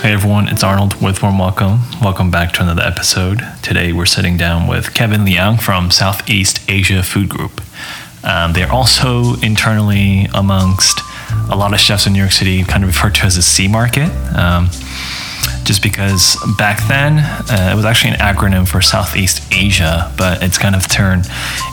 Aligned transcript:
Hey 0.00 0.12
everyone, 0.14 0.48
it's 0.48 0.64
Arnold 0.64 1.00
with 1.00 1.22
Warm 1.22 1.38
Welcome. 1.38 1.80
Welcome 2.00 2.30
back 2.30 2.52
to 2.54 2.62
another 2.62 2.82
episode. 2.82 3.40
Today 3.62 3.92
we're 3.92 4.06
sitting 4.06 4.36
down 4.36 4.66
with 4.66 4.94
Kevin 4.94 5.24
Liang 5.24 5.58
from 5.58 5.90
Southeast 5.90 6.60
Asia 6.68 7.02
Food 7.02 7.28
Group. 7.28 7.60
Um, 8.24 8.52
they're 8.52 8.72
also 8.72 9.34
internally 9.42 10.28
amongst 10.34 11.00
a 11.50 11.56
lot 11.56 11.72
of 11.72 11.78
chefs 11.78 12.06
in 12.06 12.14
New 12.14 12.18
York 12.18 12.32
City, 12.32 12.64
kind 12.64 12.82
of 12.82 12.88
referred 12.88 13.14
to 13.16 13.26
as 13.26 13.36
a 13.36 13.42
C 13.42 13.68
market. 13.68 14.10
Um, 14.36 14.70
just 15.64 15.82
because 15.82 16.36
back 16.58 16.80
then 16.88 17.18
uh, 17.18 17.70
it 17.72 17.76
was 17.76 17.84
actually 17.84 18.14
an 18.14 18.18
acronym 18.18 18.66
for 18.66 18.80
Southeast 18.80 19.52
Asia, 19.52 20.12
but 20.16 20.42
it's 20.42 20.58
kind 20.58 20.74
of 20.74 20.88
turned 20.88 21.26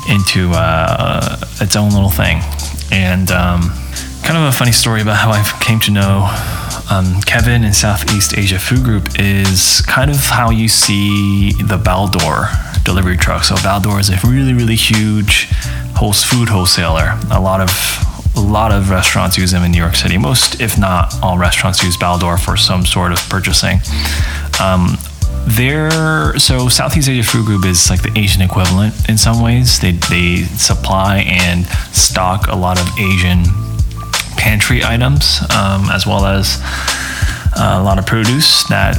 into 0.09 0.51
uh, 0.53 1.37
its 1.61 1.75
own 1.75 1.91
little 1.91 2.09
thing. 2.09 2.41
And 2.91 3.31
um, 3.31 3.71
kind 4.23 4.37
of 4.37 4.43
a 4.43 4.51
funny 4.51 4.71
story 4.71 5.01
about 5.01 5.17
how 5.17 5.31
I 5.31 5.43
came 5.61 5.79
to 5.81 5.91
know 5.91 6.29
um, 6.89 7.21
Kevin 7.21 7.63
in 7.63 7.73
Southeast 7.73 8.37
Asia 8.37 8.59
Food 8.59 8.83
Group 8.83 9.19
is 9.19 9.81
kind 9.81 10.09
of 10.09 10.17
how 10.17 10.49
you 10.49 10.67
see 10.67 11.51
the 11.53 11.77
Baldor 11.77 12.49
delivery 12.83 13.17
truck. 13.17 13.43
So 13.43 13.55
Baldor 13.55 13.99
is 13.99 14.09
a 14.09 14.17
really, 14.27 14.53
really 14.53 14.75
huge 14.75 15.49
host 15.95 16.25
food 16.25 16.49
wholesaler. 16.49 17.19
A 17.31 17.39
lot 17.39 17.61
of 17.61 17.69
a 18.35 18.39
lot 18.39 18.71
of 18.71 18.89
restaurants 18.89 19.37
use 19.37 19.51
them 19.51 19.63
in 19.63 19.71
New 19.71 19.77
York 19.77 19.95
City. 19.95 20.17
Most, 20.17 20.61
if 20.61 20.77
not 20.77 21.13
all, 21.21 21.37
restaurants 21.37 21.83
use 21.83 21.97
Baldor 21.97 22.39
for 22.39 22.55
some 22.55 22.85
sort 22.85 23.11
of 23.11 23.19
purchasing. 23.29 23.79
Um, 24.61 24.97
so 26.37 26.69
Southeast 26.69 27.09
Asia 27.09 27.23
Food 27.23 27.45
Group 27.45 27.65
is 27.65 27.89
like 27.89 28.01
the 28.01 28.17
Asian 28.17 28.41
equivalent 28.41 29.09
in 29.09 29.17
some 29.17 29.41
ways. 29.41 29.79
They 29.79 29.91
they 29.91 30.43
supply 30.43 31.19
and 31.27 31.65
stock 31.93 32.47
a 32.47 32.55
lot 32.55 32.79
of 32.79 32.87
Asian 32.99 33.43
pantry 34.39 34.83
items, 34.83 35.41
um, 35.51 35.89
as 35.91 36.07
well 36.07 36.25
as 36.25 36.57
uh, 37.55 37.77
a 37.79 37.83
lot 37.83 37.99
of 37.99 38.05
produce 38.05 38.63
that 38.69 38.97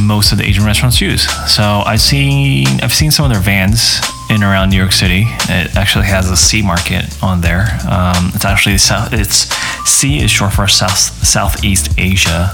most 0.00 0.30
of 0.30 0.38
the 0.38 0.44
Asian 0.44 0.64
restaurants 0.64 1.00
use. 1.00 1.22
So 1.52 1.62
I've 1.62 2.00
seen 2.00 2.66
I've 2.82 2.92
seen 2.92 3.10
some 3.10 3.24
of 3.24 3.32
their 3.32 3.40
vans 3.40 4.00
in 4.30 4.42
around 4.42 4.70
New 4.70 4.76
York 4.76 4.92
City. 4.92 5.24
It 5.48 5.74
actually 5.74 6.06
has 6.06 6.30
a 6.30 6.36
C 6.36 6.62
market 6.62 7.04
on 7.22 7.40
there. 7.40 7.66
Um, 7.88 8.30
it's 8.34 8.44
actually 8.44 8.78
south. 8.78 9.12
It's 9.12 9.48
C 9.88 10.22
is 10.22 10.30
short 10.30 10.52
for 10.52 10.68
South 10.68 10.98
Southeast 11.26 11.98
Asia, 11.98 12.50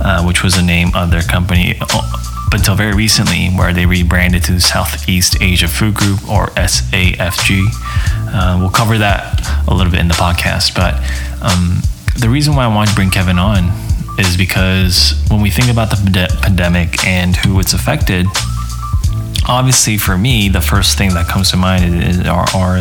uh, 0.00 0.24
which 0.24 0.42
was 0.42 0.54
the 0.54 0.62
name 0.62 0.94
of 0.94 1.10
their 1.10 1.22
company 1.22 1.76
up 1.80 2.54
until 2.54 2.74
very 2.74 2.94
recently, 2.94 3.48
where 3.48 3.74
they 3.74 3.84
rebranded 3.84 4.42
to 4.44 4.58
Southeast 4.60 5.42
Asia 5.42 5.68
Food 5.68 5.94
Group 5.94 6.26
or 6.30 6.46
SAFG. 6.56 7.66
Uh, 8.30 8.56
we'll 8.60 8.70
cover 8.70 8.96
that 8.98 9.37
a 9.68 9.74
little 9.74 9.92
bit 9.92 10.00
in 10.00 10.08
the 10.08 10.14
podcast, 10.14 10.74
but 10.74 10.94
um, 11.42 11.80
the 12.18 12.28
reason 12.28 12.56
why 12.56 12.64
I 12.64 12.68
wanted 12.68 12.90
to 12.90 12.96
bring 12.96 13.10
Kevin 13.10 13.38
on 13.38 13.70
is 14.18 14.36
because 14.36 15.14
when 15.28 15.40
we 15.40 15.50
think 15.50 15.70
about 15.70 15.90
the 15.90 16.38
pandemic 16.42 17.04
and 17.06 17.36
who 17.36 17.60
it's 17.60 17.72
affected, 17.72 18.26
obviously 19.46 19.96
for 19.96 20.18
me, 20.18 20.48
the 20.48 20.60
first 20.60 20.98
thing 20.98 21.10
that 21.14 21.28
comes 21.28 21.50
to 21.52 21.56
mind 21.56 22.02
is, 22.02 22.20
are, 22.26 22.46
are 22.54 22.80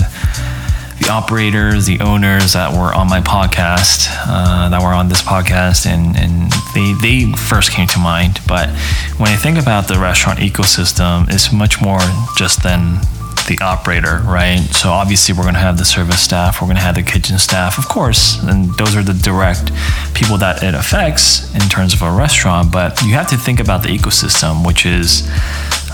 the 1.00 1.10
operators, 1.12 1.86
the 1.86 2.00
owners 2.00 2.54
that 2.54 2.72
were 2.74 2.94
on 2.94 3.08
my 3.08 3.22
podcast, 3.22 4.08
uh, 4.28 4.70
that 4.70 4.82
were 4.82 4.94
on 4.94 5.10
this 5.10 5.22
podcast, 5.22 5.86
and, 5.86 6.18
and 6.18 6.52
they, 6.74 6.94
they 7.02 7.32
first 7.34 7.72
came 7.72 7.88
to 7.88 8.00
mind. 8.00 8.40
But 8.48 8.70
when 9.18 9.30
I 9.30 9.36
think 9.36 9.60
about 9.60 9.88
the 9.88 10.00
restaurant 10.00 10.40
ecosystem, 10.40 11.32
it's 11.32 11.54
much 11.54 11.82
more 11.82 12.00
just 12.36 12.64
than 12.64 13.00
the 13.48 13.60
operator, 13.62 14.22
right? 14.26 14.60
So 14.72 14.90
obviously 14.90 15.34
we're 15.34 15.44
going 15.44 15.56
to 15.56 15.60
have 15.60 15.78
the 15.78 15.86
service 15.86 16.22
staff, 16.22 16.62
we're 16.62 16.68
going 16.68 16.78
to 16.78 16.84
have 16.84 16.96
the 16.96 17.04
kitchen 17.04 17.38
staff, 17.38 17.78
of 17.78 17.88
course, 17.88 18.42
and 18.44 18.74
those 18.76 18.96
are 18.96 19.04
the 19.04 19.14
direct 19.14 19.72
people 20.14 20.38
that 20.38 20.64
it 20.64 20.76
affects 20.76 21.54
in 21.54 21.62
terms 21.62 21.94
of 21.94 22.02
a 22.02 22.12
restaurant. 22.12 22.72
But 22.72 23.02
you 23.02 23.14
have 23.14 23.30
to 23.30 23.38
think 23.38 23.60
about 23.60 23.84
the 23.84 23.90
ecosystem, 23.90 24.66
which 24.66 24.86
is 24.86 25.28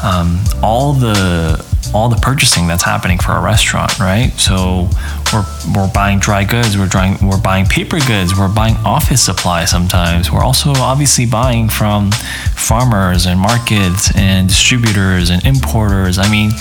um, 0.04 0.40
all 0.62 0.94
the 0.94 1.64
all 1.94 2.10
the 2.10 2.16
purchasing 2.18 2.68
that's 2.68 2.84
happening 2.84 3.20
for 3.20 3.34
a 3.34 3.42
restaurant, 3.42 4.00
right? 4.00 4.32
So 4.38 4.90
we're, 5.32 5.46
we're 5.76 5.92
buying 5.94 6.20
dry 6.20 6.44
goods, 6.44 6.78
we're 6.78 6.90
trying, 6.90 7.18
we're 7.26 7.42
buying 7.42 7.66
paper 7.66 8.00
goods, 8.00 8.38
we're 8.38 8.54
buying 8.54 8.76
office 8.78 9.22
supplies 9.22 9.70
sometimes. 9.70 10.32
We're 10.32 10.44
also 10.44 10.72
obviously 10.72 11.26
buying 11.26 11.70
from 11.70 12.12
farmers 12.56 13.26
and 13.26 13.40
markets 13.40 14.16
and 14.16 14.48
distributors 14.48 15.30
and 15.30 15.46
importers. 15.46 16.18
I 16.18 16.30
mean, 16.32 16.52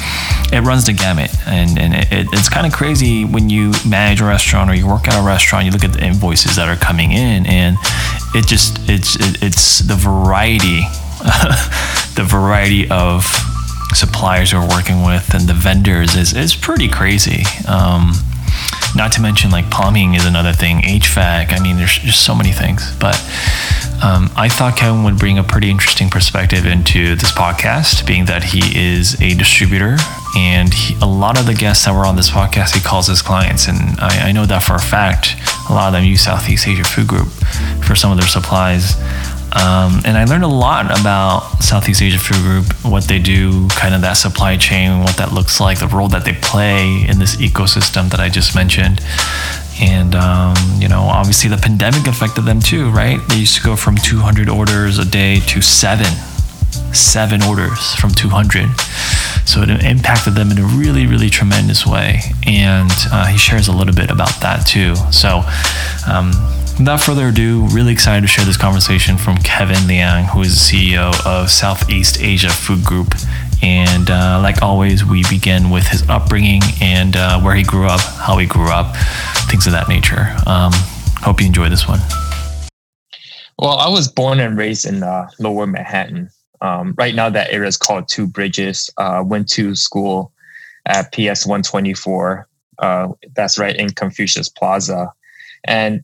it 0.53 0.62
runs 0.65 0.87
the 0.87 0.92
gamut, 0.92 1.31
and, 1.47 1.78
and 1.78 1.94
it, 1.94 2.28
it's 2.32 2.48
kind 2.48 2.66
of 2.66 2.72
crazy 2.72 3.25
when 3.25 3.48
you 3.48 3.72
manage 3.88 4.21
a 4.21 4.25
restaurant 4.25 4.71
or 4.71 4.75
you 4.75 4.87
work 4.87 5.09
at 5.09 5.19
a 5.19 5.26
restaurant. 5.26 5.65
You 5.65 5.71
look 5.71 5.84
at 5.84 5.94
the 5.94 6.04
invoices 6.04 6.56
that 6.56 6.69
are 6.69 6.76
coming 6.76 7.12
in, 7.12 7.47
and 7.47 7.76
it 8.34 8.47
just 8.47 8.78
it's 8.88 9.16
it, 9.16 9.42
it's 9.42 9.78
the 9.78 9.94
variety, 9.94 10.81
the 12.16 12.26
variety 12.28 12.91
of 12.91 13.25
suppliers 13.94 14.53
we're 14.53 14.69
working 14.69 15.04
with 15.04 15.34
and 15.34 15.48
the 15.48 15.54
vendors 15.54 16.14
is, 16.14 16.34
is 16.34 16.54
pretty 16.54 16.88
crazy. 16.88 17.44
Um, 17.69 18.12
not 18.94 19.12
to 19.12 19.22
mention 19.22 19.50
like 19.50 19.70
plumbing 19.70 20.14
is 20.14 20.26
another 20.26 20.53
thing, 20.53 20.82
HVAC. 20.82 21.53
I 21.53 21.62
mean, 21.62 21.76
there's 21.76 21.98
just 21.98 22.25
so 22.25 22.34
many 22.34 22.53
things. 22.53 22.94
But 22.97 23.16
um, 24.03 24.30
I 24.36 24.48
thought 24.50 24.76
Kevin 24.76 25.04
would 25.04 25.19
bring 25.19 25.38
a 25.38 25.42
pretty 25.42 25.70
interesting 25.70 26.10
perspective 26.10 26.66
into 26.66 27.14
this 27.16 27.32
podcast, 27.32 28.06
being 28.06 28.26
that 28.26 28.42
he 28.42 28.60
is 28.78 29.20
a 29.22 29.34
distributor 29.34 29.97
and 30.36 30.72
he, 30.72 30.94
a 31.00 31.06
lot 31.06 31.38
of 31.38 31.47
the 31.47 31.54
guests 31.54 31.84
that 31.84 31.94
were 31.94 32.06
on 32.06 32.16
this 32.16 32.30
podcast, 32.30 32.74
he 32.74 32.80
calls 32.80 33.06
his 33.06 33.22
clients. 33.22 33.69
And 33.69 33.98
I, 34.00 34.28
I 34.28 34.32
know 34.32 34.47
that 34.47 34.62
for 34.62 34.74
a 34.74 34.80
fact, 34.80 35.36
a 35.69 35.72
lot 35.72 35.88
of 35.88 35.92
them 35.92 36.04
use 36.04 36.22
Southeast 36.22 36.66
Asia 36.66 36.84
Food 36.84 37.06
Group 37.06 37.28
for 37.84 37.94
some 37.94 38.10
of 38.10 38.19
their 38.19 38.26
supplies. 38.26 38.97
Um, 39.55 40.01
and 40.07 40.17
I 40.17 40.25
learned 40.25 40.45
a 40.45 40.49
lot 40.49 40.87
about 40.99 41.63
Southeast 41.63 42.01
Asia 42.01 42.19
Food 42.19 42.43
Group, 42.43 42.85
what 42.85 43.05
they 43.05 43.19
do, 43.19 43.69
kind 43.69 43.95
of 43.95 44.01
that 44.01 44.15
supply 44.15 44.57
chain, 44.57 45.01
what 45.01 45.17
that 45.19 45.33
looks 45.33 45.61
like, 45.61 45.79
the 45.79 45.89
role 45.89 46.09
that 46.09 46.25
they 46.25 46.33
play 46.33 47.05
in 47.07 47.19
this 47.19 47.37
ecosystem 47.37 48.09
that 48.11 48.21
I 48.21 48.31
just 48.31 48.55
mentioned. 48.55 49.01
And, 49.81 50.15
um, 50.15 50.55
you 50.79 50.89
know, 50.89 51.03
obviously 51.03 51.51
the 51.51 51.59
pandemic 51.59 52.07
affected 52.07 52.43
them 52.43 52.61
too, 52.61 52.91
right? 52.91 53.21
They 53.29 53.37
used 53.37 53.57
to 53.57 53.63
go 53.63 53.77
from 53.77 53.97
200 53.97 54.49
orders 54.49 54.99
a 54.99 55.05
day 55.05 55.41
to 55.41 55.61
seven, 55.61 56.13
seven 56.95 57.43
orders 57.43 57.95
from 57.97 58.11
200. 58.11 58.71
So 59.45 59.63
it 59.63 59.69
impacted 59.84 60.34
them 60.34 60.51
in 60.51 60.59
a 60.59 60.65
really, 60.65 61.07
really 61.07 61.29
tremendous 61.29 61.87
way. 61.87 62.21
And 62.47 62.91
uh, 63.13 63.27
he 63.27 63.37
shares 63.37 63.69
a 63.69 63.73
little 63.73 63.95
bit 63.95 64.11
about 64.11 64.41
that 64.41 64.67
too. 64.67 64.95
So, 65.11 65.43
um, 66.11 66.33
without 66.78 67.00
further 67.00 67.28
ado, 67.28 67.66
really 67.69 67.93
excited 67.93 68.22
to 68.22 68.27
share 68.27 68.44
this 68.44 68.56
conversation 68.56 69.16
from 69.16 69.37
Kevin 69.38 69.87
Liang, 69.87 70.25
who 70.27 70.43
is 70.43 70.55
the 70.55 70.93
CEO 70.93 71.27
of 71.27 71.50
Southeast 71.50 72.21
Asia 72.21 72.50
Food 72.50 72.84
Group. 72.84 73.15
And 73.62 74.10
uh, 74.10 74.41
like 74.43 74.62
always, 74.62 75.05
we 75.05 75.25
begin 75.28 75.71
with 75.71 75.87
his 75.87 76.09
upbringing 76.09 76.62
and 76.81 77.16
uh, 77.16 77.41
where 77.41 77.55
he 77.55 77.62
grew 77.62 77.87
up, 77.87 78.00
how 78.00 78.38
he 78.38 78.47
grew 78.47 78.71
up, 78.71 78.97
things 79.49 79.66
of 79.66 79.72
that 79.72 79.88
nature. 79.88 80.34
Um, 80.47 80.72
hope 81.21 81.41
you 81.41 81.47
enjoy 81.47 81.69
this 81.69 81.87
one. 81.87 82.00
Well, 83.59 83.78
I 83.78 83.89
was 83.89 84.09
born 84.09 84.41
and 84.41 84.56
raised 84.56 84.87
in 84.87 85.03
uh, 85.03 85.28
Lower 85.39 85.66
Manhattan. 85.66 86.31
Um, 86.60 86.94
right 86.97 87.15
now, 87.15 87.28
that 87.28 87.53
area 87.53 87.69
is 87.69 87.77
called 87.77 88.09
Two 88.09 88.27
Bridges. 88.27 88.91
Uh, 88.97 89.22
went 89.25 89.49
to 89.50 89.75
school 89.75 90.33
at 90.87 91.12
PS 91.12 91.47
124. 91.47 92.49
Uh, 92.78 93.09
that's 93.37 93.59
right 93.59 93.77
in 93.77 93.91
Confucius 93.91 94.49
Plaza. 94.49 95.12
And 95.65 96.03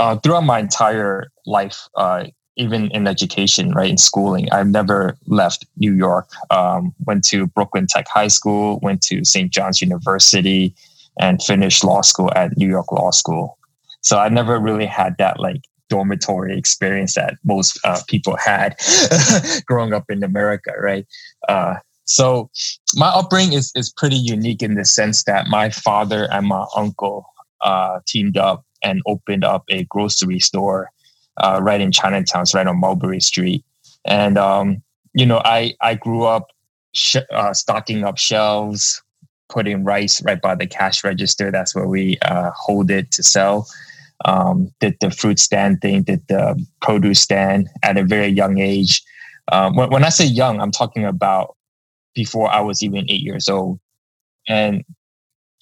uh, 0.00 0.16
throughout 0.16 0.44
my 0.44 0.58
entire 0.58 1.30
life, 1.44 1.88
uh, 1.94 2.24
even 2.56 2.90
in 2.90 3.06
education, 3.06 3.72
right 3.72 3.90
in 3.90 3.98
schooling, 3.98 4.50
I've 4.50 4.66
never 4.66 5.16
left 5.26 5.66
New 5.76 5.94
York. 5.94 6.28
Um, 6.50 6.94
went 7.04 7.22
to 7.24 7.46
Brooklyn 7.46 7.86
Tech 7.86 8.08
High 8.08 8.28
School, 8.28 8.80
went 8.82 9.02
to 9.02 9.24
St. 9.24 9.52
John's 9.52 9.82
University, 9.82 10.74
and 11.18 11.42
finished 11.42 11.84
law 11.84 12.00
school 12.00 12.30
at 12.34 12.56
New 12.56 12.68
York 12.68 12.90
Law 12.90 13.10
School. 13.10 13.58
So 14.00 14.18
I 14.18 14.30
never 14.30 14.58
really 14.58 14.86
had 14.86 15.16
that 15.18 15.38
like 15.38 15.60
dormitory 15.90 16.56
experience 16.56 17.14
that 17.16 17.34
most 17.44 17.78
uh, 17.84 18.00
people 18.08 18.36
had 18.38 18.76
growing 19.66 19.92
up 19.92 20.04
in 20.08 20.22
America, 20.22 20.72
right? 20.80 21.06
Uh, 21.46 21.74
so 22.04 22.50
my 22.94 23.08
upbringing 23.08 23.52
is, 23.52 23.70
is 23.74 23.92
pretty 23.92 24.16
unique 24.16 24.62
in 24.62 24.76
the 24.76 24.86
sense 24.86 25.24
that 25.24 25.48
my 25.48 25.68
father 25.68 26.26
and 26.32 26.46
my 26.46 26.64
uncle 26.74 27.26
uh, 27.60 28.00
teamed 28.06 28.38
up 28.38 28.64
and 28.82 29.02
opened 29.06 29.44
up 29.44 29.64
a 29.68 29.84
grocery 29.84 30.40
store 30.40 30.90
uh, 31.38 31.60
right 31.62 31.80
in 31.80 31.92
Chinatown, 31.92 32.46
so 32.46 32.58
right 32.58 32.66
on 32.66 32.78
Mulberry 32.80 33.20
Street. 33.20 33.64
And 34.04 34.38
um, 34.38 34.82
you 35.14 35.26
know, 35.26 35.40
I 35.44 35.74
I 35.80 35.94
grew 35.94 36.24
up 36.24 36.48
sh- 36.92 37.16
uh, 37.30 37.54
stocking 37.54 38.04
up 38.04 38.18
shelves, 38.18 39.02
putting 39.48 39.84
rice 39.84 40.22
right 40.22 40.40
by 40.40 40.54
the 40.54 40.66
cash 40.66 41.04
register. 41.04 41.50
That's 41.50 41.74
where 41.74 41.88
we 41.88 42.18
uh, 42.22 42.50
hold 42.56 42.90
it 42.90 43.10
to 43.12 43.22
sell. 43.22 43.68
Um, 44.26 44.70
did 44.80 44.96
the 45.00 45.10
fruit 45.10 45.38
stand 45.38 45.80
thing, 45.80 46.02
did 46.02 46.26
the 46.28 46.62
produce 46.82 47.20
stand 47.20 47.68
at 47.82 47.96
a 47.96 48.04
very 48.04 48.28
young 48.28 48.58
age. 48.58 49.02
Um, 49.50 49.74
when, 49.76 49.90
when 49.90 50.04
I 50.04 50.10
say 50.10 50.26
young, 50.26 50.60
I'm 50.60 50.70
talking 50.70 51.06
about 51.06 51.56
before 52.14 52.50
I 52.50 52.60
was 52.60 52.82
even 52.82 53.10
eight 53.10 53.22
years 53.22 53.48
old. 53.48 53.80
And 54.46 54.84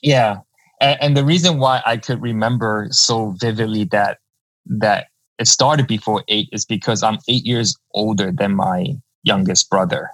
yeah, 0.03 0.39
and, 0.81 1.03
and 1.03 1.17
the 1.17 1.25
reason 1.25 1.59
why 1.59 1.83
I 1.85 1.97
could 1.97 2.21
remember 2.23 2.89
so 2.91 3.35
vividly 3.39 3.85
that 3.85 4.19
that 4.67 5.07
it 5.39 5.47
started 5.47 5.87
before 5.87 6.25
eight 6.29 6.49
is 6.53 6.65
because 6.65 7.03
I'm 7.03 7.19
eight 7.29 7.47
years 7.47 7.77
older 7.95 8.33
than 8.33 8.55
my 8.55 8.95
youngest 9.23 9.71
brother. 9.71 10.11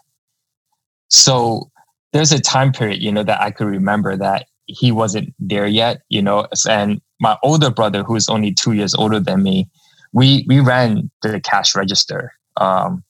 So 1.09 1.71
there's 2.13 2.33
a 2.33 2.41
time 2.41 2.73
period, 2.73 3.03
you 3.03 3.11
know, 3.11 3.23
that 3.23 3.41
I 3.41 3.51
could 3.51 3.67
remember 3.67 4.17
that 4.17 4.47
he 4.67 4.93
wasn't 4.93 5.35
there 5.39 5.67
yet, 5.67 6.03
you 6.09 6.23
know, 6.23 6.47
and 6.69 7.01
my 7.21 7.37
older 7.43 7.71
brother, 7.71 8.03
who 8.03 8.17
is 8.17 8.29
only 8.29 8.53
two 8.53 8.73
years 8.73 8.95
older 8.95 9.21
than 9.21 9.43
me, 9.43 9.69
we 10.13 10.45
we 10.49 10.61
ran 10.61 11.11
the 11.23 11.41
cash 11.41 11.75
register. 11.75 12.33
Um, 12.57 13.03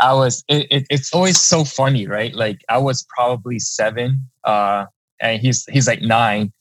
I 0.00 0.12
was 0.14 0.44
it, 0.48 0.66
it, 0.70 0.86
it's 0.90 1.12
always 1.12 1.40
so 1.40 1.64
funny, 1.64 2.06
right? 2.06 2.34
Like 2.34 2.60
I 2.68 2.78
was 2.78 3.06
probably 3.08 3.58
seven, 3.58 4.28
uh, 4.44 4.86
and 5.20 5.40
he's 5.40 5.64
he's 5.66 5.86
like 5.86 6.02
nine, 6.02 6.52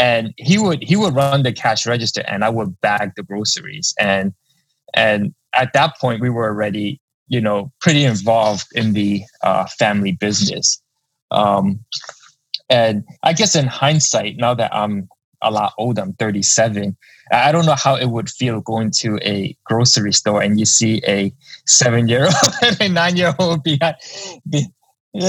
and 0.00 0.32
he 0.38 0.58
would 0.58 0.82
he 0.82 0.96
would 0.96 1.14
run 1.14 1.42
the 1.42 1.52
cash 1.52 1.86
register, 1.86 2.24
and 2.26 2.42
I 2.42 2.48
would 2.48 2.80
bag 2.80 3.12
the 3.16 3.22
groceries, 3.22 3.94
and 4.00 4.32
and 4.94 5.34
at 5.54 5.72
that 5.74 5.98
point 6.00 6.22
we 6.22 6.30
were 6.30 6.48
already 6.48 7.00
you 7.28 7.40
know 7.40 7.70
pretty 7.80 8.04
involved 8.04 8.66
in 8.74 8.94
the 8.94 9.22
uh, 9.44 9.66
family 9.78 10.12
business. 10.12 10.82
Um, 11.30 11.84
and 12.70 13.04
I 13.22 13.34
guess 13.34 13.54
in 13.54 13.66
hindsight, 13.66 14.36
now 14.38 14.54
that 14.54 14.74
I'm 14.74 15.08
a 15.42 15.50
lot 15.50 15.74
older, 15.76 16.02
I'm 16.02 16.14
37. 16.14 16.96
I 17.32 17.52
don't 17.52 17.66
know 17.66 17.74
how 17.74 17.96
it 17.96 18.06
would 18.06 18.30
feel 18.30 18.60
going 18.60 18.90
to 18.98 19.18
a 19.22 19.56
grocery 19.64 20.12
store 20.12 20.42
and 20.42 20.58
you 20.58 20.66
see 20.66 21.00
a 21.06 21.32
seven 21.66 22.08
year 22.08 22.24
old 22.24 22.34
and 22.62 22.80
a 22.80 22.88
nine 22.88 23.16
year 23.16 23.34
old 23.38 23.62
behind, 23.62 23.96
be, 24.48 24.66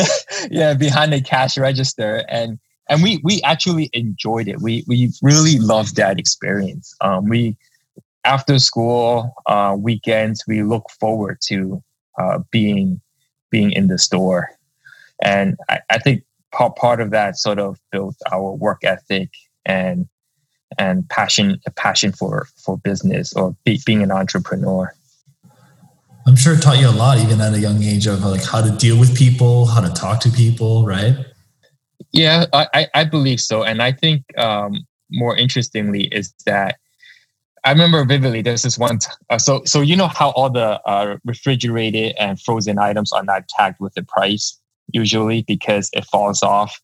yeah, 0.50 0.74
behind 0.74 1.14
the 1.14 1.22
cash 1.22 1.58
register. 1.58 2.24
And 2.28 2.60
and 2.92 3.02
we 3.02 3.22
we 3.24 3.42
actually 3.44 3.90
enjoyed 3.94 4.50
it. 4.50 4.62
We 4.62 4.84
we 4.86 5.12
really 5.22 5.58
loved 5.58 5.96
that 5.96 6.20
experience. 6.20 6.94
Um, 7.00 7.30
we 7.30 7.58
after 8.26 8.60
school 8.60 9.34
uh, 9.48 9.76
weekends, 9.80 10.44
we 10.46 10.62
look 10.62 10.90
forward 11.00 11.40
to 11.48 11.82
uh, 12.20 12.40
being 12.52 13.00
being 13.50 13.72
in 13.72 13.88
the 13.88 13.98
store, 13.98 14.50
and 15.24 15.58
I, 15.70 15.80
I 15.90 15.98
think 16.00 16.24
part 16.52 16.76
part 16.76 17.00
of 17.00 17.12
that 17.12 17.38
sort 17.38 17.60
of 17.60 17.80
built 17.94 18.18
our 18.30 18.52
work 18.52 18.84
ethic 18.84 19.30
and 19.66 20.06
and 20.78 21.08
passion 21.08 21.62
a 21.66 21.72
passion 21.72 22.12
for 22.12 22.48
for 22.58 22.78
business 22.78 23.34
or 23.34 23.56
be, 23.64 23.80
being 23.86 24.02
an 24.02 24.12
entrepreneur 24.12 24.94
i'm 26.26 26.36
sure 26.38 26.54
it 26.54 26.62
taught 26.62 26.80
you 26.80 26.88
a 26.88 26.92
lot 26.92 27.18
even 27.18 27.42
at 27.42 27.54
a 27.54 27.60
young 27.60 27.84
age 27.84 28.08
of 28.08 28.24
like 28.24 28.44
how 28.44 28.62
to 28.62 28.72
deal 28.78 28.98
with 28.98 29.16
people 29.18 29.66
how 29.66 29.82
to 29.82 29.90
talk 29.90 30.22
to 30.22 30.30
people 30.30 30.86
right 30.86 31.31
yeah 32.12 32.46
i 32.54 32.88
i 32.94 33.04
believe 33.04 33.40
so 33.40 33.64
and 33.64 33.82
i 33.82 33.92
think 33.92 34.24
um, 34.38 34.86
more 35.12 35.36
interestingly 35.36 36.06
is 36.06 36.34
that 36.46 36.78
i 37.64 37.72
remember 37.72 38.04
vividly 38.06 38.42
there's 38.42 38.64
this 38.64 38.78
one 38.78 39.00
t- 39.00 39.08
uh, 39.30 39.38
so 39.38 39.62
so 39.66 39.82
you 39.82 39.96
know 39.96 40.08
how 40.08 40.32
all 40.32 40.50
the 40.50 40.82
uh, 40.86 41.18
refrigerated 41.26 42.16
and 42.20 42.40
frozen 42.42 42.80
items 42.80 43.12
are 43.12 43.24
not 43.24 43.48
tagged 43.48 43.80
with 43.80 43.94
the 43.94 44.04
price 44.04 44.60
usually 44.94 45.44
because 45.44 45.90
it 45.94 46.06
falls 46.06 46.44
off 46.44 46.82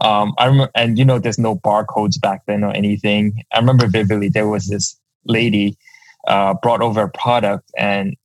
um, 0.00 0.34
I 0.38 0.46
remember, 0.46 0.70
and 0.74 0.98
you 0.98 1.04
know, 1.04 1.18
there's 1.18 1.38
no 1.38 1.56
barcodes 1.56 2.20
back 2.20 2.46
then 2.46 2.64
or 2.64 2.72
anything. 2.72 3.44
I 3.52 3.58
remember 3.58 3.86
vividly 3.86 4.28
there 4.28 4.48
was 4.48 4.66
this 4.66 4.98
lady 5.24 5.78
uh, 6.26 6.54
brought 6.54 6.82
over 6.82 7.02
a 7.02 7.08
product, 7.10 7.70
and 7.78 8.16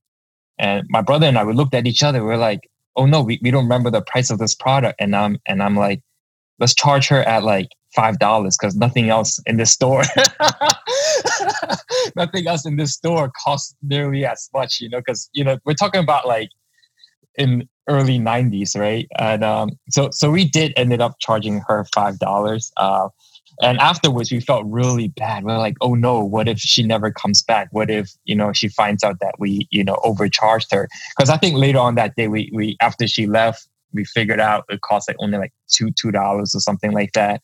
and 0.58 0.86
my 0.90 1.00
brother 1.00 1.26
and 1.26 1.38
I 1.38 1.44
we 1.44 1.52
looked 1.52 1.74
at 1.74 1.86
each 1.86 2.02
other. 2.02 2.24
We 2.24 2.32
are 2.32 2.38
like, 2.38 2.68
"Oh 2.96 3.06
no, 3.06 3.22
we, 3.22 3.38
we 3.42 3.50
don't 3.50 3.64
remember 3.64 3.90
the 3.90 4.02
price 4.02 4.30
of 4.30 4.38
this 4.38 4.54
product." 4.54 5.00
And 5.00 5.14
I'm 5.14 5.38
and 5.46 5.62
I'm 5.62 5.76
like, 5.76 6.02
"Let's 6.60 6.74
charge 6.74 7.08
her 7.08 7.22
at 7.22 7.42
like 7.42 7.68
five 7.94 8.18
dollars 8.18 8.56
because 8.56 8.76
nothing 8.76 9.08
else 9.10 9.40
in 9.46 9.56
this 9.56 9.72
store, 9.72 10.02
nothing 12.16 12.46
else 12.46 12.64
in 12.66 12.76
this 12.76 12.92
store 12.92 13.30
costs 13.42 13.74
nearly 13.82 14.24
as 14.24 14.48
much." 14.54 14.80
You 14.80 14.88
know, 14.90 14.98
because 14.98 15.28
you 15.32 15.44
know 15.44 15.58
we're 15.64 15.74
talking 15.74 16.02
about 16.02 16.26
like 16.26 16.50
in 17.36 17.68
early 17.88 18.18
90s 18.18 18.78
right? 18.78 19.08
And 19.18 19.42
um, 19.42 19.70
so 19.88 20.10
so 20.12 20.30
we 20.30 20.44
did 20.44 20.72
ended 20.76 21.00
up 21.00 21.14
charging 21.20 21.60
her 21.66 21.84
five 21.94 22.18
dollars 22.18 22.72
uh, 22.76 23.08
and 23.62 23.78
afterwards 23.78 24.30
we 24.30 24.40
felt 24.40 24.64
really 24.66 25.08
bad. 25.08 25.44
We 25.44 25.52
are 25.52 25.58
like 25.58 25.76
oh 25.80 25.94
no 25.94 26.24
what 26.24 26.48
if 26.48 26.58
she 26.58 26.82
never 26.82 27.10
comes 27.10 27.42
back? 27.42 27.68
What 27.72 27.90
if 27.90 28.12
you 28.24 28.34
know 28.36 28.52
she 28.52 28.68
finds 28.68 29.02
out 29.02 29.18
that 29.20 29.34
we 29.38 29.66
you 29.70 29.84
know 29.84 29.98
overcharged 30.04 30.72
her? 30.72 30.88
Because 31.16 31.30
i 31.30 31.36
think 31.36 31.56
later 31.56 31.78
on 31.78 31.96
that 31.96 32.14
day 32.16 32.28
we 32.28 32.50
we 32.54 32.76
after 32.80 33.06
she 33.08 33.26
left 33.26 33.66
we 33.92 34.04
figured 34.04 34.40
out 34.40 34.64
it 34.68 34.80
cost 34.82 35.08
like 35.08 35.16
only 35.20 35.38
like 35.38 35.52
two 35.68 35.90
two 35.92 36.10
dollars 36.10 36.54
or 36.54 36.60
something 36.60 36.92
like 36.92 37.12
that. 37.12 37.40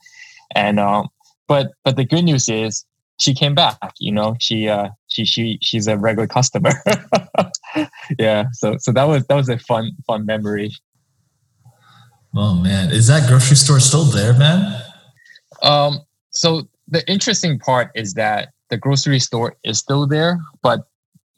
And 0.54 0.78
um 0.80 1.08
but 1.48 1.72
but 1.84 1.96
the 1.96 2.04
good 2.04 2.22
news 2.22 2.48
is 2.48 2.84
she 3.18 3.34
came 3.34 3.54
back 3.54 3.78
you 3.98 4.12
know? 4.12 4.36
She 4.40 4.68
uh 4.68 4.88
she 5.08 5.24
she 5.24 5.58
she's 5.62 5.86
a 5.86 5.96
regular 5.96 6.26
customer. 6.26 6.72
Yeah 8.18 8.46
so 8.52 8.76
so 8.78 8.92
that 8.92 9.04
was 9.04 9.26
that 9.26 9.34
was 9.34 9.48
a 9.48 9.58
fun 9.58 9.90
fun 10.06 10.24
memory. 10.24 10.70
Oh 12.34 12.54
man. 12.54 12.90
Is 12.90 13.06
that 13.08 13.28
grocery 13.28 13.56
store 13.56 13.80
still 13.80 14.04
there 14.04 14.32
man? 14.32 14.82
Um 15.62 16.00
so 16.30 16.68
the 16.88 17.06
interesting 17.10 17.58
part 17.58 17.90
is 17.94 18.14
that 18.14 18.48
the 18.70 18.76
grocery 18.76 19.20
store 19.20 19.56
is 19.64 19.78
still 19.78 20.06
there 20.06 20.38
but 20.62 20.80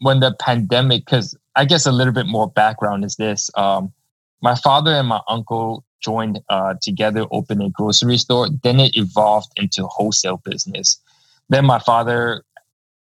when 0.00 0.20
the 0.20 0.34
pandemic 0.40 1.04
because 1.04 1.36
i 1.56 1.64
guess 1.64 1.86
a 1.86 1.92
little 1.92 2.12
bit 2.12 2.26
more 2.26 2.48
background 2.50 3.04
is 3.04 3.16
this 3.16 3.50
um 3.54 3.92
my 4.40 4.54
father 4.54 4.92
and 4.92 5.08
my 5.08 5.20
uncle 5.28 5.84
joined 6.00 6.40
uh, 6.48 6.74
together 6.80 7.26
opened 7.30 7.62
a 7.62 7.70
grocery 7.70 8.18
store 8.18 8.48
then 8.62 8.78
it 8.80 8.96
evolved 8.96 9.52
into 9.56 9.86
wholesale 9.86 10.40
business 10.44 11.00
then 11.48 11.64
my 11.64 11.78
father 11.78 12.44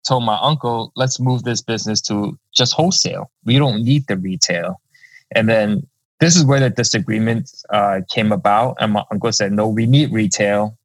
told 0.08 0.24
my 0.24 0.38
uncle, 0.40 0.92
let's 0.96 1.20
move 1.20 1.44
this 1.44 1.60
business 1.60 2.00
to 2.02 2.38
just 2.54 2.72
wholesale. 2.72 3.30
We 3.44 3.58
don't 3.58 3.84
need 3.84 4.06
the 4.08 4.16
retail. 4.16 4.80
And 5.34 5.48
then 5.48 5.86
this 6.20 6.34
is 6.34 6.44
where 6.44 6.60
the 6.60 6.70
disagreement 6.70 7.50
uh, 7.70 8.00
came 8.10 8.32
about. 8.32 8.76
And 8.80 8.92
my 8.94 9.04
uncle 9.12 9.30
said, 9.32 9.52
no, 9.52 9.68
we 9.68 9.86
need 9.86 10.12
retail 10.12 10.76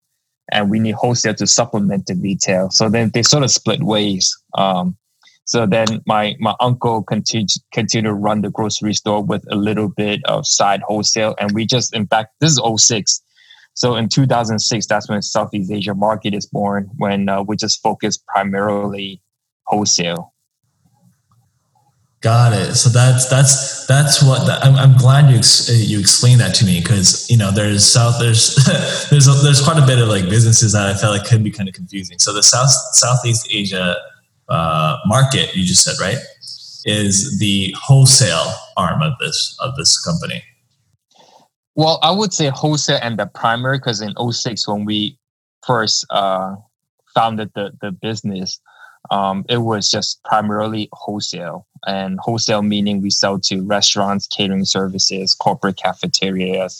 and 0.51 0.69
we 0.69 0.79
need 0.79 0.95
wholesale 0.95 1.33
to 1.35 1.47
supplement 1.47 2.05
the 2.05 2.15
retail. 2.15 2.69
So 2.69 2.89
then 2.89 3.11
they 3.13 3.23
sort 3.23 3.43
of 3.43 3.51
split 3.51 3.83
ways. 3.83 4.37
Um, 4.55 4.97
so 5.45 5.65
then 5.65 6.01
my, 6.05 6.35
my 6.39 6.55
uncle 6.59 7.03
continued, 7.03 7.49
continued 7.73 8.09
to 8.09 8.13
run 8.13 8.41
the 8.41 8.49
grocery 8.49 8.93
store 8.93 9.23
with 9.23 9.43
a 9.51 9.55
little 9.55 9.89
bit 9.89 10.21
of 10.25 10.47
side 10.47 10.81
wholesale. 10.87 11.35
And 11.39 11.51
we 11.51 11.65
just, 11.65 11.93
in 11.93 12.07
fact, 12.07 12.29
this 12.39 12.51
is 12.51 12.61
06. 12.77 13.21
So 13.73 13.95
in 13.95 14.07
2006, 14.07 14.87
that's 14.87 15.09
when 15.09 15.21
Southeast 15.21 15.71
Asia 15.71 15.95
market 15.95 16.33
is 16.33 16.45
born, 16.45 16.89
when 16.97 17.27
uh, 17.27 17.43
we 17.43 17.57
just 17.57 17.81
focus 17.81 18.17
primarily 18.17 19.21
wholesale. 19.65 20.33
Got 22.21 22.53
it. 22.53 22.75
So 22.75 22.89
that's 22.89 23.27
that's 23.29 23.85
that's 23.85 24.23
what 24.23 24.45
the, 24.45 24.53
I'm, 24.63 24.75
I'm 24.75 24.97
glad 24.97 25.29
you 25.29 25.35
ex, 25.35 25.69
you 25.69 25.99
explained 25.99 26.39
that 26.39 26.55
to 26.55 26.65
me 26.65 26.79
because 26.79 27.29
you 27.29 27.35
know 27.35 27.51
there's 27.51 27.83
south 27.83 28.17
there's 28.17 28.55
there's 29.09 29.27
a, 29.27 29.33
there's 29.43 29.59
quite 29.61 29.77
a 29.77 29.85
bit 29.85 29.99
of 29.99 30.07
like 30.07 30.29
businesses 30.29 30.71
that 30.71 30.87
I 30.87 30.93
felt 30.93 31.17
like 31.17 31.27
could 31.27 31.43
be 31.43 31.51
kind 31.51 31.67
of 31.67 31.75
confusing. 31.75 32.19
So 32.19 32.31
the 32.31 32.41
South 32.41 32.69
Southeast 32.93 33.49
Asia 33.51 33.97
uh, 34.53 34.97
market 35.07 35.55
you 35.55 35.65
just 35.65 35.83
said 35.83 35.95
right 35.99 36.17
is 36.85 37.39
the 37.39 37.75
wholesale 37.81 38.53
arm 38.77 39.01
of 39.01 39.13
this 39.19 39.57
of 39.59 39.75
this 39.75 39.99
company. 40.03 40.43
Well, 41.75 41.97
I 42.03 42.11
would 42.11 42.33
say 42.33 42.49
wholesale 42.49 42.99
and 43.01 43.17
the 43.17 43.25
primary 43.25 43.79
because 43.79 44.01
in 44.01 44.13
06 44.15 44.67
when 44.67 44.85
we 44.85 45.17
first 45.65 46.05
uh, 46.11 46.55
founded 47.15 47.51
the, 47.55 47.71
the 47.81 47.91
business, 47.91 48.59
um, 49.09 49.43
it 49.49 49.57
was 49.57 49.89
just 49.89 50.23
primarily 50.23 50.87
wholesale. 50.93 51.65
And 51.87 52.19
wholesale 52.19 52.61
meaning 52.61 53.01
we 53.01 53.09
sell 53.09 53.39
to 53.39 53.61
restaurants, 53.63 54.27
catering 54.27 54.65
services, 54.65 55.33
corporate 55.33 55.77
cafeterias, 55.77 56.79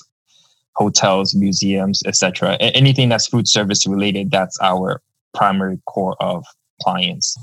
hotels, 0.76 1.34
museums, 1.34 2.04
etc. 2.06 2.56
Anything 2.58 3.10
that's 3.10 3.28
food 3.28 3.48
service 3.48 3.88
related, 3.88 4.30
that's 4.30 4.60
our 4.62 5.02
primary 5.34 5.80
core 5.88 6.16
of 6.20 6.46
clients. 6.84 7.36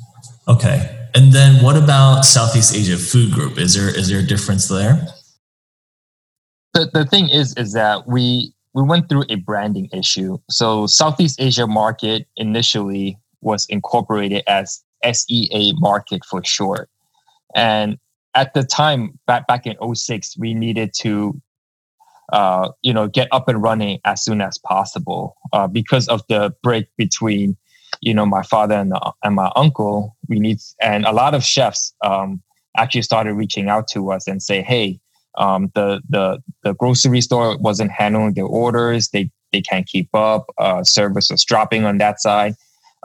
Okay. 0.50 0.96
And 1.14 1.32
then 1.32 1.62
what 1.64 1.76
about 1.76 2.24
Southeast 2.24 2.74
Asia 2.74 2.96
Food 2.96 3.32
Group? 3.32 3.58
Is 3.58 3.74
there 3.74 3.88
is 3.96 4.08
there 4.08 4.20
a 4.20 4.26
difference 4.26 4.68
there? 4.68 5.06
the, 6.74 6.90
the 6.92 7.04
thing 7.04 7.28
is 7.28 7.54
is 7.56 7.72
that 7.72 8.06
we 8.06 8.52
we 8.74 8.82
went 8.82 9.08
through 9.08 9.24
a 9.28 9.36
branding 9.36 9.88
issue. 9.92 10.38
So 10.48 10.86
Southeast 10.86 11.40
Asia 11.40 11.66
market 11.66 12.26
initially 12.36 13.18
was 13.40 13.66
incorporated 13.68 14.44
as 14.46 14.82
SEA 15.10 15.74
market 15.78 16.24
for 16.24 16.44
short. 16.44 16.88
And 17.54 17.98
at 18.34 18.54
the 18.54 18.62
time, 18.62 19.18
back 19.26 19.48
back 19.48 19.66
in 19.66 19.76
06, 19.94 20.38
we 20.38 20.54
needed 20.54 20.92
to 21.00 21.40
uh, 22.32 22.70
you 22.82 22.94
know 22.94 23.08
get 23.08 23.28
up 23.32 23.48
and 23.48 23.62
running 23.62 23.98
as 24.04 24.22
soon 24.22 24.40
as 24.40 24.58
possible 24.58 25.36
uh, 25.52 25.66
because 25.66 26.06
of 26.08 26.22
the 26.28 26.54
break 26.62 26.86
between 26.96 27.56
you 28.00 28.14
know 28.14 28.26
my 28.26 28.42
father 28.42 28.74
and, 28.74 28.92
the, 28.92 29.12
and 29.22 29.34
my 29.34 29.50
uncle. 29.56 30.16
We 30.28 30.38
need 30.38 30.58
and 30.80 31.04
a 31.04 31.12
lot 31.12 31.34
of 31.34 31.44
chefs 31.44 31.94
um, 32.04 32.42
actually 32.76 33.02
started 33.02 33.34
reaching 33.34 33.68
out 33.68 33.88
to 33.88 34.12
us 34.12 34.26
and 34.26 34.42
say, 34.42 34.62
hey, 34.62 35.00
um, 35.38 35.70
the 35.74 36.00
the 36.08 36.42
the 36.62 36.74
grocery 36.74 37.20
store 37.20 37.56
wasn't 37.58 37.90
handling 37.90 38.34
their 38.34 38.44
orders. 38.44 39.08
They 39.08 39.30
they 39.52 39.60
can't 39.60 39.86
keep 39.86 40.08
up. 40.14 40.46
Uh, 40.58 40.84
service 40.84 41.28
was 41.30 41.44
dropping 41.44 41.84
on 41.84 41.98
that 41.98 42.20
side. 42.20 42.54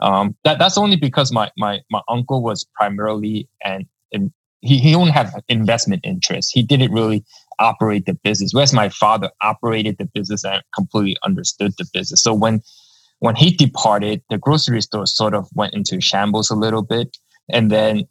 Um, 0.00 0.36
that 0.44 0.58
that's 0.58 0.78
only 0.78 0.96
because 0.96 1.32
my 1.32 1.50
my 1.56 1.80
my 1.90 2.02
uncle 2.08 2.42
was 2.42 2.66
primarily 2.74 3.48
and 3.64 3.86
and 4.12 4.30
he 4.60 4.78
he 4.78 4.94
only 4.94 5.12
had 5.12 5.30
investment 5.48 6.02
interest. 6.04 6.50
He 6.52 6.62
didn't 6.62 6.92
really 6.92 7.24
operate 7.58 8.06
the 8.06 8.14
business. 8.14 8.52
Whereas 8.52 8.72
my 8.72 8.88
father 8.88 9.30
operated 9.42 9.96
the 9.98 10.06
business 10.06 10.44
and 10.44 10.62
completely 10.74 11.16
understood 11.24 11.72
the 11.78 11.86
business. 11.92 12.22
So 12.22 12.34
when 12.34 12.60
when 13.20 13.34
he 13.34 13.50
departed, 13.50 14.22
the 14.30 14.38
grocery 14.38 14.82
store 14.82 15.06
sort 15.06 15.34
of 15.34 15.48
went 15.54 15.74
into 15.74 16.00
shambles 16.00 16.50
a 16.50 16.54
little 16.54 16.82
bit, 16.82 17.16
and 17.52 17.70
then 17.70 18.06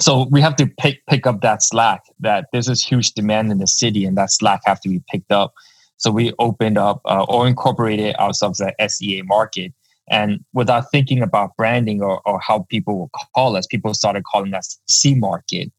so 0.00 0.28
we 0.30 0.40
have 0.40 0.56
to 0.56 0.66
pick 0.66 1.04
pick 1.08 1.26
up 1.26 1.40
that 1.40 1.62
slack. 1.62 2.02
That 2.20 2.46
there's 2.52 2.66
this 2.66 2.84
huge 2.84 3.12
demand 3.12 3.50
in 3.50 3.58
the 3.58 3.66
city, 3.66 4.04
and 4.04 4.16
that 4.16 4.30
slack 4.30 4.60
have 4.64 4.80
to 4.82 4.88
be 4.88 5.02
picked 5.10 5.32
up. 5.32 5.52
So 5.96 6.10
we 6.10 6.32
opened 6.38 6.78
up 6.78 7.00
uh, 7.04 7.24
or 7.28 7.46
incorporated 7.46 8.14
ourselves 8.16 8.60
at 8.60 8.90
SEA 8.90 9.22
Market. 9.22 9.72
And 10.10 10.44
without 10.54 10.90
thinking 10.90 11.22
about 11.22 11.56
branding 11.56 12.02
or, 12.02 12.22
or 12.24 12.40
how 12.40 12.66
people 12.70 12.98
will 12.98 13.10
call 13.34 13.56
us, 13.56 13.66
people 13.66 13.92
started 13.92 14.22
calling 14.24 14.54
us 14.54 14.78
C 14.88 15.14
Market. 15.14 15.70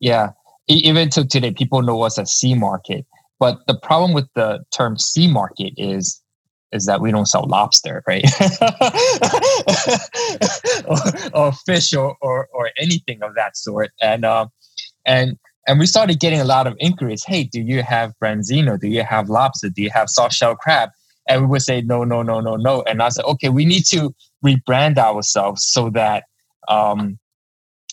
Yeah, 0.00 0.30
even 0.68 1.10
to 1.10 1.26
today, 1.26 1.52
people 1.52 1.82
know 1.82 2.02
us 2.02 2.18
as 2.18 2.32
C 2.32 2.54
Market. 2.54 3.04
But 3.40 3.58
the 3.66 3.78
problem 3.78 4.12
with 4.12 4.28
the 4.34 4.60
term 4.72 4.96
C 4.96 5.26
Market 5.26 5.74
is 5.76 6.22
is 6.74 6.86
that 6.86 7.00
we 7.00 7.12
don't 7.12 7.26
sell 7.26 7.46
lobster, 7.46 8.02
right? 8.06 8.24
or, 10.86 10.98
or, 11.32 11.52
fish 11.64 11.94
or, 11.94 12.16
or, 12.20 12.48
or 12.52 12.70
anything 12.76 13.22
of 13.22 13.34
that 13.36 13.56
sort. 13.56 13.92
And 14.02 14.24
um, 14.24 14.48
and 15.06 15.38
and 15.66 15.78
we 15.78 15.86
started 15.86 16.20
getting 16.20 16.40
a 16.40 16.44
lot 16.44 16.66
of 16.66 16.76
inquiries. 16.80 17.24
Hey, 17.24 17.44
do 17.44 17.60
you 17.60 17.82
have 17.82 18.12
branzino? 18.22 18.78
Do 18.78 18.88
you 18.88 19.04
have 19.04 19.28
lobster? 19.28 19.70
Do 19.70 19.82
you 19.82 19.90
have 19.90 20.10
soft 20.10 20.34
shell 20.34 20.56
crab? 20.56 20.90
And 21.26 21.42
we 21.42 21.46
would 21.46 21.62
say 21.62 21.80
no, 21.80 22.04
no, 22.04 22.22
no, 22.22 22.40
no, 22.40 22.56
no. 22.56 22.82
And 22.82 23.00
I 23.00 23.08
said, 23.08 23.24
okay, 23.24 23.48
we 23.48 23.64
need 23.64 23.86
to 23.86 24.14
rebrand 24.44 24.98
ourselves 24.98 25.64
so 25.64 25.88
that 25.90 26.24
um, 26.68 27.18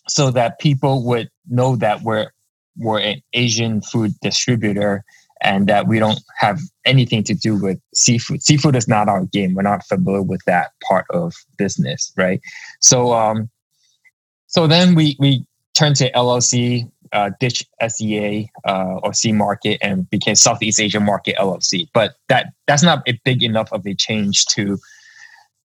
so 0.09 0.31
that 0.31 0.59
people 0.59 1.05
would 1.05 1.29
know 1.47 1.75
that 1.77 2.01
we're 2.01 2.31
we're 2.77 3.00
an 3.00 3.21
Asian 3.33 3.81
food 3.81 4.13
distributor 4.21 5.03
and 5.41 5.67
that 5.67 5.88
we 5.88 6.00
don't 6.00 6.19
have 6.38 6.59
anything 6.85 7.23
to 7.23 7.33
do 7.33 7.55
with 7.55 7.79
seafood. 7.93 8.41
Seafood 8.41 8.75
is 8.75 8.88
not 8.88 9.07
our 9.07 9.25
game. 9.25 9.53
We're 9.53 9.61
not 9.63 9.85
familiar 9.85 10.21
with 10.21 10.41
that 10.45 10.71
part 10.88 11.05
of 11.11 11.33
business, 11.57 12.11
right? 12.17 12.41
So 12.79 13.13
um, 13.13 13.50
so 14.47 14.67
then 14.67 14.95
we 14.95 15.15
we 15.19 15.45
turned 15.73 15.95
to 15.97 16.11
LLC 16.11 16.89
uh, 17.13 17.31
ditch 17.39 17.65
SEA 17.88 18.50
uh, 18.65 19.00
or 19.03 19.13
C 19.13 19.31
Market 19.31 19.77
and 19.81 20.09
became 20.09 20.35
Southeast 20.35 20.79
Asia 20.79 21.00
Market 21.00 21.35
LLC. 21.38 21.88
But 21.93 22.15
that 22.29 22.47
that's 22.67 22.83
not 22.83 23.07
a 23.07 23.19
big 23.25 23.43
enough 23.43 23.71
of 23.71 23.85
a 23.85 23.93
change 23.93 24.45
to 24.47 24.77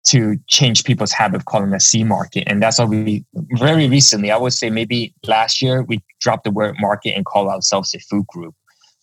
to 0.07 0.39
change 0.47 0.85
people's 0.85 1.11
habit 1.11 1.37
of 1.37 1.47
calling 1.47 1.77
C 1.81 2.05
Market. 2.05 2.45
And 2.47 2.63
that's 2.63 2.79
why 2.79 2.85
we 2.85 3.25
very 3.35 3.89
recently, 3.89 4.31
I 4.31 4.37
would 4.37 4.53
say 4.53 4.71
maybe 4.71 5.13
last 5.27 5.61
year, 5.61 5.83
we 5.83 6.01
dropped 6.21 6.45
the 6.45 6.53
word 6.53 6.77
market 6.79 7.11
and 7.11 7.27
call 7.27 7.51
ourselves 7.51 7.93
a 7.95 7.99
food 7.99 8.27
group. 8.29 8.55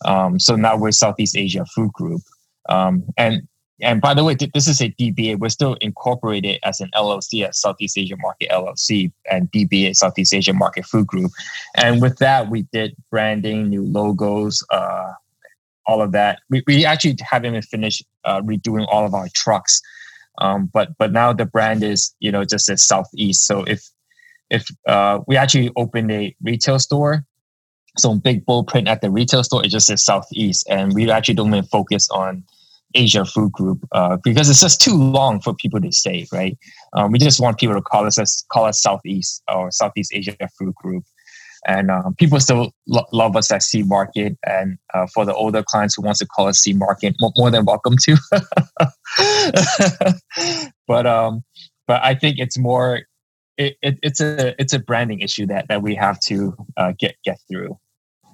Um, 0.04 0.38
so 0.38 0.56
now 0.56 0.76
we're 0.76 0.92
Southeast 0.92 1.36
Asia 1.36 1.64
Food 1.74 1.92
Group. 1.92 2.22
Um, 2.68 3.04
and 3.16 3.46
and 3.80 4.00
by 4.00 4.14
the 4.14 4.22
way, 4.22 4.36
this 4.54 4.68
is 4.68 4.80
a 4.80 4.90
DBA. 4.90 5.38
We're 5.38 5.48
still 5.48 5.74
incorporated 5.80 6.60
as 6.62 6.80
an 6.80 6.90
LLC 6.94 7.44
at 7.44 7.56
Southeast 7.56 7.98
Asia 7.98 8.16
Market 8.18 8.48
LLC 8.50 9.12
and 9.30 9.50
DBA 9.50 9.96
Southeast 9.96 10.32
Asia 10.32 10.52
Market 10.52 10.86
Food 10.86 11.06
Group. 11.06 11.32
And 11.76 12.00
with 12.00 12.18
that, 12.18 12.50
we 12.50 12.62
did 12.72 12.94
branding, 13.10 13.68
new 13.68 13.82
logos, 13.82 14.64
uh, 14.70 15.12
all 15.86 16.00
of 16.00 16.12
that. 16.12 16.38
We, 16.50 16.62
we 16.66 16.84
actually 16.84 17.16
haven't 17.20 17.50
even 17.50 17.62
finished 17.62 18.04
uh, 18.24 18.40
redoing 18.42 18.86
all 18.88 19.04
of 19.04 19.12
our 19.12 19.28
trucks. 19.34 19.82
Um, 20.38 20.70
but 20.72 20.96
but 20.98 21.12
now 21.12 21.32
the 21.32 21.46
brand 21.46 21.82
is 21.82 22.14
you 22.20 22.32
know 22.32 22.44
just 22.44 22.68
a 22.68 22.76
Southeast. 22.76 23.46
So 23.46 23.64
if 23.64 23.88
if 24.50 24.66
uh, 24.86 25.20
we 25.26 25.36
actually 25.36 25.70
opened 25.76 26.10
a 26.10 26.34
retail 26.42 26.78
store, 26.78 27.24
so 27.96 28.14
big 28.14 28.44
bold 28.44 28.66
print 28.66 28.88
at 28.88 29.00
the 29.00 29.10
retail 29.10 29.44
store, 29.44 29.64
it 29.64 29.68
just 29.68 29.86
says 29.86 30.04
Southeast, 30.04 30.66
and 30.68 30.92
we 30.94 31.10
actually 31.10 31.34
don't 31.34 31.48
even 31.48 31.64
focus 31.64 32.08
on 32.10 32.44
Asia 32.94 33.24
Food 33.24 33.52
Group 33.52 33.86
uh, 33.92 34.16
because 34.22 34.48
it's 34.48 34.60
just 34.60 34.80
too 34.80 34.94
long 34.94 35.40
for 35.40 35.54
people 35.54 35.80
to 35.80 35.92
say, 35.92 36.26
right? 36.32 36.56
Um, 36.92 37.12
we 37.12 37.18
just 37.18 37.40
want 37.40 37.58
people 37.58 37.74
to 37.74 37.82
call 37.82 38.06
us 38.06 38.44
call 38.50 38.66
us 38.66 38.80
Southeast 38.80 39.42
or 39.52 39.70
Southeast 39.70 40.12
Asia 40.14 40.36
Food 40.58 40.74
Group, 40.74 41.04
and 41.66 41.90
um, 41.90 42.14
people 42.14 42.38
still 42.40 42.72
lo- 42.86 43.06
love 43.12 43.36
us 43.36 43.50
at 43.50 43.62
C 43.62 43.82
Market. 43.82 44.36
And 44.46 44.78
uh, 44.92 45.06
for 45.12 45.24
the 45.24 45.34
older 45.34 45.62
clients 45.62 45.94
who 45.94 46.02
wants 46.02 46.20
to 46.20 46.26
call 46.26 46.48
us 46.48 46.60
C 46.60 46.72
Market, 46.72 47.16
more, 47.20 47.32
more 47.36 47.50
than 47.50 47.64
welcome 47.64 47.96
to. 48.02 48.16
but 50.86 51.06
um, 51.06 51.42
but 51.86 52.02
I 52.02 52.14
think 52.14 52.38
it's 52.38 52.58
more. 52.58 53.02
It, 53.56 53.76
it, 53.82 54.00
it's 54.02 54.20
a 54.20 54.60
it's 54.60 54.72
a 54.72 54.80
branding 54.80 55.20
issue 55.20 55.46
that 55.46 55.68
that 55.68 55.80
we 55.80 55.94
have 55.94 56.18
to 56.26 56.56
uh, 56.76 56.92
get 56.98 57.14
get 57.24 57.38
through. 57.48 57.78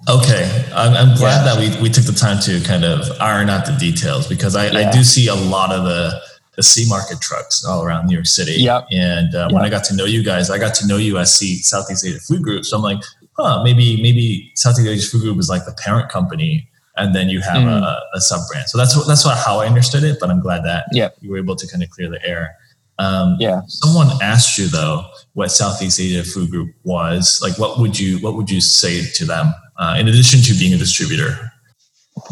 Okay, 0.09 0.69
I'm, 0.73 0.93
I'm 0.93 1.15
glad 1.15 1.45
yeah. 1.45 1.53
that 1.53 1.77
we, 1.77 1.83
we 1.83 1.89
took 1.89 2.05
the 2.05 2.11
time 2.11 2.39
to 2.41 2.59
kind 2.61 2.83
of 2.83 3.05
iron 3.21 3.49
out 3.49 3.65
the 3.65 3.73
details 3.73 4.27
because 4.27 4.55
I, 4.55 4.71
yeah. 4.71 4.89
I 4.89 4.91
do 4.91 5.03
see 5.03 5.27
a 5.27 5.35
lot 5.35 5.71
of 5.71 5.83
the 5.83 6.19
the 6.55 6.63
C 6.63 6.85
market 6.89 7.21
trucks 7.21 7.63
all 7.63 7.83
around 7.83 8.07
New 8.07 8.13
York 8.13 8.25
City. 8.25 8.55
Yep. 8.61 8.87
And 8.91 9.33
uh, 9.33 9.47
yep. 9.49 9.51
when 9.51 9.63
I 9.63 9.69
got 9.69 9.83
to 9.85 9.95
know 9.95 10.05
you 10.05 10.21
guys, 10.23 10.49
I 10.49 10.57
got 10.57 10.75
to 10.75 10.87
know 10.87 10.97
you 10.97 11.17
as 11.17 11.33
C 11.33 11.57
Southeast 11.57 12.05
Asia 12.05 12.19
Food 12.19 12.43
Group. 12.43 12.65
So 12.65 12.75
I'm 12.75 12.83
like, 12.83 13.01
huh, 13.37 13.63
maybe 13.63 14.01
maybe 14.01 14.51
Southeast 14.55 14.87
Asia 14.87 15.09
Food 15.09 15.21
Group 15.21 15.37
is 15.39 15.49
like 15.49 15.65
the 15.65 15.73
parent 15.83 16.09
company, 16.09 16.67
and 16.97 17.15
then 17.15 17.29
you 17.29 17.41
have 17.41 17.63
mm. 17.63 17.81
a, 17.81 18.01
a 18.13 18.21
sub 18.21 18.41
brand. 18.49 18.67
So 18.69 18.77
that's 18.77 18.93
that's 19.07 19.23
what, 19.23 19.37
how 19.37 19.59
I 19.59 19.67
understood 19.67 20.03
it. 20.03 20.17
But 20.19 20.29
I'm 20.29 20.41
glad 20.41 20.63
that 20.65 20.85
yep. 20.91 21.15
you 21.21 21.31
were 21.31 21.37
able 21.37 21.55
to 21.55 21.67
kind 21.67 21.83
of 21.83 21.89
clear 21.89 22.09
the 22.09 22.23
air. 22.25 22.57
Um, 23.01 23.37
yeah. 23.39 23.61
Someone 23.67 24.09
asked 24.21 24.59
you 24.59 24.67
though 24.67 25.05
what 25.33 25.49
Southeast 25.49 25.99
Asia 25.99 26.23
Food 26.23 26.51
Group 26.51 26.69
was. 26.83 27.39
Like, 27.41 27.57
what 27.57 27.79
would 27.79 27.99
you 27.99 28.19
what 28.19 28.35
would 28.35 28.49
you 28.49 28.61
say 28.61 29.03
to 29.03 29.25
them 29.25 29.53
uh, 29.77 29.97
in 29.99 30.07
addition 30.07 30.41
to 30.41 30.53
being 30.53 30.73
a 30.73 30.77
distributor? 30.77 31.51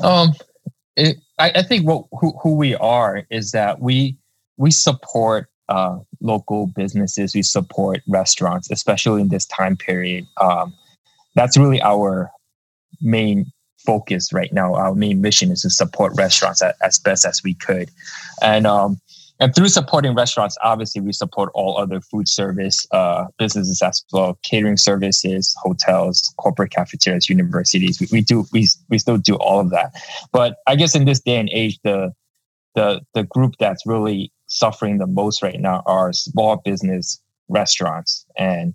Um, 0.04 0.34
it, 0.96 1.18
I, 1.40 1.52
I, 1.56 1.62
think 1.64 1.88
what 1.88 2.06
who, 2.12 2.38
who 2.44 2.56
we 2.56 2.76
are 2.76 3.24
is 3.32 3.52
that 3.52 3.80
we 3.80 4.16
we 4.58 4.70
support 4.70 5.50
uh, 5.70 5.98
local 6.22 6.68
businesses. 6.68 7.34
We 7.34 7.42
support 7.42 8.02
restaurants, 8.08 8.70
especially 8.70 9.22
in 9.22 9.30
this 9.30 9.48
time 9.48 9.76
period. 9.76 10.28
Um, 10.40 10.74
that's 11.34 11.58
really 11.58 11.82
our 11.82 12.30
main 13.02 13.52
focus 13.86 14.32
right 14.34 14.54
now. 14.54 14.76
Our 14.76 14.94
main 14.94 15.22
mission 15.22 15.52
is 15.52 15.62
to 15.62 15.72
support 15.72 16.14
restaurants 16.16 16.62
as, 16.62 16.74
as 16.84 17.00
best 17.00 17.26
as 17.26 17.42
we 17.44 17.56
could, 17.56 17.90
and 18.44 18.68
um, 18.68 19.00
and 19.40 19.56
through 19.56 19.70
supporting 19.70 20.16
restaurants, 20.16 20.58
obviously 20.62 21.02
we 21.02 21.14
support 21.14 21.50
all 21.54 21.78
other 21.78 22.02
food 22.02 22.28
service 22.28 22.86
uh, 22.92 23.26
businesses 23.38 23.82
as 23.82 24.04
well, 24.12 24.38
catering 24.44 24.78
services, 24.78 25.56
hotels, 25.60 26.34
corporate 26.38 26.72
cafeterias, 26.72 27.30
universities. 27.30 28.00
We, 28.02 28.08
we 28.12 28.22
do 28.22 28.46
we 28.52 28.68
we 28.90 28.98
still 28.98 29.18
do 29.18 29.36
all 29.36 29.60
of 29.60 29.70
that. 29.72 29.94
But 30.32 30.58
I 30.68 30.76
guess 30.76 30.96
in 30.96 31.06
this 31.06 31.22
day 31.22 31.38
and 31.38 31.50
age, 31.52 31.80
the 31.84 32.14
the 32.76 33.02
the 33.14 33.24
group 33.24 33.56
that's 33.60 33.86
really 33.86 34.32
suffering 34.48 34.98
the 34.98 35.08
most 35.08 35.42
right 35.42 35.60
now 35.60 35.84
are 35.86 36.12
small 36.12 36.58
business 36.58 37.22
restaurants 37.48 38.26
and 38.38 38.74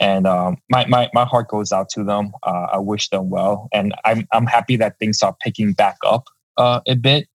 and 0.00 0.26
um, 0.26 0.56
my, 0.70 0.86
my 0.86 1.08
my 1.14 1.24
heart 1.24 1.48
goes 1.48 1.70
out 1.70 1.88
to 1.90 2.02
them. 2.02 2.32
Uh, 2.42 2.66
I 2.72 2.78
wish 2.78 3.10
them 3.10 3.30
well, 3.30 3.68
and 3.72 3.94
I'm 4.04 4.26
I'm 4.32 4.46
happy 4.46 4.76
that 4.76 4.98
things 4.98 5.22
are 5.22 5.36
picking 5.40 5.72
back 5.72 5.96
up 6.04 6.24
uh, 6.56 6.80
a 6.88 6.96
bit 6.96 7.28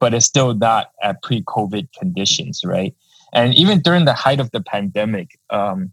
but 0.00 0.14
it's 0.14 0.26
still 0.26 0.54
not 0.54 0.90
at 1.02 1.22
pre-COVID 1.22 1.88
conditions, 1.98 2.62
right? 2.64 2.94
And 3.32 3.54
even 3.54 3.80
during 3.80 4.04
the 4.04 4.14
height 4.14 4.40
of 4.40 4.50
the 4.50 4.60
pandemic, 4.60 5.38
um, 5.50 5.92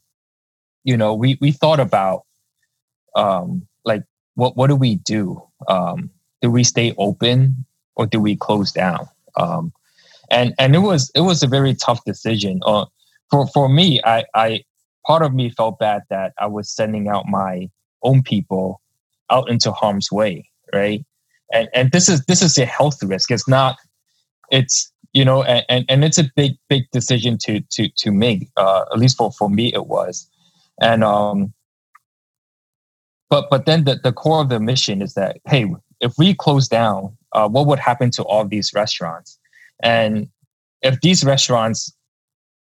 you 0.83 0.97
know, 0.97 1.13
we 1.13 1.37
we 1.41 1.51
thought 1.51 1.79
about 1.79 2.25
um, 3.15 3.65
like 3.85 4.03
what 4.35 4.55
what 4.57 4.67
do 4.67 4.75
we 4.75 4.95
do? 4.95 5.41
Um, 5.67 6.09
do 6.41 6.51
we 6.51 6.63
stay 6.63 6.93
open 6.97 7.65
or 7.95 8.05
do 8.05 8.19
we 8.19 8.35
close 8.35 8.71
down? 8.71 9.07
Um, 9.37 9.71
and 10.29 10.53
and 10.59 10.75
it 10.75 10.79
was 10.79 11.11
it 11.15 11.21
was 11.21 11.43
a 11.43 11.47
very 11.47 11.73
tough 11.73 12.03
decision. 12.05 12.59
Uh, 12.65 12.85
for 13.29 13.47
for 13.47 13.69
me, 13.69 14.01
I 14.03 14.25
I 14.33 14.63
part 15.05 15.23
of 15.23 15.33
me 15.33 15.49
felt 15.49 15.79
bad 15.79 16.03
that 16.09 16.33
I 16.39 16.47
was 16.47 16.69
sending 16.69 17.07
out 17.07 17.27
my 17.27 17.69
own 18.03 18.23
people 18.23 18.81
out 19.29 19.49
into 19.49 19.71
harm's 19.71 20.11
way, 20.11 20.49
right? 20.73 21.05
And 21.51 21.69
and 21.73 21.91
this 21.91 22.09
is 22.09 22.25
this 22.25 22.41
is 22.41 22.57
a 22.57 22.65
health 22.65 23.01
risk. 23.03 23.31
It's 23.31 23.47
not 23.47 23.77
it's 24.51 24.91
you 25.13 25.23
know 25.25 25.43
and, 25.43 25.85
and 25.89 26.03
it's 26.03 26.17
a 26.17 26.25
big 26.35 26.53
big 26.69 26.83
decision 26.91 27.37
to 27.39 27.61
to 27.71 27.89
to 27.97 28.11
make 28.11 28.49
uh, 28.57 28.85
at 28.91 28.99
least 28.99 29.17
for 29.17 29.31
for 29.31 29.49
me 29.49 29.73
it 29.73 29.87
was. 29.87 30.29
And 30.81 31.03
um 31.03 31.53
but 33.29 33.49
but 33.49 33.65
then 33.65 33.83
the, 33.83 33.99
the 34.03 34.13
core 34.13 34.41
of 34.41 34.49
the 34.49 34.59
mission 34.59 35.01
is 35.01 35.13
that 35.13 35.37
hey 35.47 35.73
if 35.99 36.13
we 36.17 36.33
close 36.33 36.67
down 36.67 37.15
uh, 37.33 37.47
what 37.47 37.65
would 37.65 37.79
happen 37.79 38.11
to 38.11 38.23
all 38.23 38.45
these 38.45 38.73
restaurants? 38.73 39.39
And 39.81 40.29
if 40.81 41.01
these 41.01 41.23
restaurants 41.23 41.91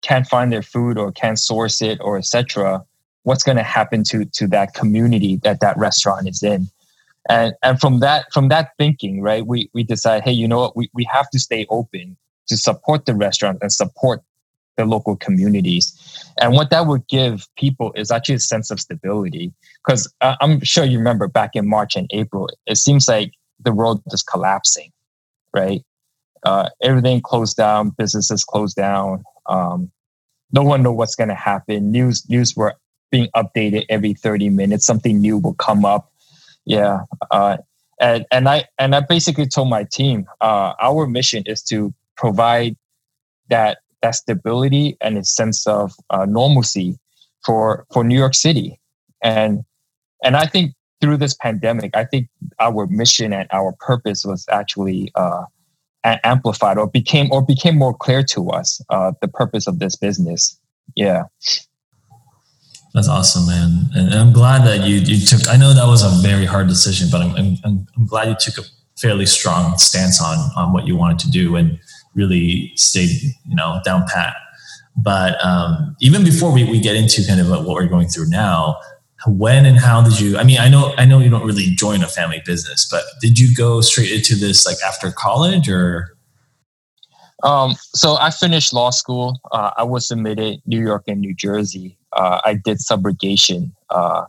can't 0.02 0.26
find 0.26 0.52
their 0.52 0.62
food 0.62 0.98
or 0.98 1.12
can't 1.12 1.38
source 1.38 1.80
it 1.80 1.98
or 2.00 2.18
etc 2.18 2.84
what's 3.24 3.42
going 3.42 3.56
to 3.56 3.62
happen 3.62 4.02
to 4.04 4.24
to 4.26 4.46
that 4.48 4.74
community 4.74 5.36
that 5.36 5.60
that 5.60 5.76
restaurant 5.76 6.28
is 6.28 6.42
in 6.42 6.68
and 7.28 7.54
and 7.62 7.80
from 7.80 8.00
that 8.00 8.26
from 8.32 8.48
that 8.48 8.70
thinking 8.78 9.22
right 9.22 9.46
we 9.46 9.70
we 9.74 9.82
decide 9.82 10.22
hey 10.22 10.32
you 10.32 10.48
know 10.48 10.58
what 10.58 10.76
we, 10.76 10.90
we 10.92 11.04
have 11.04 11.28
to 11.30 11.38
stay 11.38 11.66
open 11.70 12.16
to 12.48 12.56
support 12.56 13.06
the 13.06 13.14
restaurant 13.14 13.58
and 13.62 13.72
support 13.72 14.22
the 14.76 14.84
local 14.84 15.16
communities. 15.16 15.92
And 16.40 16.54
what 16.54 16.70
that 16.70 16.86
would 16.86 17.06
give 17.08 17.46
people 17.56 17.92
is 17.94 18.10
actually 18.10 18.36
a 18.36 18.40
sense 18.40 18.70
of 18.70 18.80
stability. 18.80 19.52
Because 19.84 20.12
uh, 20.20 20.36
I'm 20.40 20.60
sure 20.62 20.84
you 20.84 20.98
remember 20.98 21.28
back 21.28 21.50
in 21.54 21.68
March 21.68 21.96
and 21.96 22.08
April, 22.12 22.48
it 22.66 22.76
seems 22.76 23.08
like 23.08 23.32
the 23.60 23.72
world 23.72 24.02
is 24.08 24.22
collapsing, 24.22 24.90
right? 25.54 25.82
Uh, 26.44 26.68
everything 26.82 27.20
closed 27.20 27.56
down, 27.56 27.90
businesses 27.90 28.44
closed 28.44 28.76
down. 28.76 29.22
Um, 29.46 29.90
no 30.52 30.62
one 30.62 30.82
know 30.82 30.92
what's 30.92 31.14
going 31.14 31.28
to 31.28 31.34
happen. 31.34 31.90
News 31.90 32.28
news 32.28 32.56
were 32.56 32.74
being 33.10 33.28
updated 33.36 33.84
every 33.88 34.14
30 34.14 34.50
minutes. 34.50 34.86
Something 34.86 35.20
new 35.20 35.38
will 35.38 35.54
come 35.54 35.84
up. 35.84 36.11
Yeah, 36.64 37.00
uh, 37.30 37.58
and 38.00 38.26
and 38.30 38.48
I 38.48 38.64
and 38.78 38.94
I 38.94 39.00
basically 39.00 39.46
told 39.46 39.68
my 39.68 39.84
team, 39.84 40.26
uh, 40.40 40.74
our 40.80 41.06
mission 41.06 41.42
is 41.46 41.62
to 41.64 41.92
provide 42.16 42.76
that 43.48 43.78
that 44.02 44.14
stability 44.14 44.96
and 45.00 45.18
a 45.18 45.24
sense 45.24 45.66
of 45.66 45.92
uh, 46.10 46.24
normalcy 46.24 46.98
for 47.44 47.86
for 47.92 48.04
New 48.04 48.18
York 48.18 48.34
City, 48.34 48.78
and 49.22 49.64
and 50.22 50.36
I 50.36 50.46
think 50.46 50.74
through 51.00 51.16
this 51.16 51.34
pandemic, 51.34 51.96
I 51.96 52.04
think 52.04 52.28
our 52.60 52.86
mission 52.86 53.32
and 53.32 53.48
our 53.52 53.74
purpose 53.80 54.24
was 54.24 54.46
actually 54.50 55.10
uh, 55.16 55.44
amplified 56.04 56.78
or 56.78 56.88
became 56.88 57.30
or 57.32 57.44
became 57.44 57.76
more 57.76 57.94
clear 57.94 58.22
to 58.24 58.50
us. 58.50 58.80
Uh, 58.88 59.12
the 59.20 59.28
purpose 59.28 59.66
of 59.66 59.80
this 59.80 59.96
business, 59.96 60.58
yeah. 60.94 61.24
That's 62.94 63.08
awesome, 63.08 63.46
man, 63.46 63.88
and 63.94 64.12
I'm 64.12 64.32
glad 64.32 64.66
that 64.66 64.86
you 64.86 64.96
you 64.96 65.24
took. 65.24 65.48
I 65.48 65.56
know 65.56 65.72
that 65.72 65.86
was 65.86 66.02
a 66.02 66.10
very 66.26 66.44
hard 66.44 66.68
decision, 66.68 67.08
but 67.10 67.22
I'm 67.22 67.56
I'm, 67.64 67.86
I'm 67.96 68.06
glad 68.06 68.28
you 68.28 68.36
took 68.38 68.62
a 68.62 68.68
fairly 69.00 69.24
strong 69.24 69.78
stance 69.78 70.20
on 70.22 70.36
on 70.56 70.74
what 70.74 70.86
you 70.86 70.94
wanted 70.94 71.18
to 71.20 71.30
do 71.30 71.56
and 71.56 71.78
really 72.14 72.72
stayed 72.76 73.10
you 73.46 73.56
know 73.56 73.80
down 73.82 74.04
pat. 74.08 74.34
But 74.94 75.42
um, 75.42 75.96
even 76.00 76.22
before 76.22 76.52
we, 76.52 76.64
we 76.64 76.80
get 76.80 76.94
into 76.94 77.26
kind 77.26 77.40
of 77.40 77.48
what 77.48 77.64
we're 77.64 77.86
going 77.86 78.08
through 78.08 78.28
now, 78.28 78.76
when 79.26 79.64
and 79.64 79.78
how 79.78 80.02
did 80.02 80.20
you? 80.20 80.36
I 80.36 80.44
mean, 80.44 80.58
I 80.58 80.68
know 80.68 80.92
I 80.98 81.06
know 81.06 81.18
you 81.18 81.30
don't 81.30 81.46
really 81.46 81.70
join 81.74 82.02
a 82.02 82.08
family 82.08 82.42
business, 82.44 82.86
but 82.90 83.04
did 83.22 83.38
you 83.38 83.54
go 83.54 83.80
straight 83.80 84.12
into 84.12 84.34
this 84.34 84.66
like 84.66 84.76
after 84.86 85.10
college 85.10 85.66
or? 85.66 86.14
Um, 87.42 87.74
so 87.94 88.18
I 88.20 88.30
finished 88.30 88.74
law 88.74 88.90
school. 88.90 89.40
Uh, 89.50 89.70
I 89.78 89.82
was 89.82 90.10
admitted 90.10 90.60
New 90.66 90.80
York 90.80 91.04
and 91.08 91.20
New 91.20 91.34
Jersey 91.34 91.98
uh, 92.12 92.40
I 92.44 92.54
did 92.54 92.78
subrogation 92.78 93.72
uh, 93.90 94.24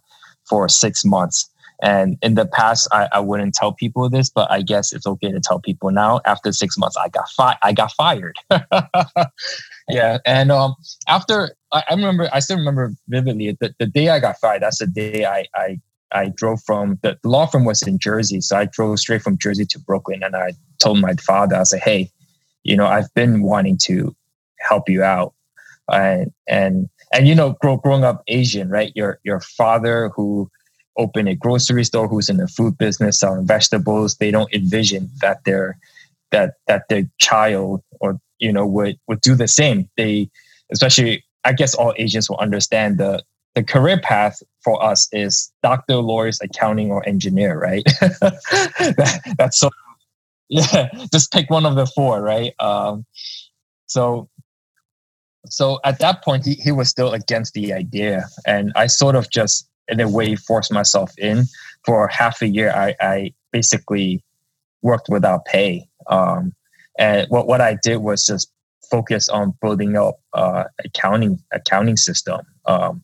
for 0.45 0.67
six 0.69 1.03
months. 1.05 1.49
And 1.81 2.17
in 2.21 2.35
the 2.35 2.45
past, 2.45 2.87
I, 2.93 3.09
I 3.11 3.19
wouldn't 3.19 3.55
tell 3.55 3.73
people 3.73 4.09
this, 4.09 4.29
but 4.29 4.49
I 4.49 4.61
guess 4.61 4.93
it's 4.93 5.05
okay 5.05 5.31
to 5.31 5.41
tell 5.41 5.59
people 5.59 5.91
now. 5.91 6.21
After 6.25 6.53
six 6.53 6.77
months, 6.77 6.95
I 6.95 7.09
got 7.09 7.25
I 7.61 7.73
got 7.73 7.91
fired. 7.91 8.37
yeah, 9.89 10.19
and 10.25 10.49
um, 10.49 10.75
after 11.09 11.55
I, 11.73 11.83
I, 11.89 11.93
remember, 11.93 12.29
I 12.31 12.39
still 12.39 12.57
remember 12.57 12.93
vividly 13.09 13.57
the, 13.59 13.75
the 13.79 13.85
day 13.85 14.09
I 14.09 14.19
got 14.19 14.39
fired. 14.39 14.61
That's 14.61 14.79
the 14.79 14.87
day 14.87 15.25
I 15.25 15.45
I 15.55 15.81
I 16.13 16.31
drove 16.33 16.61
from 16.63 16.99
the, 17.01 17.17
the 17.21 17.29
law 17.29 17.47
firm 17.47 17.65
was 17.65 17.81
in 17.81 17.99
Jersey, 17.99 18.39
so 18.39 18.57
I 18.57 18.65
drove 18.65 18.99
straight 18.99 19.21
from 19.21 19.37
Jersey 19.37 19.65
to 19.65 19.79
Brooklyn, 19.79 20.23
and 20.23 20.37
I 20.37 20.53
told 20.79 21.01
my 21.01 21.15
father, 21.15 21.57
I 21.57 21.63
said, 21.63 21.81
"Hey, 21.81 22.09
you 22.63 22.77
know, 22.77 22.85
I've 22.85 23.13
been 23.13 23.41
wanting 23.41 23.77
to 23.83 24.15
help 24.59 24.87
you 24.87 25.03
out, 25.03 25.33
and 25.91 26.31
and 26.47 26.87
and 27.13 27.27
you 27.27 27.35
know, 27.35 27.51
grow, 27.61 27.77
growing 27.77 28.03
up 28.03 28.23
Asian, 28.27 28.69
right? 28.69 28.91
Your 28.95 29.19
your 29.23 29.39
father 29.39 30.09
who 30.15 30.49
opened 30.97 31.29
a 31.29 31.35
grocery 31.35 31.83
store, 31.83 32.07
who's 32.07 32.29
in 32.29 32.37
the 32.37 32.47
food 32.47 32.77
business 32.77 33.19
selling 33.19 33.47
vegetables, 33.47 34.17
they 34.17 34.31
don't 34.31 34.53
envision 34.53 35.09
that 35.21 35.43
their 35.45 35.77
that 36.31 36.55
that 36.67 36.89
their 36.89 37.03
child 37.19 37.81
or 38.01 38.19
you 38.39 38.51
know 38.51 38.65
would 38.65 38.99
would 39.07 39.21
do 39.21 39.35
the 39.35 39.47
same. 39.47 39.89
They 39.95 40.29
especially 40.71 41.23
I 41.45 41.53
guess 41.53 41.75
all 41.75 41.93
Asians 41.97 42.29
will 42.29 42.37
understand 42.37 42.97
the 42.97 43.23
the 43.55 43.63
career 43.63 43.99
path 43.99 44.41
for 44.63 44.83
us 44.83 45.07
is 45.11 45.51
doctor, 45.61 45.97
lawyers, 45.97 46.39
accounting, 46.41 46.91
or 46.91 47.07
engineer, 47.07 47.59
right? 47.59 47.83
that, 48.01 49.35
that's 49.37 49.59
so 49.59 49.69
yeah, 50.49 50.89
just 51.11 51.31
pick 51.31 51.49
one 51.49 51.65
of 51.65 51.75
the 51.75 51.85
four, 51.85 52.21
right? 52.21 52.53
Um, 52.59 53.05
so 53.85 54.29
so 55.47 55.79
at 55.83 55.99
that 55.99 56.23
point, 56.23 56.45
he, 56.45 56.53
he 56.55 56.71
was 56.71 56.89
still 56.89 57.13
against 57.13 57.53
the 57.53 57.73
idea. 57.73 58.25
And 58.45 58.71
I 58.75 58.87
sort 58.87 59.15
of 59.15 59.29
just, 59.29 59.67
in 59.87 59.99
a 59.99 60.09
way, 60.09 60.35
forced 60.35 60.71
myself 60.71 61.11
in. 61.17 61.45
For 61.85 62.07
half 62.07 62.41
a 62.41 62.47
year, 62.47 62.71
I, 62.71 62.95
I 63.01 63.33
basically 63.51 64.23
worked 64.81 65.09
without 65.09 65.45
pay. 65.45 65.87
Um, 66.07 66.53
and 66.97 67.27
what, 67.29 67.47
what 67.47 67.61
I 67.61 67.77
did 67.81 67.97
was 67.97 68.25
just 68.25 68.49
focus 68.89 69.27
on 69.27 69.53
building 69.61 69.97
up 69.97 70.19
uh, 70.33 70.65
accounting 70.85 71.39
accounting 71.51 71.97
system. 71.97 72.41
Um, 72.65 73.01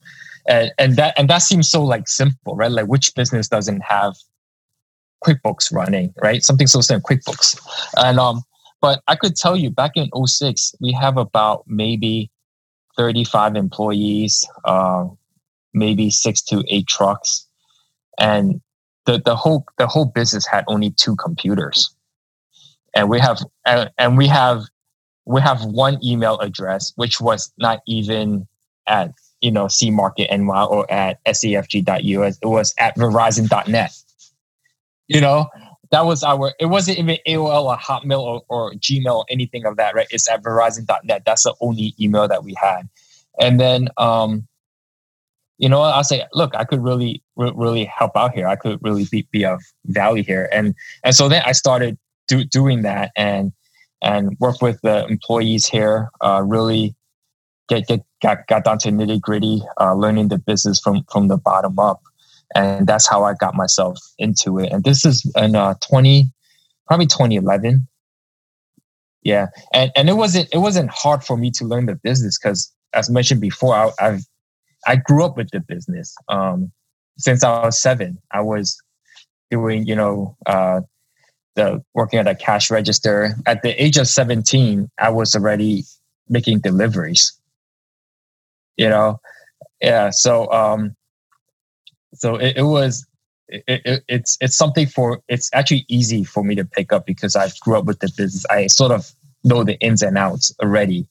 and, 0.48 0.72
and 0.78 0.96
that 0.98 1.18
and 1.18 1.30
that 1.30 1.40
seems 1.40 1.70
so 1.70 1.84
like 1.84 2.08
simple, 2.08 2.56
right? 2.56 2.72
Like 2.72 2.86
which 2.86 3.14
business 3.16 3.48
doesn't 3.48 3.82
have 3.82 4.16
QuickBooks 5.26 5.74
running, 5.74 6.14
right? 6.22 6.44
Something 6.44 6.68
so 6.68 6.82
simple, 6.82 7.10
QuickBooks. 7.10 7.60
And 7.98 8.20
um, 8.20 8.44
but 8.82 9.02
I 9.08 9.16
could 9.16 9.36
tell 9.36 9.56
you 9.56 9.70
back 9.70 9.92
in 9.96 10.10
06, 10.26 10.76
we 10.80 10.92
have 10.94 11.18
about 11.18 11.64
maybe 11.68 12.32
35 12.98 13.56
employees, 13.56 14.48
uh, 14.66 15.08
maybe 15.74 16.10
six 16.10 16.42
to 16.44 16.64
eight 16.68 16.88
trucks. 16.88 17.46
And 18.20 18.62
the, 19.06 19.22
the 19.24 19.36
whole 19.36 19.66
the 19.78 19.88
whole 19.88 20.06
business 20.06 20.46
had 20.46 20.66
only 20.68 20.92
two 20.92 21.16
computers. 21.16 21.94
And 22.94 23.10
we 23.10 23.20
have 23.20 23.40
and, 23.66 23.90
and 23.98 24.18
we 24.18 24.28
have 24.28 24.64
we 25.26 25.42
have 25.42 25.64
one 25.64 26.00
email 26.04 26.38
address 26.40 26.92
which 26.96 27.22
was 27.22 27.52
not 27.58 27.82
even 27.88 28.48
at 28.88 29.12
you 29.42 29.52
know 29.52 29.68
C 29.68 29.92
Market 29.92 30.30
NY 30.36 30.64
or 30.66 30.92
at 30.92 31.24
SAFG.us. 31.26 32.40
It 32.42 32.48
was 32.48 32.74
at 32.78 32.96
Verizon.net. 32.98 33.92
You 35.08 35.22
know, 35.22 35.50
that 35.92 36.06
was 36.06 36.24
our 36.24 36.54
it 36.60 36.68
wasn't 36.68 36.98
even 36.98 37.18
aol 37.28 37.66
or 37.66 37.78
hotmail 37.78 38.22
or, 38.22 38.44
or 38.50 38.74
gmail 38.74 39.16
or 39.16 39.26
anything 39.30 39.66
of 39.66 39.78
that 39.78 39.96
right? 39.96 40.08
It's 40.12 40.30
at 40.30 40.44
verizon.net 40.44 41.24
that's 41.26 41.44
the 41.44 41.56
only 41.62 41.96
email 42.00 42.28
that 42.28 42.44
we 42.44 42.54
had. 42.54 42.88
And 43.40 43.60
then 43.60 43.90
um 43.98 44.48
you 45.58 45.68
know 45.68 45.82
i'll 45.82 46.04
say 46.04 46.24
look 46.34 46.56
i 46.56 46.64
could 46.64 46.82
really 46.82 47.22
re- 47.36 47.54
really 47.56 47.86
help 47.86 48.16
out 48.16 48.34
here. 48.34 48.48
I 48.48 48.56
could 48.56 48.80
really 48.82 49.06
be, 49.12 49.28
be 49.32 49.46
of 49.46 49.62
value 49.86 50.24
here. 50.24 50.50
And 50.52 50.76
and 51.04 51.16
so 51.16 51.28
then 51.28 51.44
i 51.46 51.52
started 51.52 51.98
do, 52.28 52.44
doing 52.44 52.84
that 52.84 53.12
and 53.18 53.52
and 54.02 54.38
work 54.40 54.62
with 54.62 54.80
the 54.82 55.06
employees 55.08 55.66
here 55.66 56.10
uh, 56.22 56.42
really 56.46 56.96
get 57.68 57.88
get 57.88 58.02
got, 58.22 58.48
got 58.48 58.64
down 58.64 58.78
to 58.80 58.90
nitty 58.90 59.20
gritty 59.20 59.62
uh, 59.80 59.94
learning 59.94 60.30
the 60.30 60.38
business 60.38 60.80
from 60.80 61.04
from 61.12 61.28
the 61.28 61.38
bottom 61.38 61.78
up 61.80 62.02
and 62.56 62.88
that's 62.88 63.08
how 63.08 63.24
I 63.24 63.34
got 63.34 63.56
myself 63.56 63.98
into 64.18 64.60
it. 64.60 64.72
And 64.72 64.84
this 64.84 65.06
is 65.06 65.30
in 65.36 65.56
uh, 65.56 65.76
20, 65.88 66.32
probably 66.88 67.06
2011. 67.06 67.88
Yeah, 69.22 69.48
and 69.74 69.92
and 69.96 70.10
it 70.10 70.14
wasn't 70.14 70.48
it 70.54 70.60
wasn't 70.60 70.90
hard 70.92 71.24
for 71.24 71.36
me 71.36 71.52
to 71.52 71.66
learn 71.66 71.88
the 71.88 71.96
business 71.96 72.40
because, 72.40 72.72
as 72.94 73.10
mentioned 73.10 73.42
before, 73.42 73.76
I, 73.76 73.92
I've 74.00 74.24
I 74.88 74.96
grew 74.96 75.26
up 75.26 75.36
with 75.36 75.50
the 75.52 75.60
business. 75.60 76.16
Um, 76.30 76.72
since 77.18 77.44
I 77.44 77.66
was 77.66 77.80
seven, 77.80 78.18
I 78.32 78.42
was 78.42 78.82
doing 79.52 79.86
you 79.86 79.96
know 79.96 80.38
uh, 80.46 80.82
the 81.56 81.84
working 81.94 82.20
at 82.20 82.28
a 82.28 82.36
cash 82.36 82.72
register. 82.72 83.36
At 83.46 83.62
the 83.62 83.72
age 83.82 83.98
of 83.98 84.08
seventeen, 84.08 84.90
I 85.00 85.10
was 85.10 85.36
already 85.36 85.84
making 86.30 86.60
deliveries. 86.60 87.34
You 88.78 88.88
know, 88.88 89.20
yeah. 89.82 90.12
So 90.12 90.50
um, 90.54 90.96
so 92.20 92.36
it, 92.36 92.58
it 92.58 92.64
was 92.64 93.06
it, 93.48 93.64
it, 93.68 94.04
it's 94.08 94.38
it's 94.42 94.56
something 94.56 94.86
for 94.86 95.22
it's 95.28 95.50
actually 95.54 95.86
easy 95.88 96.24
for 96.24 96.44
me 96.44 96.54
to 96.56 96.66
pick 96.66 96.94
up 96.94 97.06
because 97.06 97.36
I 97.36 97.50
grew 97.62 97.78
up 97.78 97.86
with 97.86 98.00
the 98.00 98.12
business. 98.16 98.46
I 98.50 98.68
sort 98.68 98.92
of 98.92 99.12
know 99.44 99.64
the 99.64 99.80
ins 99.80 100.02
and 100.02 100.18
outs 100.18 100.54
already 100.62 101.08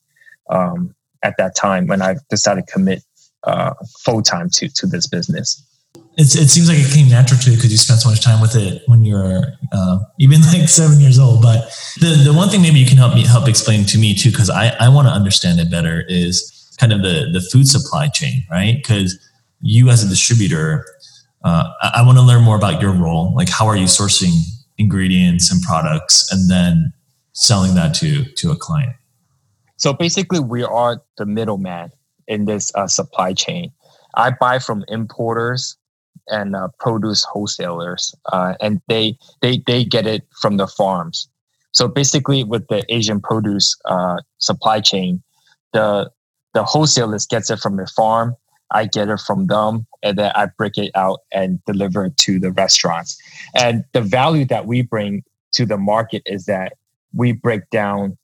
um, 0.50 0.94
at 1.22 1.34
that 1.38 1.56
time 1.56 1.86
when 1.86 2.02
I 2.02 2.16
decided 2.30 2.66
to 2.66 2.72
commit 2.72 3.02
uh, 3.44 3.74
full 4.04 4.22
time 4.22 4.50
to 4.50 4.68
to 4.68 4.86
this 4.86 5.06
business. 5.06 5.64
It's, 6.18 6.34
it 6.34 6.48
seems 6.48 6.68
like 6.68 6.78
it 6.78 6.92
came 6.92 7.08
natural 7.08 7.40
to 7.40 7.50
you 7.50 7.56
because 7.56 7.70
you 7.70 7.78
spent 7.78 8.00
so 8.00 8.10
much 8.10 8.22
time 8.22 8.40
with 8.40 8.56
it 8.56 8.82
when 8.86 9.04
you 9.04 9.14
were 9.14 9.52
uh, 9.72 9.98
even 10.18 10.40
like 10.42 10.68
seven 10.68 11.00
years 11.00 11.18
old. 11.18 11.42
But 11.42 11.70
the, 12.00 12.22
the 12.24 12.34
one 12.34 12.48
thing 12.48 12.60
maybe 12.60 12.80
you 12.80 12.86
can 12.86 12.98
help 12.98 13.14
me 13.14 13.24
help 13.24 13.48
explain 13.48 13.84
to 13.86 13.98
me 13.98 14.14
too, 14.14 14.30
because 14.30 14.50
I, 14.50 14.74
I 14.80 14.88
want 14.88 15.06
to 15.06 15.12
understand 15.12 15.60
it 15.60 15.70
better, 15.70 16.04
is 16.08 16.76
kind 16.78 16.92
of 16.92 17.02
the 17.02 17.30
the 17.32 17.40
food 17.40 17.68
supply 17.68 18.08
chain, 18.08 18.44
right? 18.50 18.76
Because 18.76 19.16
you 19.60 19.88
as 19.88 20.04
a 20.04 20.08
distributor, 20.08 20.84
uh, 21.44 21.64
I, 21.82 21.92
I 21.96 22.06
want 22.06 22.18
to 22.18 22.22
learn 22.22 22.42
more 22.42 22.56
about 22.56 22.80
your 22.80 22.92
role. 22.92 23.34
Like, 23.34 23.48
how 23.48 23.66
are 23.66 23.76
you 23.76 23.86
sourcing 23.86 24.42
ingredients 24.76 25.50
and 25.52 25.62
products, 25.62 26.30
and 26.32 26.50
then 26.50 26.92
selling 27.32 27.74
that 27.74 27.94
to 27.94 28.24
to 28.24 28.50
a 28.50 28.56
client? 28.56 28.94
So 29.76 29.92
basically, 29.92 30.40
we 30.40 30.62
are 30.64 31.02
the 31.16 31.26
middleman 31.26 31.90
in 32.26 32.44
this 32.44 32.72
uh, 32.74 32.86
supply 32.86 33.32
chain. 33.32 33.72
I 34.14 34.30
buy 34.30 34.58
from 34.58 34.84
importers 34.88 35.76
and 36.26 36.56
uh, 36.56 36.68
produce 36.78 37.24
wholesalers, 37.24 38.14
uh, 38.32 38.54
and 38.60 38.80
they 38.88 39.16
they 39.40 39.62
they 39.66 39.84
get 39.84 40.06
it 40.06 40.26
from 40.40 40.56
the 40.56 40.66
farms. 40.66 41.28
So 41.72 41.86
basically, 41.88 42.44
with 42.44 42.66
the 42.68 42.84
Asian 42.92 43.20
produce 43.20 43.76
uh, 43.84 44.16
supply 44.38 44.80
chain, 44.80 45.22
the 45.72 46.10
the 46.54 46.64
wholesalers 46.64 47.26
gets 47.26 47.50
it 47.50 47.60
from 47.60 47.76
the 47.76 47.86
farm. 47.86 48.34
I 48.70 48.86
get 48.86 49.08
it 49.08 49.20
from 49.20 49.46
them, 49.46 49.86
and 50.02 50.18
then 50.18 50.32
I 50.34 50.46
break 50.46 50.76
it 50.78 50.90
out 50.94 51.20
and 51.32 51.62
deliver 51.64 52.06
it 52.06 52.16
to 52.18 52.38
the 52.38 52.52
restaurants. 52.52 53.18
And 53.54 53.84
the 53.92 54.02
value 54.02 54.44
that 54.46 54.66
we 54.66 54.82
bring 54.82 55.24
to 55.52 55.64
the 55.64 55.78
market 55.78 56.22
is 56.26 56.44
that 56.46 56.74
we 57.14 57.32
break 57.32 57.68
down 57.70 58.18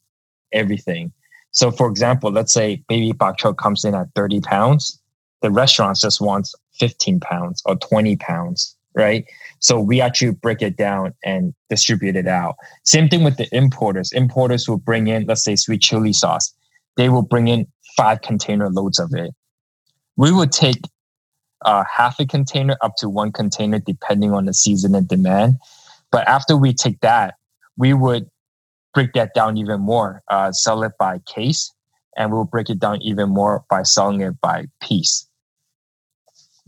everything. 0.53 1.13
So, 1.51 1.71
for 1.71 1.89
example, 1.89 2.31
let's 2.31 2.53
say 2.53 2.83
baby 2.89 3.13
bok 3.13 3.39
choy 3.39 3.57
comes 3.57 3.85
in 3.85 3.95
at 3.95 4.09
30 4.15 4.41
pounds. 4.41 5.01
The 5.41 5.51
restaurant 5.51 5.99
just 5.99 6.21
wants 6.21 6.55
15 6.79 7.21
pounds 7.21 7.63
or 7.65 7.77
20 7.77 8.17
pounds, 8.17 8.77
right? 8.95 9.25
So 9.61 9.79
we 9.81 10.01
actually 10.01 10.33
break 10.33 10.63
it 10.63 10.77
down 10.77 11.15
and 11.25 11.55
distribute 11.71 12.17
it 12.17 12.27
out. 12.27 12.57
Same 12.85 13.09
thing 13.09 13.25
with 13.25 13.37
the 13.37 13.49
importers. 13.55 14.11
Importers 14.13 14.69
will 14.69 14.79
bring 14.79 15.07
in, 15.07 15.27
let's 15.27 15.45
say, 15.45 15.57
sweet 15.57 15.83
chili 15.83 16.13
sauce. 16.13 16.53
They 16.97 17.09
will 17.09 17.23
bring 17.23 17.49
in 17.49 17.67
five 17.97 18.23
container 18.23 18.69
loads 18.71 18.99
of 18.99 19.15
it. 19.15 19.31
We 20.17 20.33
would 20.33 20.53
take 20.53 20.81
uh, 21.65 21.85
half 21.93 22.21
a 22.21 22.27
container 22.27 22.77
up 22.83 22.95
to 22.99 23.09
one 23.09 23.33
container, 23.33 23.79
depending 23.79 24.33
on 24.33 24.45
the 24.45 24.55
season 24.55 24.95
and 24.95 25.09
demand. 25.09 25.57
But 26.11 26.29
after 26.29 26.57
we 26.57 26.73
take 26.73 27.01
that, 27.01 27.35
we 27.77 27.95
would 27.95 28.29
break 28.93 29.13
that 29.15 29.35
down 29.35 29.57
even 29.57 29.81
more, 29.81 30.23
uh, 30.31 30.53
sell 30.53 30.83
it 30.85 30.93
by 30.99 31.19
case, 31.27 31.73
and 32.17 32.33
we'll 32.33 32.45
break 32.45 32.71
it 32.71 32.79
down 32.79 33.03
even 33.03 33.29
more 33.31 33.65
by 33.69 33.83
selling 33.83 34.21
it 34.21 34.41
by 34.41 34.67
piece. 34.81 35.27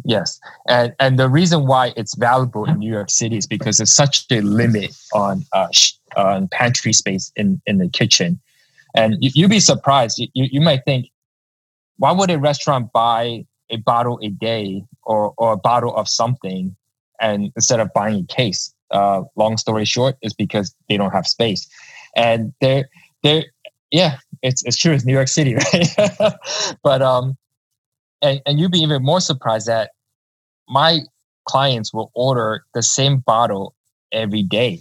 Yes, 0.05 0.39
and 0.69 0.95
and 1.01 1.19
the 1.19 1.29
reason 1.29 1.67
why 1.67 1.93
it's 1.97 2.15
valuable 2.15 2.65
in 2.65 2.79
New 2.79 2.93
York 2.93 3.11
City 3.11 3.37
is 3.37 3.47
because 3.47 3.79
there's 3.79 3.93
such 3.93 4.25
a 4.31 4.41
limit 4.41 4.97
on 5.13 5.45
uh, 5.53 5.69
on 6.17 6.49
pantry 6.49 6.93
space 6.93 7.33
in 7.35 7.61
in 7.67 7.79
the 7.79 7.89
kitchen, 7.89 8.39
and 8.95 9.17
you, 9.21 9.45
would 9.45 9.51
be 9.51 9.59
surprised. 9.59 10.19
You, 10.19 10.29
you 10.35 10.61
might 10.61 10.85
think, 10.85 11.07
why 11.99 12.13
would 12.13 12.31
a 12.31 12.39
restaurant 12.39 12.93
buy 12.93 13.47
a 13.71 13.77
bottle 13.77 14.19
a 14.23 14.29
day 14.29 14.85
or 15.03 15.35
or 15.39 15.53
a 15.53 15.57
bottle 15.57 15.95
of 15.95 16.09
something, 16.09 16.77
and 17.21 17.53
instead 17.57 17.81
of 17.81 17.93
buying 17.95 18.25
a 18.25 18.35
case? 18.35 18.73
Uh, 18.91 19.23
long 19.35 19.57
story 19.57 19.85
short, 19.85 20.17
is 20.23 20.33
because 20.33 20.75
they 20.89 20.97
don't 20.97 21.11
have 21.11 21.27
space. 21.27 21.69
And 22.15 22.53
they're 22.61 22.89
they're 23.23 23.45
yeah 23.91 24.19
it's 24.43 24.65
it's 24.65 24.77
true. 24.77 24.93
It's 24.93 25.05
new 25.05 25.13
york 25.13 25.29
city 25.29 25.55
right? 25.73 26.35
But 26.83 27.03
um 27.03 27.37
and, 28.23 28.41
and 28.47 28.59
you'd 28.59 28.73
be 28.73 28.79
even 28.79 29.03
more 29.03 29.21
surprised 29.21 29.67
that 29.67 29.91
my 30.69 31.01
clients 31.47 31.93
will 31.93 32.11
order 32.15 32.65
the 32.75 32.83
same 32.83 33.19
bottle 33.19 33.75
every 34.13 34.43
day. 34.43 34.81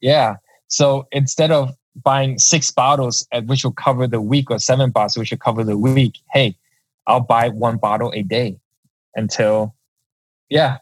Yeah. 0.00 0.36
So 0.68 1.06
instead 1.12 1.50
of 1.50 1.74
buying 1.96 2.38
six 2.38 2.70
bottles 2.70 3.26
uh, 3.32 3.42
which 3.42 3.64
will 3.64 3.72
cover 3.72 4.06
the 4.06 4.20
week 4.20 4.50
or 4.50 4.58
seven 4.58 4.90
bottles 4.90 5.18
which 5.18 5.30
will 5.30 5.38
cover 5.38 5.62
the 5.64 5.76
week 5.76 6.18
hey 6.32 6.56
i'll 7.06 7.20
buy 7.20 7.48
one 7.48 7.76
bottle 7.76 8.10
a 8.14 8.22
day 8.22 8.56
until 9.14 9.74
yeah 10.48 10.78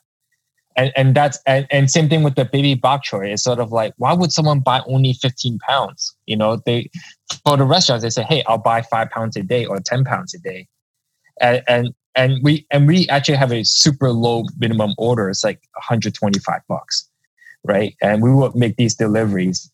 and 0.77 0.93
and 0.97 1.15
that's 1.15 1.39
and, 1.47 1.67
and 1.71 1.91
same 1.91 2.09
thing 2.09 2.23
with 2.23 2.37
the 2.37 2.45
baby 2.45 2.75
bok 2.75 3.05
choy. 3.05 3.33
It's 3.33 3.43
sort 3.43 3.59
of 3.59 3.73
like 3.73 3.93
why 3.99 4.13
would 4.13 4.33
someone 4.33 4.61
buy 4.61 4.81
only 4.87 5.13
15 5.13 5.59
pounds? 5.59 6.15
You 6.27 6.37
know, 6.37 6.61
they 6.65 6.91
for 7.45 7.57
the 7.57 7.65
restaurants 7.65 8.03
they 8.03 8.11
say, 8.11 8.23
hey, 8.23 8.43
I'll 8.47 8.59
buy 8.59 8.83
five 8.83 9.11
pounds 9.11 9.37
a 9.37 9.43
day 9.43 9.67
or 9.67 9.79
10 9.81 10.05
pounds 10.05 10.35
a 10.35 10.39
day, 10.39 10.69
and 11.41 11.63
and 11.69 11.95
and 12.15 12.41
we 12.43 12.67
and 12.71 12.87
we 12.87 13.09
actually 13.09 13.37
have 13.37 13.53
a 13.53 13.65
super 13.65 14.11
low 14.11 14.45
minimum 14.59 14.95
order. 14.97 15.29
It's 15.29 15.45
like 15.45 15.61
125 15.75 16.61
bucks, 16.69 17.09
right? 17.65 17.95
And 18.01 18.23
we 18.23 18.33
will 18.33 18.53
make 18.55 18.77
these 18.77 18.95
deliveries 18.95 19.70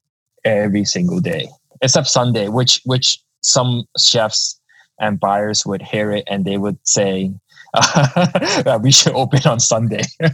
every 0.47 0.85
single 0.85 1.21
day, 1.21 1.49
except 1.83 2.07
Sunday, 2.07 2.49
which 2.49 2.81
which 2.85 3.19
some 3.43 3.85
chefs 3.99 4.59
and 5.01 5.21
buyers 5.21 5.67
would 5.67 5.83
hear 5.83 6.11
it 6.13 6.25
and 6.27 6.45
they 6.45 6.57
would 6.57 6.79
say, 6.85 7.33
uh, 7.75 8.79
we 8.83 8.91
should 8.91 9.15
open 9.15 9.41
on 9.47 9.61
Sunday. 9.61 10.03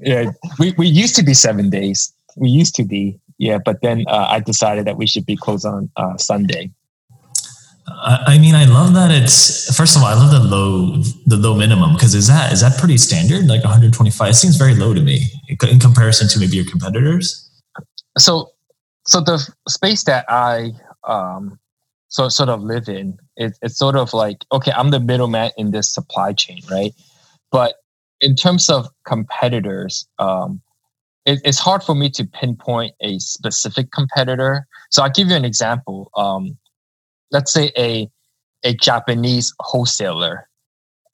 yeah, 0.00 0.30
we, 0.58 0.72
we 0.78 0.86
used 0.86 1.14
to 1.16 1.22
be 1.22 1.34
seven 1.34 1.70
days. 1.70 2.12
We 2.36 2.48
used 2.48 2.74
to 2.76 2.84
be, 2.84 3.18
yeah, 3.38 3.58
but 3.64 3.82
then 3.82 4.04
uh, 4.08 4.28
I 4.30 4.40
decided 4.40 4.86
that 4.86 4.96
we 4.96 5.06
should 5.06 5.26
be 5.26 5.36
closed 5.36 5.66
on 5.66 5.90
uh, 5.96 6.16
Sunday. 6.16 6.70
I 7.88 8.38
mean, 8.38 8.54
I 8.54 8.64
love 8.64 8.94
that 8.94 9.10
it's 9.10 9.74
first 9.76 9.96
of 9.96 10.02
all, 10.02 10.08
I 10.08 10.14
love 10.14 10.30
the 10.30 10.40
low 10.40 10.96
the 11.26 11.36
low 11.36 11.54
minimum 11.54 11.94
because 11.94 12.14
is 12.14 12.28
that 12.28 12.52
is 12.52 12.60
that 12.60 12.78
pretty 12.78 12.96
standard? 12.96 13.46
Like 13.46 13.62
125 13.62 14.30
it 14.30 14.34
seems 14.34 14.56
very 14.56 14.74
low 14.74 14.94
to 14.94 15.00
me 15.00 15.26
in 15.48 15.78
comparison 15.78 16.28
to 16.28 16.38
maybe 16.38 16.56
your 16.56 16.64
competitors. 16.64 17.50
So, 18.18 18.52
so 19.06 19.20
the 19.20 19.38
space 19.68 20.04
that 20.04 20.24
I 20.28 20.70
um, 21.04 21.58
so 22.10 22.28
sort 22.28 22.48
of 22.48 22.62
live 22.62 22.88
in. 22.88 23.18
It, 23.36 23.56
it's 23.62 23.78
sort 23.78 23.96
of 23.96 24.12
like 24.12 24.44
okay, 24.52 24.72
I'm 24.72 24.90
the 24.90 25.00
middleman 25.00 25.52
in 25.56 25.70
this 25.70 25.92
supply 25.92 26.32
chain, 26.32 26.60
right? 26.70 26.92
But 27.50 27.76
in 28.20 28.36
terms 28.36 28.68
of 28.68 28.88
competitors, 29.06 30.06
um, 30.18 30.60
it, 31.24 31.40
it's 31.44 31.58
hard 31.58 31.82
for 31.82 31.94
me 31.94 32.10
to 32.10 32.24
pinpoint 32.24 32.94
a 33.00 33.18
specific 33.18 33.92
competitor. 33.92 34.66
So 34.90 35.02
I'll 35.02 35.10
give 35.10 35.28
you 35.28 35.36
an 35.36 35.44
example. 35.44 36.10
Um, 36.16 36.58
let's 37.30 37.52
say 37.52 37.72
a 37.76 38.10
a 38.62 38.74
Japanese 38.74 39.54
wholesaler, 39.60 40.48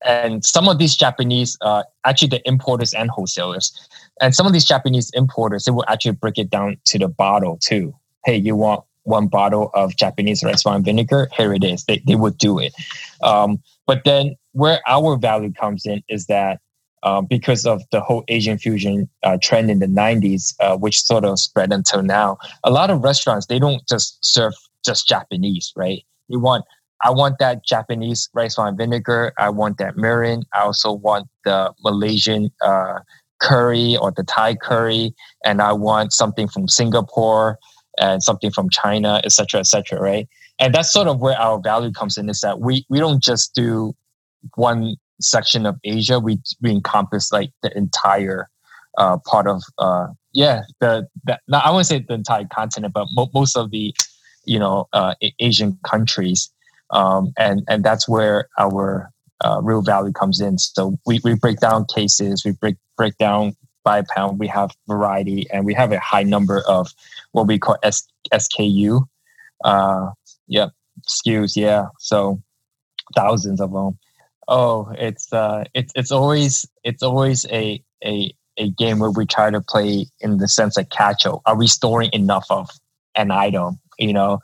and 0.05 0.44
some 0.44 0.68
of 0.68 0.79
these 0.79 0.96
Japanese, 0.96 1.57
uh, 1.61 1.85
actually 2.05 2.29
the 2.29 2.46
importers 2.48 2.92
and 2.92 3.11
wholesalers, 3.11 3.72
and 4.20 4.35
some 4.35 4.46
of 4.46 4.52
these 4.52 4.64
Japanese 4.64 5.11
importers, 5.14 5.64
they 5.64 5.72
will 5.72 5.85
actually 5.88 6.12
break 6.12 6.38
it 6.38 6.50
down 6.50 6.76
to 6.87 6.98
the 6.98 7.09
bottle 7.09 7.59
too. 7.61 7.94
Hey, 8.24 8.37
you 8.37 8.57
want 8.57 8.83
one 9.07 9.29
bottle 9.29 9.70
of 9.74 9.96
Japanese 9.96 10.42
rice 10.42 10.64
wine 10.64 10.83
vinegar, 10.83 11.29
here 11.37 11.55
it 11.55 11.64
is. 11.64 11.85
They, 11.85 12.02
they 12.07 12.16
would 12.16 12.38
do 12.38 12.59
it. 12.59 12.74
Um, 13.22 13.62
but 13.87 14.02
then 14.05 14.37
where 14.52 14.81
our 14.87 15.16
value 15.16 15.52
comes 15.52 15.87
in 15.87 16.02
is 16.09 16.26
that 16.26 16.61
um, 17.02 17.26
because 17.26 17.66
of 17.66 17.83
the 17.92 18.00
whole 18.00 18.24
Asian 18.29 18.59
fusion 18.59 19.09
uh, 19.22 19.38
trend 19.40 19.70
in 19.70 19.79
the 19.79 19.87
90s, 19.87 20.55
uh, 20.61 20.76
which 20.76 21.02
sort 21.02 21.24
of 21.24 21.38
spread 21.38 21.72
until 21.72 22.02
now, 22.02 22.37
a 22.64 22.70
lot 22.70 22.90
of 22.90 23.05
restaurants, 23.05 23.46
they 23.46 23.61
don't 23.61 23.87
just 23.88 24.18
serve 24.24 24.55
just 24.87 25.07
Japanese, 25.07 25.72
right? 25.77 26.03
You 26.29 26.40
want, 26.40 26.64
I 27.05 27.11
want 27.11 27.38
that 27.40 27.62
Japanese 27.62 28.31
rice 28.33 28.57
wine 28.57 28.77
vinegar. 28.77 29.35
I 29.38 29.51
want 29.51 29.77
that 29.77 29.96
mirin. 29.96 30.44
I 30.55 30.61
also 30.61 30.92
want 30.92 31.29
the 31.44 31.75
Malaysian 31.85 32.51
uh, 32.62 33.01
curry 33.38 33.99
or 33.99 34.12
the 34.12 34.25
Thai 34.25 34.55
curry. 34.55 35.14
And 35.44 35.61
I 35.61 35.72
want 35.75 36.14
something 36.14 36.49
from 36.49 36.68
Singapore 36.68 37.59
and 37.99 38.22
something 38.22 38.51
from 38.51 38.70
China, 38.70 39.20
et 39.25 39.33
cetera, 39.33 39.61
et 39.61 39.66
cetera, 39.66 40.01
right? 40.01 40.27
And 40.59 40.75
that's 40.75 40.90
sort 40.90 41.07
of 41.07 41.20
where 41.20 41.38
our 41.38 41.61
value 41.61 41.92
comes 41.92 42.16
in 42.16 42.31
is 42.31 42.40
that 42.40 42.61
we, 42.61 42.87
we 42.88 42.99
don't 42.99 43.22
just 43.22 43.55
do 43.55 43.94
one 44.55 44.96
section 45.20 45.66
of 45.66 45.77
Asia, 45.85 46.18
we, 46.18 46.38
we 46.62 46.70
encompass 46.70 47.31
like 47.31 47.51
the 47.62 47.77
entire 47.77 48.49
uh, 48.96 49.18
part 49.27 49.46
of, 49.46 49.62
uh, 49.79 50.07
yeah, 50.33 50.62
the, 50.81 51.07
the 51.25 51.38
I 51.53 51.70
wouldn't 51.70 51.87
say 51.87 52.05
the 52.07 52.14
entire 52.14 52.46
continent, 52.53 52.94
but 52.94 53.07
mo- 53.12 53.31
most 53.35 53.57
of 53.57 53.70
the, 53.70 53.94
you 54.46 54.59
know, 54.59 54.88
uh, 54.92 55.14
Asian 55.40 55.78
countries. 55.85 56.50
Um, 56.90 57.32
and, 57.37 57.62
and 57.68 57.85
that's 57.85 58.09
where 58.09 58.48
our 58.59 59.11
uh, 59.44 59.61
real 59.62 59.82
value 59.82 60.12
comes 60.12 60.40
in. 60.40 60.59
So 60.59 60.98
we, 61.06 61.20
we 61.24 61.35
break 61.35 61.61
down 61.61 61.85
cases, 61.92 62.44
we 62.44 62.52
break, 62.52 62.76
break 62.96 63.18
down 63.18 63.56
by 63.85 64.02
pound, 64.14 64.38
we 64.38 64.48
have 64.48 64.70
variety, 64.88 65.46
and 65.52 65.64
we 65.64 65.74
have 65.74 65.92
a 65.92 66.00
high 66.00 66.24
number 66.24 66.62
of 66.68 66.92
what 67.32 67.46
we 67.46 67.59
call 67.59 67.76
S- 67.82 68.06
SKU. 68.32 69.06
Uh, 69.64 70.11
yep, 70.48 70.70
SKUs. 71.06 71.56
Yeah, 71.56 71.87
so 71.98 72.42
thousands 73.14 73.61
of 73.61 73.72
them. 73.72 73.98
Oh, 74.48 74.92
it's 74.98 75.32
uh, 75.32 75.64
it's 75.74 75.92
it's 75.94 76.11
always 76.11 76.66
it's 76.85 77.02
always 77.02 77.46
a 77.46 77.82
a 78.04 78.35
a 78.59 78.70
game 78.70 78.98
where 78.98 79.11
we 79.11 79.26
try 79.26 79.50
to 79.50 79.61
play 79.61 80.06
in 80.20 80.38
the 80.38 80.48
sense 80.48 80.76
of 80.76 80.88
catch 80.90 81.26
up. 81.26 81.40
Are 81.46 81.56
we 81.56 81.66
storing 81.66 82.11
enough 82.12 82.46
of 82.50 82.68
an 83.16 83.30
item? 83.30 83.78
You 83.98 84.12
know, 84.12 84.40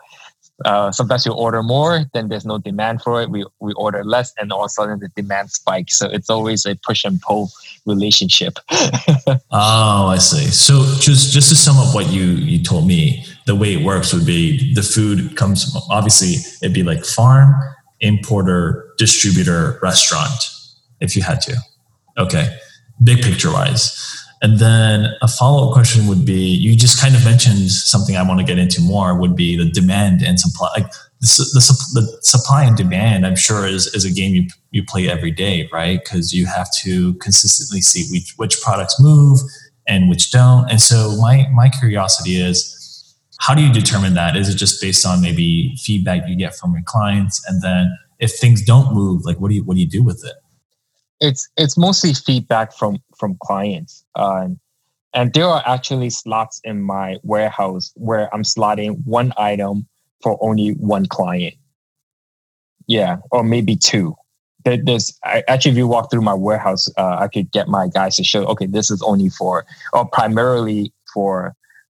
uh, 0.64 0.92
sometimes 0.92 1.26
you 1.26 1.32
order 1.32 1.62
more, 1.62 2.04
then 2.14 2.28
there's 2.28 2.44
no 2.44 2.58
demand 2.58 3.02
for 3.02 3.22
it. 3.22 3.30
We 3.30 3.44
we 3.60 3.72
order 3.74 4.04
less, 4.04 4.32
and 4.38 4.52
all 4.52 4.60
of 4.60 4.66
a 4.66 4.68
sudden 4.68 4.98
the 5.00 5.08
demand 5.08 5.50
spikes. 5.50 5.98
So 5.98 6.08
it's 6.08 6.30
always 6.30 6.66
a 6.66 6.76
push 6.76 7.04
and 7.04 7.20
pull 7.20 7.50
relationship. 7.86 8.58
oh, 8.70 10.06
I 10.06 10.18
see. 10.18 10.46
So 10.50 10.84
just 11.00 11.32
just 11.32 11.48
to 11.48 11.56
sum 11.56 11.78
up 11.78 11.94
what 11.94 12.10
you 12.10 12.24
you 12.24 12.62
told 12.62 12.86
me, 12.86 13.24
the 13.46 13.56
way 13.56 13.74
it 13.74 13.84
works 13.84 14.12
would 14.12 14.26
be 14.26 14.72
the 14.74 14.82
food 14.82 15.36
comes 15.36 15.76
obviously 15.90 16.34
it'd 16.62 16.74
be 16.74 16.82
like 16.82 17.04
farm, 17.04 17.54
importer, 18.00 18.94
distributor, 18.98 19.78
restaurant, 19.82 20.50
if 21.00 21.16
you 21.16 21.22
had 21.22 21.40
to. 21.42 21.56
Okay, 22.18 22.56
big 23.02 23.22
picture 23.22 23.50
wise. 23.50 23.98
And 24.42 24.58
then 24.58 25.14
a 25.22 25.28
follow 25.28 25.68
up 25.68 25.72
question 25.72 26.08
would 26.08 26.24
be 26.26 26.40
you 26.40 26.76
just 26.76 27.00
kind 27.00 27.14
of 27.14 27.24
mentioned 27.24 27.70
something 27.70 28.16
I 28.16 28.26
want 28.26 28.40
to 28.40 28.46
get 28.46 28.58
into 28.58 28.80
more 28.80 29.18
would 29.18 29.36
be 29.36 29.56
the 29.56 29.70
demand 29.70 30.22
and 30.22 30.38
supply. 30.38 30.68
Like 30.76 30.90
the, 31.20 31.48
the, 31.54 32.00
the 32.00 32.18
supply 32.22 32.64
and 32.64 32.76
demand, 32.76 33.24
I'm 33.24 33.36
sure, 33.36 33.66
is, 33.66 33.86
is 33.94 34.04
a 34.04 34.12
game 34.12 34.34
you, 34.34 34.48
you 34.72 34.84
play 34.84 35.08
every 35.08 35.30
day, 35.30 35.68
right? 35.72 36.00
Because 36.02 36.32
you 36.32 36.46
have 36.46 36.68
to 36.82 37.14
consistently 37.14 37.80
see 37.80 38.12
which, 38.12 38.34
which 38.36 38.60
products 38.60 39.00
move 39.00 39.38
and 39.86 40.10
which 40.10 40.32
don't. 40.32 40.68
And 40.68 40.80
so 40.80 41.16
my, 41.20 41.46
my 41.52 41.68
curiosity 41.68 42.40
is 42.40 42.78
how 43.42 43.54
do 43.54 43.62
you 43.62 43.72
determine 43.72 44.14
that? 44.14 44.36
Is 44.36 44.48
it 44.48 44.56
just 44.56 44.80
based 44.80 45.04
on 45.04 45.20
maybe 45.20 45.76
feedback 45.76 46.28
you 46.28 46.36
get 46.36 46.54
from 46.54 46.72
your 46.74 46.82
clients, 46.86 47.44
and 47.48 47.60
then 47.60 47.96
if 48.20 48.32
things 48.38 48.62
don't 48.62 48.94
move, 48.94 49.24
like 49.24 49.38
what 49.40 49.48
do 49.48 49.56
you 49.56 49.64
what 49.64 49.74
do 49.74 49.80
you 49.80 49.88
do 49.88 50.02
with 50.02 50.24
it? 50.24 50.34
It's 51.20 51.48
it's 51.56 51.76
mostly 51.76 52.14
feedback 52.14 52.72
from 52.72 53.02
from 53.18 53.36
clients, 53.42 54.01
uh, 54.14 54.48
and 55.14 55.32
there 55.34 55.46
are 55.46 55.62
actually 55.66 56.10
slots 56.10 56.60
in 56.64 56.82
my 56.82 57.16
warehouse 57.22 57.92
where 57.96 58.34
I'm 58.34 58.42
slotting 58.42 59.04
one 59.04 59.32
item 59.36 59.86
for 60.22 60.38
only 60.40 60.70
one 60.70 61.06
client. 61.06 61.54
Yeah, 62.86 63.18
or 63.30 63.44
maybe 63.44 63.76
two. 63.76 64.14
There's 64.64 65.18
I, 65.24 65.42
actually, 65.48 65.72
if 65.72 65.76
you 65.76 65.88
walk 65.88 66.10
through 66.10 66.22
my 66.22 66.34
warehouse, 66.34 66.86
uh, 66.96 67.16
I 67.18 67.28
could 67.28 67.50
get 67.50 67.68
my 67.68 67.88
guys 67.88 68.16
to 68.16 68.24
show. 68.24 68.44
Okay, 68.46 68.66
this 68.66 68.90
is 68.90 69.02
only 69.02 69.28
for 69.28 69.64
or 69.92 70.06
primarily 70.06 70.92
for 71.12 71.54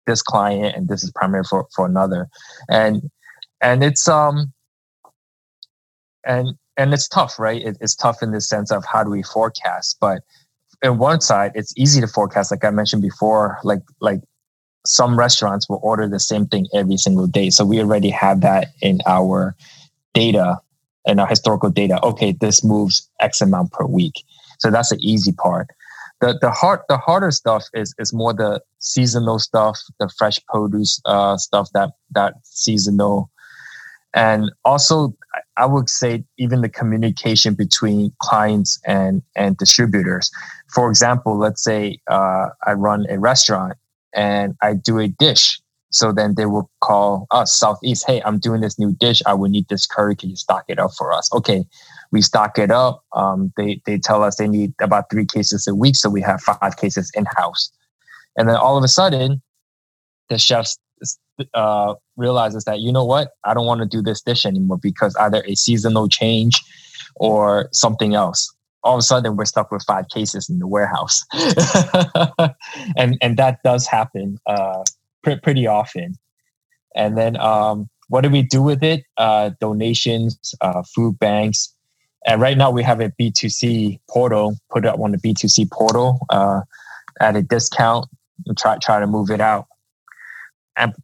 this 0.07 0.23
client, 0.23 0.75
and 0.77 0.89
this 0.89 1.05
is 1.05 1.11
primarily 1.13 1.47
for 1.49 1.67
for 1.75 1.87
another, 1.87 2.29
and 2.69 3.11
and 3.61 3.85
it's 3.85 4.09
um 4.09 4.53
and 6.25 6.55
and 6.77 6.95
it's 6.95 7.07
tough, 7.07 7.39
right? 7.39 7.63
It, 7.63 7.77
it's 7.81 7.95
tough 7.95 8.23
in 8.23 8.33
the 8.33 8.41
sense 8.41 8.71
of 8.73 8.85
how 8.85 9.05
do 9.05 9.11
we 9.11 9.23
forecast, 9.23 9.99
but 10.01 10.23
in 10.85 10.99
one 10.99 11.21
side, 11.23 11.53
it's 11.55 11.73
easy 11.79 12.01
to 12.03 12.07
forecast, 12.07 12.51
like 12.51 12.63
I 12.63 12.71
mentioned 12.71 13.03
before, 13.03 13.59
like 13.65 13.81
like 14.01 14.21
some 14.87 15.19
restaurants 15.19 15.67
will 15.69 15.81
order 15.83 16.07
the 16.07 16.21
same 16.21 16.47
thing 16.47 16.67
every 16.75 16.99
single 16.99 17.27
day. 17.27 17.49
So 17.49 17.65
we 17.65 17.81
already 17.81 18.11
have 18.11 18.43
that 18.43 18.69
in 18.83 19.01
our 19.07 19.57
data 20.13 20.59
and 21.07 21.21
our 21.21 21.27
historical 21.27 21.71
data. 21.71 21.99
Okay, 22.05 22.33
this 22.33 22.63
moves 22.63 23.11
X 23.21 23.41
amount 23.41 23.73
per 23.73 23.87
week. 23.87 24.23
So 24.59 24.71
that's 24.71 24.91
the 24.91 24.99
easy 25.01 25.33
part. 25.33 25.69
The 26.21 26.39
the 26.41 26.51
hard 26.51 26.81
the 26.91 26.99
harder 26.99 27.31
stuff 27.31 27.65
is 27.73 27.95
is 27.99 28.13
more 28.13 28.35
the 28.35 28.61
seasonal 28.79 29.39
stuff, 29.39 29.79
the 29.99 30.11
fresh 30.19 30.39
produce 30.49 31.01
uh, 31.07 31.39
stuff 31.39 31.71
that 31.73 31.93
that 32.11 32.35
seasonal, 32.43 33.31
and 34.13 34.53
also 34.67 35.17
I 35.57 35.67
would 35.67 35.89
say 35.89 36.25
even 36.39 36.63
the 36.63 36.69
communication 36.69 37.55
between 37.55 38.13
clients 38.21 38.81
and 38.87 39.23
and 39.37 39.57
distributors. 39.57 40.31
For 40.73 40.89
example, 40.89 41.39
let's 41.39 41.63
say 41.63 41.99
uh, 42.09 42.49
I 42.67 42.73
run 42.73 43.07
a 43.09 43.19
restaurant 43.19 43.75
and 44.15 44.57
I 44.63 44.75
do 44.75 44.99
a 44.99 45.09
dish. 45.09 45.61
So 45.91 46.11
then 46.11 46.35
they 46.37 46.47
will 46.47 46.69
call 46.81 47.29
us 47.31 47.57
Southeast. 47.57 48.05
Hey, 48.05 48.21
I'm 48.25 48.41
doing 48.41 48.61
this 48.61 48.81
new 48.81 48.93
dish. 48.93 49.23
I 49.27 49.35
would 49.35 49.53
need 49.53 49.69
this 49.69 49.87
curry. 49.87 50.17
Can 50.17 50.29
you 50.29 50.37
stock 50.37 50.65
it 50.67 50.81
up 50.81 50.91
for 50.99 51.13
us? 51.13 51.33
Okay, 51.33 51.65
we 52.11 52.21
stock 52.21 52.59
it 52.59 52.73
up. 52.73 53.05
Um, 53.13 53.53
they 53.57 53.81
they 53.87 53.99
tell 53.99 54.25
us 54.25 54.37
they 54.37 54.49
need 54.49 54.75
about 54.81 55.09
three 55.09 55.25
cases 55.25 55.69
a 55.69 55.75
week, 55.75 55.95
so 55.95 56.11
we 56.11 56.21
have 56.23 56.41
five 56.41 56.77
cases 56.79 57.13
in 57.15 57.27
house. 57.37 57.71
And 58.37 58.49
then 58.49 58.57
all 58.57 58.77
of 58.77 58.83
a 58.83 58.89
sudden, 58.89 59.41
the 60.29 60.39
chefs 60.39 60.79
uh, 61.55 61.95
realizes 62.17 62.65
that 62.65 62.81
you 62.81 62.93
know 62.93 63.05
what, 63.05 63.33
I 63.45 63.55
don't 63.55 63.67
want 63.67 63.81
to 63.81 63.87
do 63.87 64.03
this 64.03 64.23
dish 64.23 64.47
anymore 64.47 64.79
because 64.79 65.15
either 65.17 65.43
a 65.47 65.55
seasonal 65.55 66.09
change 66.09 66.63
or 67.17 67.69
something 67.73 68.15
else. 68.15 68.53
All 68.83 68.95
of 68.95 68.99
a 68.99 69.03
sudden 69.03 69.37
we're 69.37 69.47
stuck 69.47 69.71
with 69.71 69.83
five 69.85 70.09
cases 70.09 70.49
in 70.49 70.59
the 70.59 70.67
warehouse. 70.67 71.25
And 72.97 73.17
and 73.23 73.37
that 73.37 73.63
does 73.65 73.87
happen 73.87 74.39
uh, 74.47 74.85
pr- 75.23 75.41
pretty 75.43 75.67
often. 75.67 76.17
And 76.95 77.17
then 77.17 77.37
um, 77.39 77.89
what 78.09 78.21
do 78.21 78.31
we 78.31 78.43
do 78.43 78.63
with 78.63 78.83
it? 78.83 79.05
Uh, 79.17 79.51
donations 79.61 80.55
uh, 80.61 80.83
food 80.95 81.19
banks. 81.19 81.73
And 82.27 82.41
right 82.41 82.57
now 82.57 82.71
we 82.71 82.83
have 82.83 83.01
a 83.01 83.11
b2c 83.21 84.01
portal 84.09 84.57
put 84.71 84.85
it 84.85 84.89
up 84.89 85.01
on 85.01 85.13
the 85.13 85.19
b2c 85.19 85.71
portal 85.71 86.19
uh, 86.31 86.61
at 87.21 87.37
a 87.37 87.43
discount 87.43 88.07
and 88.47 88.57
try 88.57 88.77
try 88.79 89.01
to 89.01 89.07
move 89.07 89.31
it 89.31 89.41
out 89.41 89.67
and 90.77 90.95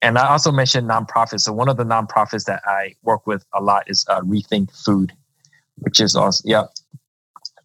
and 0.00 0.16
I 0.16 0.28
also 0.28 0.52
mentioned 0.52 0.88
nonprofits. 0.88 1.40
So 1.40 1.52
one 1.52 1.68
of 1.68 1.76
the 1.76 1.84
nonprofits 1.84 2.44
that 2.44 2.62
I 2.64 2.94
work 3.02 3.26
with 3.26 3.44
a 3.52 3.60
lot 3.60 3.90
is 3.90 4.06
uh, 4.08 4.20
Rethink 4.20 4.70
Food, 4.84 5.12
which 5.78 6.00
is 6.00 6.14
also 6.14 6.42
yeah 6.44 6.64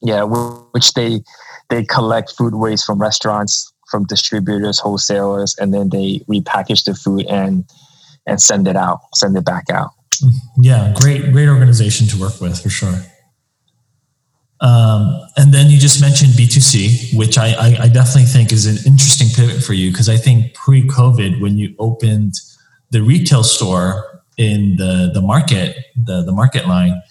yeah 0.02 0.24
which 0.24 0.94
they 0.94 1.22
they 1.70 1.84
collect 1.86 2.32
food 2.32 2.56
waste 2.56 2.86
from 2.86 3.02
restaurants 3.02 3.74
from 3.90 4.06
distributors 4.06 4.80
wholesalers 4.80 5.56
and 5.60 5.74
then 5.74 5.90
they 5.90 6.20
repackage 6.30 6.84
the 6.86 6.94
food 6.94 7.26
and 7.28 7.66
and 8.28 8.42
send 8.42 8.68
it 8.68 8.76
out 8.76 9.00
send 9.16 9.36
it 9.38 9.46
back 9.46 9.70
out 9.70 9.92
yeah 10.58 10.94
great 10.98 11.32
great 11.32 11.48
organization 11.48 12.08
to 12.08 12.20
work 12.20 12.40
with 12.42 12.62
for 12.62 12.70
sure 12.70 12.96
um, 14.64 15.28
and 15.36 15.54
then 15.54 15.70
you 15.70 15.78
just 15.78 16.00
mentioned 16.00 16.32
B2C, 16.34 17.18
which 17.18 17.38
I, 17.38 17.52
I, 17.52 17.78
I 17.82 17.88
definitely 17.90 18.24
think 18.24 18.54
is 18.54 18.66
an 18.66 18.78
interesting 18.90 19.28
pivot 19.36 19.62
for 19.62 19.74
you 19.74 19.92
because 19.92 20.08
I 20.08 20.16
think 20.16 20.54
pre 20.54 20.88
COVID, 20.88 21.42
when 21.42 21.58
you 21.58 21.76
opened 21.80 22.36
the 22.90 23.04
retail 23.04 23.44
store 23.44 24.22
in 24.38 24.78
the, 24.78 25.12
the 25.14 25.22
market, 25.22 25.76
the, 25.98 26.24
the 26.24 26.32
market 26.32 26.66
line, 26.66 27.02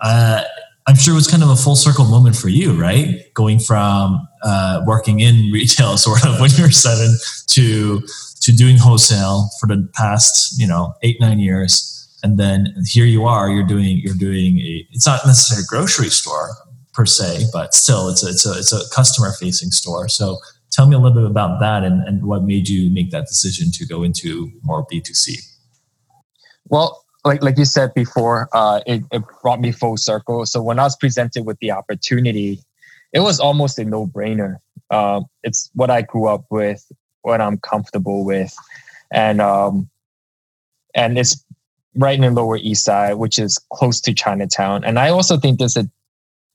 uh, 0.00 0.42
I'm 0.86 0.96
sure 0.96 1.14
it 1.14 1.16
was 1.16 1.28
kind 1.28 1.42
of 1.42 1.48
a 1.48 1.56
full 1.56 1.76
circle 1.76 2.04
moment 2.04 2.36
for 2.36 2.50
you, 2.50 2.78
right? 2.78 3.32
Going 3.32 3.58
from 3.58 4.28
uh, 4.42 4.82
working 4.86 5.20
in 5.20 5.50
retail, 5.52 5.96
sort 5.96 6.26
of 6.26 6.38
when 6.40 6.50
you 6.50 6.64
were 6.64 6.70
seven, 6.70 7.16
to 7.48 8.02
to 8.40 8.52
doing 8.52 8.76
wholesale 8.78 9.50
for 9.60 9.66
the 9.66 9.88
past, 9.94 10.58
you 10.58 10.66
know, 10.66 10.94
eight 11.02 11.20
nine 11.20 11.40
years, 11.40 12.08
and 12.22 12.38
then 12.38 12.74
here 12.86 13.04
you 13.04 13.24
are. 13.24 13.50
You're 13.50 13.66
doing 13.66 14.00
you're 14.02 14.14
doing 14.14 14.58
a. 14.60 14.86
It's 14.92 15.06
not 15.06 15.26
necessarily 15.26 15.64
a 15.64 15.66
grocery 15.66 16.08
store 16.08 16.52
per 16.98 17.06
se, 17.06 17.44
but 17.52 17.72
still, 17.74 18.08
it's 18.08 18.24
a 18.24 18.30
it's 18.30 18.44
a 18.44 18.58
it's 18.58 18.72
a 18.72 18.80
customer 18.92 19.30
facing 19.38 19.70
store. 19.70 20.08
So 20.08 20.38
tell 20.72 20.88
me 20.88 20.96
a 20.96 20.98
little 20.98 21.14
bit 21.14 21.30
about 21.30 21.60
that 21.60 21.84
and, 21.84 22.02
and 22.08 22.24
what 22.24 22.42
made 22.42 22.68
you 22.68 22.90
make 22.90 23.12
that 23.12 23.26
decision 23.26 23.70
to 23.74 23.86
go 23.86 24.02
into 24.02 24.50
more 24.62 24.84
B2C. 24.84 25.38
Well, 26.64 27.04
like 27.24 27.40
like 27.40 27.56
you 27.56 27.64
said 27.64 27.94
before, 27.94 28.48
uh, 28.52 28.80
it, 28.84 29.04
it 29.12 29.22
brought 29.42 29.60
me 29.60 29.70
full 29.70 29.96
circle. 29.96 30.44
So 30.44 30.60
when 30.60 30.80
I 30.80 30.82
was 30.82 30.96
presented 30.96 31.46
with 31.46 31.56
the 31.60 31.70
opportunity, 31.70 32.60
it 33.12 33.20
was 33.20 33.38
almost 33.38 33.78
a 33.78 33.84
no 33.84 34.08
brainer. 34.08 34.56
Um, 34.90 35.26
it's 35.44 35.70
what 35.74 35.90
I 35.90 36.02
grew 36.02 36.26
up 36.26 36.46
with, 36.50 36.84
what 37.22 37.40
I'm 37.40 37.58
comfortable 37.58 38.24
with, 38.24 38.52
and 39.12 39.40
um, 39.40 39.88
and 40.96 41.16
it's 41.16 41.44
right 41.94 42.16
in 42.16 42.22
the 42.22 42.30
Lower 42.32 42.56
East 42.56 42.84
Side, 42.84 43.14
which 43.14 43.38
is 43.38 43.56
close 43.72 44.00
to 44.00 44.12
Chinatown. 44.12 44.82
And 44.82 44.98
I 44.98 45.10
also 45.10 45.36
think 45.36 45.60
there's 45.60 45.76
a 45.76 45.88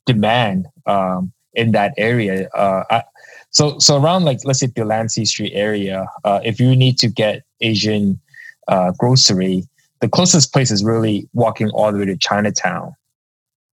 demand 0.05 0.67
um, 0.85 1.31
in 1.53 1.71
that 1.71 1.93
area. 1.97 2.49
Uh, 2.49 2.83
I, 2.89 3.03
so 3.51 3.77
so 3.79 4.01
around 4.01 4.25
like 4.25 4.39
let's 4.43 4.59
say 4.59 4.67
Delancey 4.67 5.25
Street 5.25 5.53
area, 5.53 6.07
uh, 6.23 6.39
if 6.43 6.59
you 6.59 6.75
need 6.75 6.97
to 6.99 7.07
get 7.07 7.43
Asian 7.61 8.19
uh, 8.67 8.91
grocery, 8.97 9.63
the 10.01 10.09
closest 10.09 10.51
place 10.51 10.71
is 10.71 10.83
really 10.83 11.29
walking 11.33 11.69
all 11.69 11.91
the 11.91 11.99
way 11.99 12.05
to 12.05 12.17
Chinatown 12.17 12.93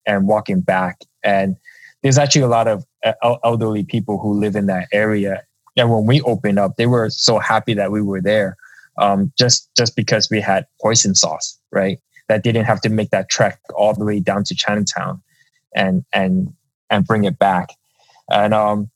and 0.05 0.27
walking 0.27 0.61
back. 0.61 1.01
And 1.23 1.55
there's 2.01 2.17
actually 2.17 2.41
a 2.41 2.47
lot 2.47 2.67
of 2.67 2.85
uh, 3.05 3.35
elderly 3.43 3.83
people 3.83 4.17
who 4.17 4.33
live 4.33 4.55
in 4.55 4.65
that 4.67 4.87
area. 4.91 5.43
And 5.75 5.91
when 5.91 6.05
we 6.05 6.21
opened 6.21 6.57
up, 6.57 6.77
they 6.77 6.87
were 6.87 7.09
so 7.09 7.37
happy 7.37 7.73
that 7.75 7.91
we 7.91 8.01
were 8.01 8.21
there, 8.21 8.57
um, 8.97 9.31
just 9.37 9.69
just 9.77 9.95
because 9.95 10.27
we 10.31 10.41
had 10.41 10.65
hoisin 10.83 11.15
sauce, 11.15 11.59
right? 11.71 11.99
That 12.29 12.43
didn't 12.43 12.65
have 12.65 12.81
to 12.81 12.89
make 12.89 13.11
that 13.11 13.29
trek 13.29 13.59
all 13.75 13.93
the 13.93 14.03
way 14.03 14.19
down 14.19 14.43
to 14.45 14.55
Chinatown 14.55 15.21
and 15.75 16.03
and 16.13 16.53
and 16.89 17.05
bring 17.05 17.25
it 17.25 17.39
back. 17.39 17.69
And 18.31 18.53
um, 18.53 18.89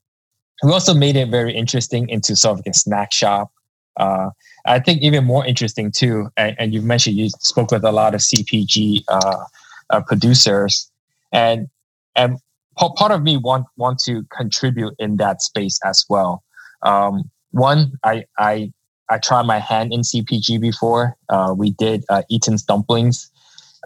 we 0.64 0.72
also 0.72 0.94
made 0.94 1.16
it 1.16 1.30
very 1.30 1.54
interesting 1.54 2.10
into 2.10 2.36
sort 2.36 2.54
of 2.54 2.66
like 2.66 2.74
a 2.74 2.78
snack 2.78 3.14
shop. 3.14 3.52
Uh, 3.98 4.30
I 4.66 4.80
think 4.80 5.02
even 5.02 5.26
more 5.26 5.46
interesting 5.46 5.92
too, 5.92 6.30
and, 6.38 6.56
and 6.60 6.74
you 6.74 6.82
mentioned 6.82 7.18
you 7.18 7.30
spoke 7.40 7.72
with 7.72 7.84
a 7.84 7.92
lot 7.92 8.14
of 8.14 8.22
CPG 8.22 9.04
uh, 9.08 9.44
uh, 9.90 10.02
producers, 10.02 10.90
and 11.32 11.68
and 12.16 12.38
part 12.78 13.12
of 13.12 13.24
me 13.24 13.38
want 13.38 13.66
want 13.78 14.00
to 14.00 14.24
contribute 14.36 14.94
in 15.00 15.18
that 15.18 15.42
space 15.42 15.80
as 15.84 16.06
well. 16.10 16.44
Um, 16.84 17.30
one, 17.52 17.94
I 18.04 18.26
I 18.38 18.72
I 19.10 19.18
tried 19.18 19.44
my 19.44 19.60
hand 19.60 19.94
in 19.94 20.02
CPG 20.02 20.62
before. 20.62 21.18
Uh, 21.30 21.54
we 21.58 21.72
did 21.72 22.06
uh, 22.10 22.22
Eat 22.30 22.48
Noms 22.48 22.64
dumplings. 22.64 23.31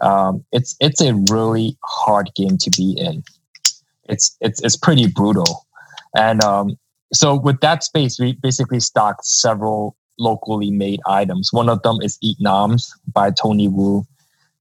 Um, 0.02 0.44
it's 0.52 0.76
it's 0.80 1.00
a 1.00 1.14
really 1.30 1.76
hard 1.84 2.30
game 2.34 2.58
to 2.58 2.70
be 2.76 2.96
in. 2.98 3.22
It's 4.04 4.36
it's 4.40 4.62
it's 4.62 4.76
pretty 4.76 5.06
brutal, 5.06 5.66
and 6.16 6.42
um, 6.44 6.78
so 7.12 7.34
with 7.34 7.60
that 7.60 7.82
space, 7.82 8.18
we 8.18 8.34
basically 8.34 8.80
stocked 8.80 9.24
several 9.24 9.96
locally 10.18 10.70
made 10.70 11.00
items. 11.06 11.52
One 11.52 11.68
of 11.68 11.82
them 11.82 11.98
is 12.02 12.18
Eat 12.22 12.38
Noms 12.40 12.94
by 13.12 13.30
Tony 13.30 13.68
Wu, 13.68 14.06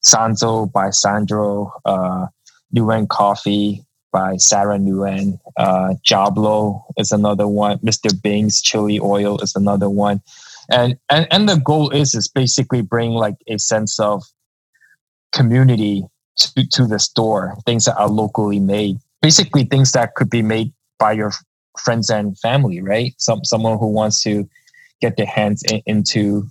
Sanzo 0.04 0.72
by 0.72 0.90
Sandro, 0.90 1.74
uh, 1.86 2.28
Nguyen 2.76 3.08
Coffee 3.08 3.86
by 4.16 4.38
Sahra 4.38 4.78
Nguyen, 4.78 5.38
uh, 5.58 5.96
Jablo 6.02 6.86
is 6.98 7.12
another 7.12 7.50
one, 7.50 7.80
Mr. 7.80 8.10
Bing's 8.22 8.62
Chili 8.62 8.98
Oil 8.98 9.38
is 9.42 9.54
another 9.58 9.90
one. 9.90 10.22
And, 10.70 10.98
and 11.10 11.28
and 11.32 11.50
the 11.50 11.58
goal 11.58 11.90
is 11.90 12.16
is 12.16 12.30
basically 12.30 12.82
bring 12.82 13.12
like 13.12 13.36
a 13.48 13.60
sense 13.60 14.00
of 14.00 14.24
community 15.36 16.04
to, 16.38 16.68
to 16.70 16.88
the 16.88 17.00
store, 17.00 17.56
things 17.66 17.86
that 17.86 17.98
are 17.98 18.10
locally 18.10 18.60
made. 18.60 18.98
Basically 19.22 19.66
things 19.66 19.92
that 19.92 20.16
could 20.16 20.30
be 20.30 20.42
made 20.42 20.74
by 20.98 21.12
your 21.12 21.32
friends 21.84 22.10
and 22.10 22.38
family, 22.40 22.82
right? 22.82 23.14
Some 23.18 23.44
someone 23.44 23.78
who 23.78 23.88
wants 23.88 24.24
to 24.24 24.48
get 25.02 25.18
their 25.18 25.26
hands 25.26 25.64
in, 25.70 25.82
into 25.86 26.48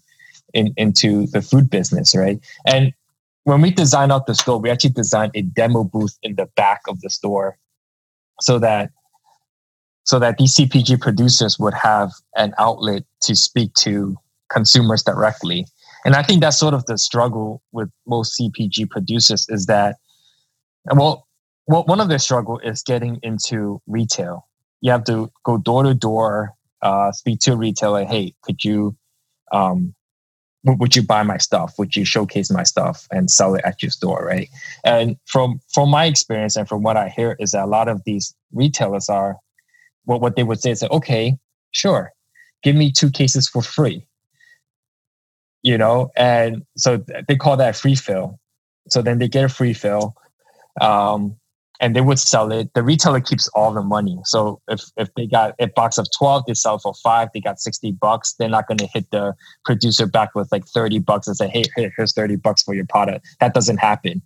in, 0.52 0.72
into 0.76 1.26
the 1.28 1.42
food 1.42 1.70
business, 1.70 2.14
right? 2.14 2.38
And 2.66 2.92
when 3.44 3.60
we 3.60 3.70
design 3.70 4.10
out 4.10 4.26
the 4.26 4.34
store, 4.34 4.58
we 4.58 4.70
actually 4.70 4.90
designed 4.90 5.32
a 5.34 5.42
demo 5.42 5.84
booth 5.84 6.18
in 6.22 6.36
the 6.36 6.46
back 6.56 6.80
of 6.88 7.00
the 7.00 7.10
store 7.10 7.58
so 8.40 8.58
that 8.58 8.90
so 10.04 10.18
that 10.18 10.36
these 10.36 10.54
CPG 10.54 11.00
producers 11.00 11.58
would 11.58 11.74
have 11.74 12.10
an 12.36 12.52
outlet 12.58 13.04
to 13.22 13.34
speak 13.34 13.72
to 13.74 14.16
consumers 14.50 15.02
directly. 15.02 15.66
And 16.04 16.14
I 16.14 16.22
think 16.22 16.40
that's 16.40 16.58
sort 16.58 16.74
of 16.74 16.84
the 16.86 16.98
struggle 16.98 17.62
with 17.72 17.90
most 18.06 18.38
CPG 18.38 18.90
producers 18.90 19.46
is 19.48 19.66
that, 19.66 19.96
well, 20.92 21.26
well 21.66 21.84
one 21.84 22.00
of 22.00 22.08
their 22.08 22.18
struggle 22.18 22.58
is 22.58 22.82
getting 22.82 23.18
into 23.22 23.80
retail. 23.86 24.46
You 24.80 24.92
have 24.92 25.04
to 25.04 25.30
go 25.44 25.56
door 25.56 25.82
to 25.84 25.94
door, 25.94 26.52
uh, 26.82 27.10
speak 27.12 27.40
to 27.40 27.54
a 27.54 27.56
retailer. 27.56 28.04
Hey, 28.04 28.34
could 28.42 28.64
you 28.64 28.96
um, 29.52 29.94
would 30.64 30.96
you 30.96 31.02
buy 31.02 31.22
my 31.22 31.36
stuff? 31.36 31.74
Would 31.78 31.94
you 31.94 32.04
showcase 32.04 32.50
my 32.50 32.62
stuff 32.62 33.06
and 33.10 33.30
sell 33.30 33.54
it 33.54 33.64
at 33.64 33.82
your 33.82 33.90
store, 33.90 34.24
right? 34.24 34.48
And 34.84 35.16
from 35.26 35.60
from 35.72 35.90
my 35.90 36.06
experience 36.06 36.56
and 36.56 36.66
from 36.66 36.82
what 36.82 36.96
I 36.96 37.08
hear 37.08 37.36
is 37.38 37.50
that 37.50 37.64
a 37.64 37.66
lot 37.66 37.88
of 37.88 38.02
these 38.04 38.34
retailers 38.52 39.08
are 39.08 39.36
what 40.04 40.20
what 40.20 40.36
they 40.36 40.42
would 40.42 40.60
say 40.60 40.70
is 40.70 40.80
that, 40.80 40.90
okay, 40.90 41.36
sure, 41.72 42.12
give 42.62 42.76
me 42.76 42.90
two 42.90 43.10
cases 43.10 43.48
for 43.48 43.62
free. 43.62 44.06
You 45.64 45.76
know, 45.76 46.10
and 46.14 46.62
so 46.76 47.04
they 47.26 47.34
call 47.34 47.56
that 47.56 47.74
free 47.74 47.96
fill. 47.96 48.38
So 48.90 49.02
then 49.02 49.18
they 49.18 49.28
get 49.28 49.44
a 49.44 49.48
free 49.48 49.74
fill. 49.74 50.14
Um, 50.80 51.36
and 51.80 51.94
they 51.94 52.00
would 52.00 52.18
sell 52.18 52.52
it. 52.52 52.72
The 52.74 52.82
retailer 52.82 53.20
keeps 53.20 53.48
all 53.48 53.72
the 53.72 53.82
money. 53.82 54.18
So 54.24 54.60
if 54.68 54.82
if 54.96 55.12
they 55.16 55.26
got 55.26 55.54
a 55.58 55.66
box 55.66 55.98
of 55.98 56.06
12, 56.16 56.44
they 56.46 56.54
sell 56.54 56.78
for 56.78 56.94
five, 57.02 57.28
they 57.34 57.40
got 57.40 57.60
60 57.60 57.92
bucks. 57.92 58.34
They're 58.38 58.48
not 58.48 58.68
going 58.68 58.78
to 58.78 58.86
hit 58.86 59.10
the 59.10 59.34
producer 59.64 60.06
back 60.06 60.34
with 60.34 60.50
like 60.52 60.64
30 60.66 61.00
bucks 61.00 61.26
and 61.26 61.36
say, 61.36 61.48
hey, 61.48 61.64
here's 61.76 62.14
30 62.14 62.36
bucks 62.36 62.62
for 62.62 62.74
your 62.74 62.86
product. 62.86 63.26
That 63.40 63.54
doesn't 63.54 63.78
happen. 63.78 64.22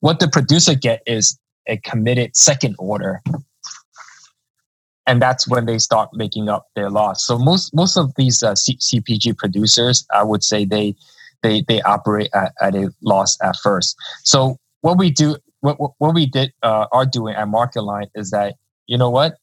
What 0.00 0.20
the 0.20 0.28
producer 0.28 0.74
get 0.74 1.02
is 1.06 1.38
a 1.68 1.76
committed 1.78 2.36
second 2.36 2.74
order. 2.78 3.22
And 5.08 5.22
that's 5.22 5.48
when 5.48 5.64
they 5.64 5.78
start 5.78 6.10
making 6.12 6.50
up 6.50 6.66
their 6.76 6.90
loss. 6.90 7.26
So 7.26 7.38
most 7.38 7.74
most 7.74 7.96
of 7.96 8.14
these 8.16 8.42
uh, 8.42 8.54
C- 8.54 8.76
CPG 8.76 9.38
producers, 9.38 10.06
I 10.12 10.22
would 10.22 10.44
say 10.44 10.66
they 10.66 10.94
they 11.42 11.64
they 11.66 11.80
operate 11.82 12.28
at, 12.34 12.52
at 12.60 12.74
a 12.74 12.90
loss 13.02 13.38
at 13.42 13.56
first. 13.56 13.96
So 14.22 14.58
what 14.82 14.98
we 14.98 15.10
do 15.10 15.36
what, 15.60 15.78
what 15.98 16.14
we 16.14 16.26
did 16.26 16.52
uh, 16.62 16.86
are 16.92 17.06
doing 17.06 17.34
at 17.34 17.48
MarketLine 17.48 18.10
is 18.14 18.30
that 18.30 18.56
you 18.86 18.98
know 18.98 19.10
what, 19.10 19.38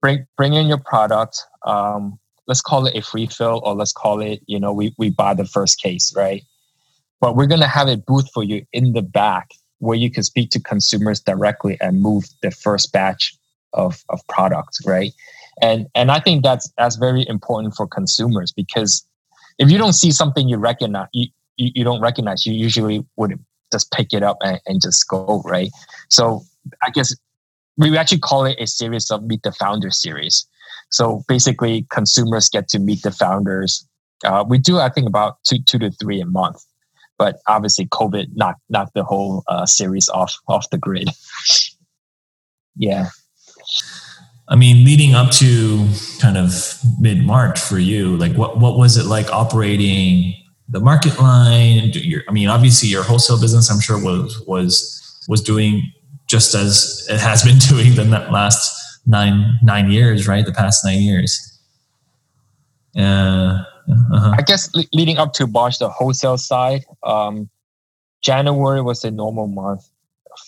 bring 0.00 0.26
bring 0.36 0.54
in 0.54 0.66
your 0.66 0.78
product. 0.78 1.44
Um, 1.66 2.18
let's 2.46 2.62
call 2.62 2.86
it 2.86 2.96
a 2.96 3.02
free 3.02 3.26
fill, 3.26 3.60
or 3.64 3.74
let's 3.74 3.92
call 3.92 4.20
it 4.20 4.40
you 4.46 4.58
know 4.58 4.72
we 4.72 4.94
we 4.98 5.10
buy 5.10 5.34
the 5.34 5.44
first 5.44 5.80
case, 5.80 6.14
right? 6.16 6.42
But 7.20 7.36
we're 7.36 7.46
gonna 7.46 7.68
have 7.68 7.88
a 7.88 7.98
booth 7.98 8.30
for 8.32 8.42
you 8.42 8.64
in 8.72 8.94
the 8.94 9.02
back 9.02 9.50
where 9.78 9.96
you 9.96 10.10
can 10.10 10.22
speak 10.22 10.50
to 10.50 10.60
consumers 10.60 11.20
directly 11.20 11.76
and 11.80 12.02
move 12.02 12.24
the 12.42 12.50
first 12.50 12.92
batch 12.92 13.34
of 13.72 14.02
of 14.08 14.20
products, 14.28 14.78
right? 14.86 15.12
And 15.62 15.86
and 15.94 16.10
I 16.10 16.20
think 16.20 16.42
that's 16.42 16.70
that's 16.78 16.96
very 16.96 17.26
important 17.28 17.74
for 17.74 17.86
consumers 17.86 18.52
because 18.52 19.06
if 19.58 19.70
you 19.70 19.78
don't 19.78 19.92
see 19.92 20.10
something 20.10 20.48
you 20.48 20.56
recognize, 20.56 21.08
you, 21.12 21.28
you, 21.56 21.70
you 21.74 21.84
don't 21.84 22.00
recognize, 22.00 22.46
you 22.46 22.54
usually 22.54 23.04
would 23.16 23.38
just 23.72 23.90
pick 23.92 24.12
it 24.12 24.22
up 24.22 24.38
and, 24.42 24.58
and 24.66 24.80
just 24.80 25.06
go 25.08 25.42
right. 25.44 25.70
So 26.08 26.42
I 26.82 26.90
guess 26.90 27.14
we 27.76 27.96
actually 27.96 28.20
call 28.20 28.44
it 28.44 28.56
a 28.58 28.66
series 28.66 29.10
of 29.10 29.22
Meet 29.24 29.42
the 29.42 29.52
Founder 29.52 29.90
series. 29.90 30.46
So 30.90 31.22
basically, 31.28 31.86
consumers 31.90 32.48
get 32.48 32.68
to 32.68 32.78
meet 32.78 33.02
the 33.02 33.12
founders. 33.12 33.86
Uh, 34.24 34.44
we 34.46 34.58
do, 34.58 34.78
I 34.78 34.88
think, 34.88 35.06
about 35.06 35.36
two 35.46 35.58
two 35.66 35.78
to 35.78 35.90
three 35.92 36.20
a 36.20 36.26
month, 36.26 36.62
but 37.16 37.36
obviously, 37.46 37.86
COVID 37.86 38.26
knocked 38.34 38.60
knocked 38.68 38.94
the 38.94 39.04
whole 39.04 39.44
uh, 39.46 39.66
series 39.66 40.08
off 40.08 40.34
off 40.48 40.68
the 40.70 40.78
grid. 40.78 41.08
yeah. 42.76 43.08
I 44.48 44.56
mean, 44.56 44.84
leading 44.84 45.14
up 45.14 45.30
to 45.32 45.88
kind 46.20 46.36
of 46.36 46.52
mid 46.98 47.24
March 47.24 47.58
for 47.58 47.78
you, 47.78 48.16
like 48.16 48.32
what 48.36 48.58
what 48.58 48.76
was 48.78 48.96
it 48.96 49.06
like 49.06 49.30
operating 49.30 50.34
the 50.70 50.80
MarketLine 50.80 51.90
your, 51.94 52.22
i 52.28 52.32
mean 52.32 52.48
obviously 52.48 52.88
your 52.88 53.02
wholesale 53.02 53.40
business 53.40 53.70
i'm 53.70 53.80
sure 53.80 54.02
was 54.02 54.42
was 54.46 55.24
was 55.28 55.42
doing 55.42 55.82
just 56.28 56.54
as 56.54 57.06
it 57.10 57.20
has 57.20 57.42
been 57.42 57.58
doing 57.68 57.94
the 57.96 58.04
last 58.30 59.00
nine 59.06 59.58
nine 59.62 59.90
years 59.90 60.28
right? 60.28 60.46
The 60.46 60.52
past 60.52 60.84
nine 60.84 61.00
years. 61.00 61.46
Uh, 62.96 63.62
uh-huh. 63.88 64.34
i 64.36 64.42
guess 64.42 64.68
leading 64.92 65.16
up 65.16 65.32
to 65.32 65.46
march 65.46 65.78
the 65.78 65.88
wholesale 65.88 66.36
side 66.36 66.84
um, 67.04 67.48
january 68.20 68.82
was 68.82 69.04
a 69.04 69.10
normal 69.10 69.46
month. 69.46 69.88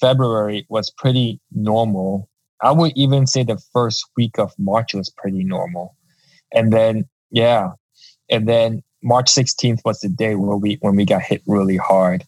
February 0.00 0.66
was 0.68 0.90
pretty 0.90 1.40
normal 1.52 2.28
i 2.62 2.70
would 2.70 2.92
even 2.96 3.26
say 3.26 3.42
the 3.42 3.62
first 3.72 4.04
week 4.16 4.38
of 4.38 4.52
march 4.58 4.94
was 4.94 5.10
pretty 5.10 5.44
normal 5.44 5.96
and 6.52 6.72
then 6.72 7.04
yeah 7.30 7.70
and 8.30 8.48
then 8.48 8.82
March 9.02 9.30
16th 9.30 9.80
was 9.84 10.00
the 10.00 10.08
day 10.08 10.34
where 10.34 10.56
we 10.56 10.78
when 10.80 10.96
we 10.96 11.04
got 11.04 11.22
hit 11.22 11.42
really 11.46 11.76
hard. 11.76 12.24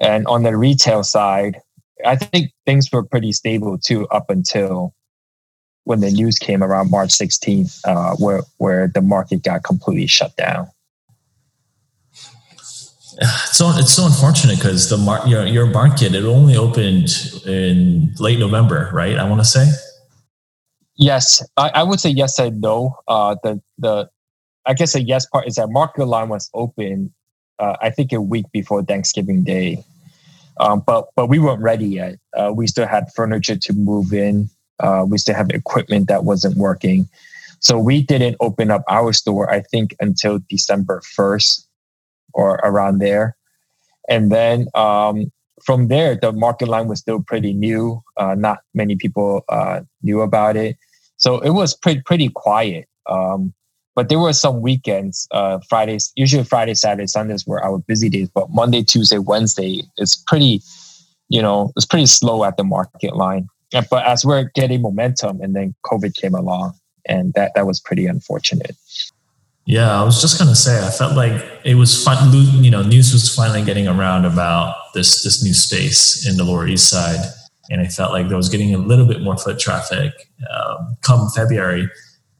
And 0.00 0.26
on 0.26 0.42
the 0.42 0.56
retail 0.56 1.04
side, 1.04 1.60
I 2.04 2.16
think 2.16 2.50
things 2.64 2.90
were 2.92 3.04
pretty 3.04 3.32
stable 3.32 3.78
too 3.78 4.08
up 4.08 4.30
until 4.30 4.94
when 5.84 6.00
the 6.00 6.10
news 6.10 6.38
came 6.38 6.62
around 6.62 6.90
March 6.90 7.10
16th, 7.10 7.80
uh, 7.84 8.16
where 8.16 8.42
where 8.58 8.88
the 8.88 9.02
market 9.02 9.42
got 9.42 9.64
completely 9.64 10.06
shut 10.06 10.36
down. 10.36 10.68
So 13.52 13.70
it's 13.76 13.92
so 13.92 14.06
unfortunate 14.06 14.56
because 14.56 14.88
the 14.88 14.96
mar- 14.96 15.26
your 15.26 15.44
your 15.46 15.66
market 15.66 16.14
it 16.14 16.24
only 16.24 16.56
opened 16.56 17.10
in 17.46 18.14
late 18.18 18.38
November, 18.38 18.90
right? 18.92 19.18
I 19.18 19.28
want 19.28 19.40
to 19.40 19.44
say. 19.44 19.66
Yes, 20.96 21.42
I, 21.56 21.70
I 21.74 21.82
would 21.82 22.00
say 22.00 22.10
yes 22.10 22.38
and 22.38 22.60
no. 22.60 22.96
Uh, 23.06 23.36
the 23.42 23.60
the 23.78 24.08
I 24.64 24.74
guess 24.74 24.94
a 24.94 25.02
yes 25.02 25.26
part 25.26 25.46
is 25.46 25.56
that 25.56 25.68
market 25.68 26.06
line 26.06 26.28
was 26.28 26.48
open, 26.54 27.12
uh, 27.58 27.76
I 27.82 27.90
think 27.90 28.12
a 28.12 28.20
week 28.20 28.46
before 28.52 28.82
Thanksgiving 28.82 29.44
Day. 29.44 29.84
Um, 30.58 30.82
but 30.86 31.08
but 31.16 31.28
we 31.28 31.38
weren't 31.38 31.62
ready 31.62 31.86
yet. 31.86 32.18
Uh, 32.34 32.52
we 32.54 32.66
still 32.66 32.86
had 32.86 33.12
furniture 33.14 33.56
to 33.56 33.72
move 33.72 34.12
in. 34.12 34.48
Uh, 34.80 35.04
we 35.06 35.18
still 35.18 35.34
have 35.34 35.50
equipment 35.50 36.08
that 36.08 36.24
wasn't 36.24 36.56
working. 36.56 37.08
So 37.60 37.78
we 37.78 38.02
didn't 38.02 38.36
open 38.40 38.70
up 38.70 38.82
our 38.88 39.12
store, 39.12 39.52
I 39.52 39.60
think, 39.60 39.94
until 40.00 40.40
December 40.48 41.00
1st 41.16 41.64
or 42.34 42.54
around 42.62 42.98
there. 42.98 43.36
And 44.08 44.30
then 44.32 44.68
um, 44.74 45.30
from 45.62 45.88
there, 45.88 46.16
the 46.16 46.32
market 46.32 46.68
line 46.68 46.88
was 46.88 47.00
still 47.00 47.20
pretty 47.20 47.52
new. 47.52 48.02
Uh, 48.16 48.34
not 48.34 48.58
many 48.74 48.96
people 48.96 49.44
uh, 49.48 49.80
knew 50.02 50.20
about 50.20 50.56
it. 50.56 50.76
So 51.16 51.38
it 51.40 51.50
was 51.50 51.74
pretty, 51.74 52.02
pretty 52.02 52.28
quiet. 52.28 52.88
Um, 53.06 53.54
but 53.94 54.08
there 54.08 54.18
were 54.18 54.32
some 54.32 54.60
weekends, 54.62 55.28
uh, 55.32 55.58
Fridays, 55.68 56.12
usually 56.16 56.44
Friday, 56.44 56.74
Saturday, 56.74 57.06
Sundays 57.06 57.46
were 57.46 57.62
our 57.62 57.78
busy 57.78 58.08
days. 58.08 58.28
But 58.34 58.50
Monday, 58.50 58.82
Tuesday, 58.82 59.18
Wednesday 59.18 59.82
is 59.98 60.16
pretty, 60.26 60.62
you 61.28 61.42
know, 61.42 61.72
it's 61.76 61.84
pretty 61.84 62.06
slow 62.06 62.44
at 62.44 62.56
the 62.56 62.64
market 62.64 63.16
line. 63.16 63.48
But 63.90 64.06
as 64.06 64.24
we're 64.24 64.50
getting 64.54 64.82
momentum, 64.82 65.40
and 65.40 65.54
then 65.54 65.74
COVID 65.86 66.14
came 66.14 66.34
along, 66.34 66.74
and 67.06 67.32
that 67.34 67.52
that 67.54 67.66
was 67.66 67.80
pretty 67.80 68.06
unfortunate. 68.06 68.76
Yeah, 69.64 70.00
I 70.00 70.02
was 70.02 70.20
just 70.20 70.38
gonna 70.38 70.56
say, 70.56 70.84
I 70.84 70.90
felt 70.90 71.16
like 71.16 71.42
it 71.64 71.76
was 71.76 72.02
fun. 72.02 72.32
You 72.32 72.70
know, 72.70 72.82
news 72.82 73.12
was 73.12 73.32
finally 73.34 73.64
getting 73.64 73.86
around 73.86 74.24
about 74.24 74.74
this 74.94 75.22
this 75.22 75.42
new 75.42 75.54
space 75.54 76.26
in 76.28 76.36
the 76.36 76.44
Lower 76.44 76.66
East 76.66 76.88
Side, 76.88 77.20
and 77.70 77.80
I 77.80 77.86
felt 77.86 78.12
like 78.12 78.28
there 78.28 78.36
was 78.36 78.48
getting 78.48 78.74
a 78.74 78.78
little 78.78 79.06
bit 79.06 79.22
more 79.22 79.36
foot 79.36 79.58
traffic 79.58 80.12
um, 80.50 80.96
come 81.02 81.28
February 81.30 81.88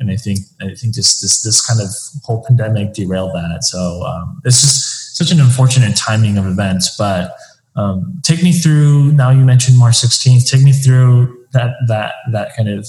and 0.02 0.10
I 0.10 0.16
think 0.16 0.40
I 0.60 0.74
think 0.74 0.94
just 0.94 1.22
this 1.22 1.42
this 1.42 1.64
kind 1.64 1.80
of 1.80 1.88
whole 2.24 2.44
pandemic 2.44 2.92
derailed 2.92 3.32
that. 3.34 3.62
So 3.62 4.02
um, 4.04 4.42
it's 4.44 4.60
just 4.60 5.16
such 5.16 5.30
an 5.30 5.40
unfortunate 5.40 5.96
timing 5.96 6.36
of 6.36 6.46
events. 6.46 6.96
But 6.98 7.36
um, 7.76 8.20
take 8.22 8.42
me 8.42 8.52
through. 8.52 9.12
Now 9.12 9.30
you 9.30 9.44
mentioned 9.44 9.78
March 9.78 9.94
16th. 9.94 10.50
Take 10.50 10.62
me 10.62 10.72
through 10.72 11.46
that 11.52 11.74
that 11.86 12.14
that 12.32 12.54
kind 12.56 12.68
of 12.68 12.86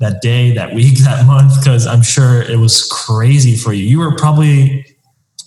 that 0.00 0.20
day, 0.20 0.52
that 0.52 0.74
week, 0.74 0.98
that 1.04 1.26
month, 1.26 1.54
because 1.58 1.86
I'm 1.86 2.02
sure 2.02 2.42
it 2.42 2.58
was 2.58 2.88
crazy 2.88 3.56
for 3.56 3.72
you. 3.72 3.84
You 3.84 4.00
were 4.00 4.16
probably 4.16 4.84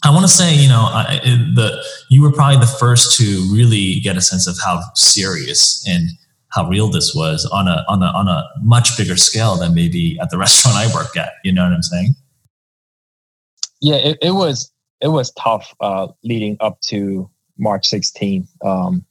I 0.05 0.09
want 0.09 0.23
to 0.23 0.27
say, 0.27 0.53
you 0.53 0.67
know, 0.67 0.81
I, 0.81 1.21
the 1.55 1.81
you 2.09 2.21
were 2.21 2.31
probably 2.31 2.59
the 2.59 2.67
first 2.67 3.17
to 3.17 3.47
really 3.53 4.01
get 4.01 4.17
a 4.17 4.21
sense 4.21 4.47
of 4.47 4.57
how 4.63 4.81
serious 4.95 5.85
and 5.87 6.09
how 6.49 6.67
real 6.67 6.89
this 6.89 7.15
was 7.15 7.45
on 7.53 7.69
a 7.69 7.85
on 7.87 8.03
a 8.03 8.07
on 8.07 8.27
a 8.27 8.43
much 8.61 8.97
bigger 8.97 9.15
scale 9.15 9.55
than 9.55 9.73
maybe 9.73 10.19
at 10.21 10.29
the 10.29 10.37
restaurant 10.45 10.75
I 10.75 10.93
work 10.93 11.15
at. 11.15 11.33
You 11.43 11.53
know 11.53 11.63
what 11.63 11.71
I'm 11.71 11.81
saying? 11.81 12.15
Yeah, 13.79 13.95
it, 13.95 14.17
it 14.21 14.31
was 14.31 14.71
it 14.99 15.07
was 15.07 15.31
tough 15.31 15.73
uh, 15.79 16.07
leading 16.23 16.57
up 16.59 16.81
to 16.81 17.29
March 17.57 17.89
16th. 17.89 18.47
Um, 18.65 19.05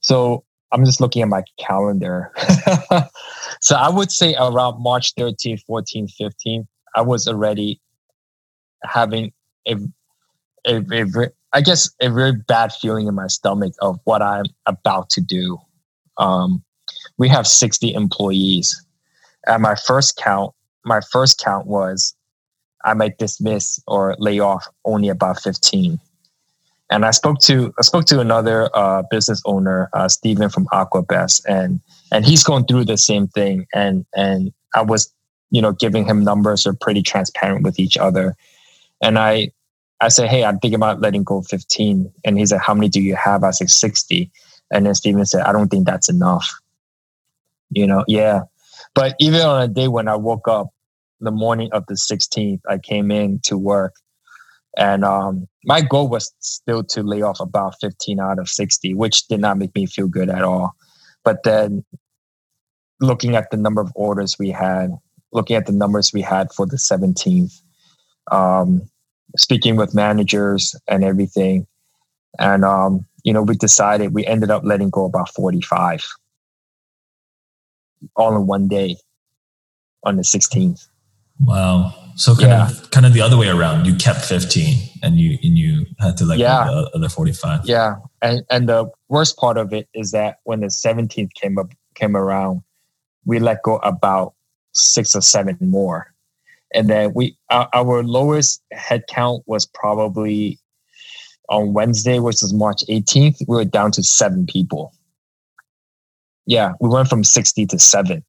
so 0.00 0.43
I'm 0.74 0.84
just 0.84 1.00
looking 1.00 1.22
at 1.22 1.28
my 1.28 1.44
calendar. 1.56 2.32
so 3.60 3.76
I 3.76 3.88
would 3.88 4.10
say 4.10 4.34
around 4.34 4.82
March 4.82 5.14
13, 5.16 5.58
14, 5.58 6.08
15, 6.08 6.66
I 6.96 7.00
was 7.00 7.28
already 7.28 7.80
having 8.82 9.32
a, 9.68 9.76
a, 10.66 10.82
a, 10.92 11.30
I 11.52 11.60
guess 11.60 11.88
a 12.00 12.10
very 12.10 12.32
bad 12.32 12.72
feeling 12.72 13.06
in 13.06 13.14
my 13.14 13.28
stomach 13.28 13.72
of 13.80 14.00
what 14.02 14.20
I'm 14.20 14.46
about 14.66 15.10
to 15.10 15.20
do. 15.20 15.58
Um, 16.18 16.64
we 17.18 17.28
have 17.28 17.46
60 17.46 17.94
employees. 17.94 18.84
At 19.46 19.60
my 19.60 19.76
first 19.76 20.16
count, 20.16 20.54
my 20.84 21.00
first 21.12 21.38
count 21.38 21.68
was 21.68 22.16
I 22.84 22.94
might 22.94 23.18
dismiss 23.18 23.78
or 23.86 24.16
lay 24.18 24.40
off 24.40 24.66
only 24.84 25.08
about 25.08 25.40
15. 25.40 26.00
And 26.90 27.04
I 27.04 27.12
spoke 27.12 27.40
to 27.40 27.72
I 27.78 27.82
spoke 27.82 28.04
to 28.06 28.20
another 28.20 28.68
uh, 28.76 29.02
business 29.10 29.42
owner, 29.46 29.88
uh, 29.92 30.08
Stephen 30.08 30.50
from 30.50 30.66
Aquabest, 30.66 31.42
and 31.48 31.80
and 32.12 32.24
he's 32.24 32.44
going 32.44 32.66
through 32.66 32.84
the 32.84 32.98
same 32.98 33.26
thing. 33.28 33.66
And 33.74 34.04
and 34.14 34.52
I 34.74 34.82
was, 34.82 35.12
you 35.50 35.62
know, 35.62 35.72
giving 35.72 36.04
him 36.04 36.22
numbers 36.22 36.66
are 36.66 36.74
pretty 36.74 37.02
transparent 37.02 37.64
with 37.64 37.78
each 37.78 37.96
other. 37.96 38.36
And 39.00 39.18
I 39.18 39.50
I 40.00 40.08
said, 40.08 40.28
hey, 40.28 40.44
I'm 40.44 40.58
thinking 40.58 40.76
about 40.76 41.00
letting 41.00 41.24
go 41.24 41.42
15. 41.42 42.12
And 42.24 42.38
he 42.38 42.44
said, 42.44 42.60
how 42.60 42.74
many 42.74 42.88
do 42.88 43.00
you 43.00 43.16
have? 43.16 43.42
I 43.42 43.52
said 43.52 43.70
60. 43.70 44.30
And 44.70 44.84
then 44.84 44.94
Stephen 44.94 45.24
said, 45.24 45.42
I 45.42 45.52
don't 45.52 45.68
think 45.68 45.86
that's 45.86 46.10
enough. 46.10 46.48
You 47.70 47.86
know, 47.86 48.04
yeah. 48.06 48.42
But 48.94 49.16
even 49.18 49.40
on 49.40 49.62
a 49.62 49.68
day 49.68 49.88
when 49.88 50.08
I 50.08 50.16
woke 50.16 50.46
up 50.46 50.68
the 51.20 51.30
morning 51.30 51.70
of 51.72 51.86
the 51.86 51.94
16th, 51.94 52.60
I 52.68 52.78
came 52.78 53.10
in 53.10 53.40
to 53.44 53.56
work 53.56 53.94
and 54.76 55.04
um, 55.04 55.46
my 55.64 55.80
goal 55.80 56.08
was 56.08 56.32
still 56.40 56.82
to 56.84 57.02
lay 57.02 57.22
off 57.22 57.40
about 57.40 57.74
15 57.80 58.18
out 58.18 58.38
of 58.38 58.48
60, 58.48 58.94
which 58.94 59.26
did 59.28 59.40
not 59.40 59.58
make 59.58 59.74
me 59.74 59.86
feel 59.86 60.08
good 60.08 60.28
at 60.28 60.42
all. 60.42 60.74
But 61.22 61.42
then 61.44 61.84
looking 63.00 63.36
at 63.36 63.50
the 63.50 63.56
number 63.56 63.80
of 63.80 63.92
orders 63.94 64.36
we 64.38 64.50
had, 64.50 64.90
looking 65.32 65.56
at 65.56 65.66
the 65.66 65.72
numbers 65.72 66.12
we 66.12 66.22
had 66.22 66.52
for 66.52 66.66
the 66.66 66.76
17th, 66.76 67.60
um, 68.30 68.82
speaking 69.36 69.76
with 69.76 69.94
managers 69.94 70.74
and 70.88 71.04
everything. 71.04 71.66
And, 72.38 72.64
um, 72.64 73.06
you 73.22 73.32
know, 73.32 73.42
we 73.42 73.56
decided 73.56 74.12
we 74.12 74.26
ended 74.26 74.50
up 74.50 74.64
letting 74.64 74.90
go 74.90 75.04
about 75.04 75.32
45 75.34 76.04
all 78.16 78.36
in 78.36 78.46
one 78.46 78.68
day 78.68 78.96
on 80.02 80.16
the 80.16 80.22
16th. 80.22 80.88
Wow. 81.40 82.03
So 82.16 82.34
kind 82.34 82.48
yeah. 82.48 82.70
of 82.70 82.90
kind 82.90 83.06
of 83.06 83.12
the 83.12 83.20
other 83.20 83.36
way 83.36 83.48
around. 83.48 83.86
You 83.86 83.94
kept 83.94 84.24
15 84.24 84.90
and 85.02 85.18
you 85.18 85.38
and 85.42 85.58
you 85.58 85.86
had 85.98 86.16
to 86.18 86.24
like 86.24 86.38
yeah. 86.38 86.64
the 86.64 86.90
other 86.94 87.08
45. 87.08 87.66
Yeah. 87.66 87.96
And 88.22 88.44
and 88.50 88.68
the 88.68 88.90
worst 89.08 89.36
part 89.36 89.56
of 89.56 89.72
it 89.72 89.88
is 89.94 90.12
that 90.12 90.38
when 90.44 90.60
the 90.60 90.68
17th 90.68 91.34
came 91.34 91.58
up 91.58 91.72
came 91.94 92.16
around, 92.16 92.62
we 93.24 93.38
let 93.38 93.62
go 93.62 93.76
about 93.78 94.34
six 94.72 95.14
or 95.14 95.22
seven 95.22 95.56
more. 95.60 96.12
And 96.72 96.88
then 96.88 97.12
we 97.14 97.36
our, 97.50 97.68
our 97.72 98.02
lowest 98.02 98.62
head 98.72 99.04
count 99.08 99.42
was 99.46 99.66
probably 99.66 100.58
on 101.48 101.72
Wednesday, 101.72 102.18
which 102.18 102.42
is 102.42 102.52
March 102.52 102.82
18th, 102.88 103.36
we 103.46 103.56
were 103.56 103.64
down 103.64 103.92
to 103.92 104.02
seven 104.02 104.46
people. 104.46 104.92
Yeah, 106.46 106.72
we 106.80 106.88
went 106.88 107.08
from 107.08 107.24
60 107.24 107.66
to 107.66 107.78
seven 107.78 108.24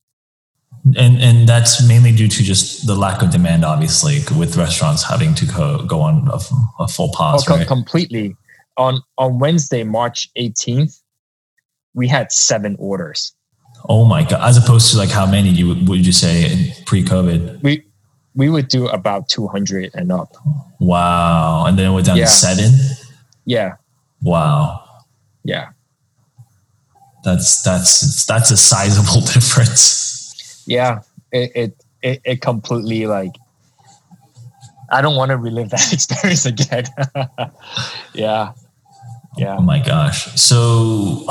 and 0.97 1.19
and 1.19 1.49
that's 1.49 1.86
mainly 1.88 2.11
due 2.11 2.27
to 2.27 2.43
just 2.43 2.86
the 2.86 2.95
lack 2.95 3.23
of 3.23 3.31
demand 3.31 3.65
obviously 3.65 4.19
with 4.38 4.55
restaurants 4.55 5.03
having 5.03 5.33
to 5.33 5.45
go, 5.47 5.83
go 5.86 6.01
on 6.01 6.27
a, 6.31 6.39
a 6.83 6.88
full 6.88 7.11
pause 7.11 7.45
oh, 7.49 7.57
right? 7.57 7.67
completely. 7.67 8.36
On 8.77 9.01
on 9.17 9.39
wednesday 9.39 9.83
march 9.83 10.29
18th 10.38 11.01
we 11.95 12.07
had 12.07 12.31
seven 12.31 12.75
orders. 12.77 13.33
Oh 13.88 14.05
my 14.05 14.23
god. 14.23 14.47
As 14.47 14.57
opposed 14.57 14.91
to 14.91 14.97
like 14.97 15.09
how 15.09 15.25
many 15.25 15.49
you 15.49 15.69
would 15.86 16.05
you 16.05 16.11
say 16.11 16.73
pre-covid? 16.86 17.63
We 17.63 17.83
we 18.36 18.49
would 18.49 18.67
do 18.67 18.88
about 18.88 19.29
200 19.29 19.91
and 19.95 20.11
up. 20.11 20.33
Wow. 20.79 21.65
And 21.65 21.79
then 21.79 21.93
we're 21.93 22.01
down 22.01 22.17
yeah. 22.17 22.25
to 22.25 22.31
seven? 22.31 22.71
Yeah. 23.45 23.75
Wow. 24.21 24.83
Yeah. 25.43 25.69
That's 27.23 27.63
that's 27.63 28.25
that's 28.25 28.51
a 28.51 28.57
sizable 28.57 29.21
difference 29.33 30.04
yeah, 30.66 31.01
it, 31.32 31.51
it, 31.55 31.84
it, 32.01 32.22
it 32.24 32.41
completely 32.41 33.07
like, 33.07 33.32
I 34.91 35.01
don't 35.01 35.16
want 35.16 35.30
to 35.30 35.38
relive 35.38 35.70
that 35.72 35.93
experience 35.93 36.45
again. 36.45 36.86
yeah. 38.13 38.53
Yeah. 39.38 39.57
Oh 39.57 39.61
my 39.61 39.80
gosh. 39.80 40.26
So 40.39 41.28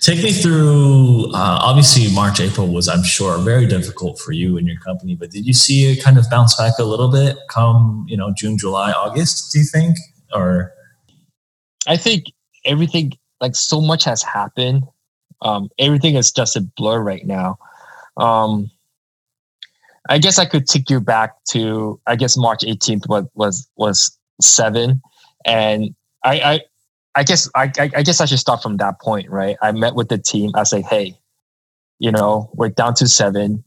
take 0.00 0.22
me 0.22 0.32
through, 0.32 1.26
uh, 1.34 1.58
obviously 1.62 2.12
March, 2.14 2.40
April 2.40 2.68
was, 2.68 2.88
I'm 2.88 3.02
sure, 3.02 3.36
very 3.38 3.66
difficult 3.66 4.18
for 4.18 4.32
you 4.32 4.56
and 4.56 4.66
your 4.66 4.78
company, 4.80 5.14
but 5.14 5.30
did 5.30 5.46
you 5.46 5.52
see 5.52 5.92
it 5.92 6.02
kind 6.02 6.16
of 6.16 6.24
bounce 6.30 6.56
back 6.56 6.74
a 6.78 6.84
little 6.84 7.10
bit 7.10 7.36
come, 7.50 8.06
you 8.08 8.16
know, 8.16 8.32
June, 8.34 8.56
July, 8.56 8.92
August, 8.92 9.52
do 9.52 9.58
you 9.58 9.64
think? 9.64 9.96
Or 10.32 10.72
I 11.86 11.96
think 11.96 12.26
everything, 12.64 13.12
like 13.40 13.56
so 13.56 13.80
much 13.80 14.04
has 14.04 14.22
happened. 14.22 14.84
Um, 15.42 15.68
everything 15.78 16.14
is 16.14 16.30
just 16.30 16.56
a 16.56 16.62
blur 16.62 17.00
right 17.00 17.26
now. 17.26 17.58
Um, 18.16 18.70
I 20.08 20.18
guess 20.18 20.38
I 20.38 20.44
could 20.44 20.66
take 20.66 20.88
you 20.88 21.00
back 21.00 21.32
to 21.50 22.00
I 22.06 22.16
guess 22.16 22.36
March 22.36 22.60
18th 22.62 23.08
was 23.08 23.24
was 23.34 23.68
was 23.76 24.18
seven, 24.40 25.02
and 25.44 25.94
I 26.24 26.40
I, 26.40 26.60
I 27.16 27.22
guess 27.24 27.48
I, 27.54 27.72
I 27.78 28.02
guess 28.02 28.20
I 28.20 28.26
should 28.26 28.38
start 28.38 28.62
from 28.62 28.76
that 28.76 29.00
point, 29.00 29.30
right? 29.30 29.56
I 29.62 29.72
met 29.72 29.94
with 29.94 30.08
the 30.08 30.18
team. 30.18 30.50
I 30.54 30.64
say, 30.64 30.82
hey, 30.82 31.16
you 31.98 32.12
know, 32.12 32.50
we're 32.54 32.68
down 32.68 32.94
to 32.94 33.08
seven. 33.08 33.64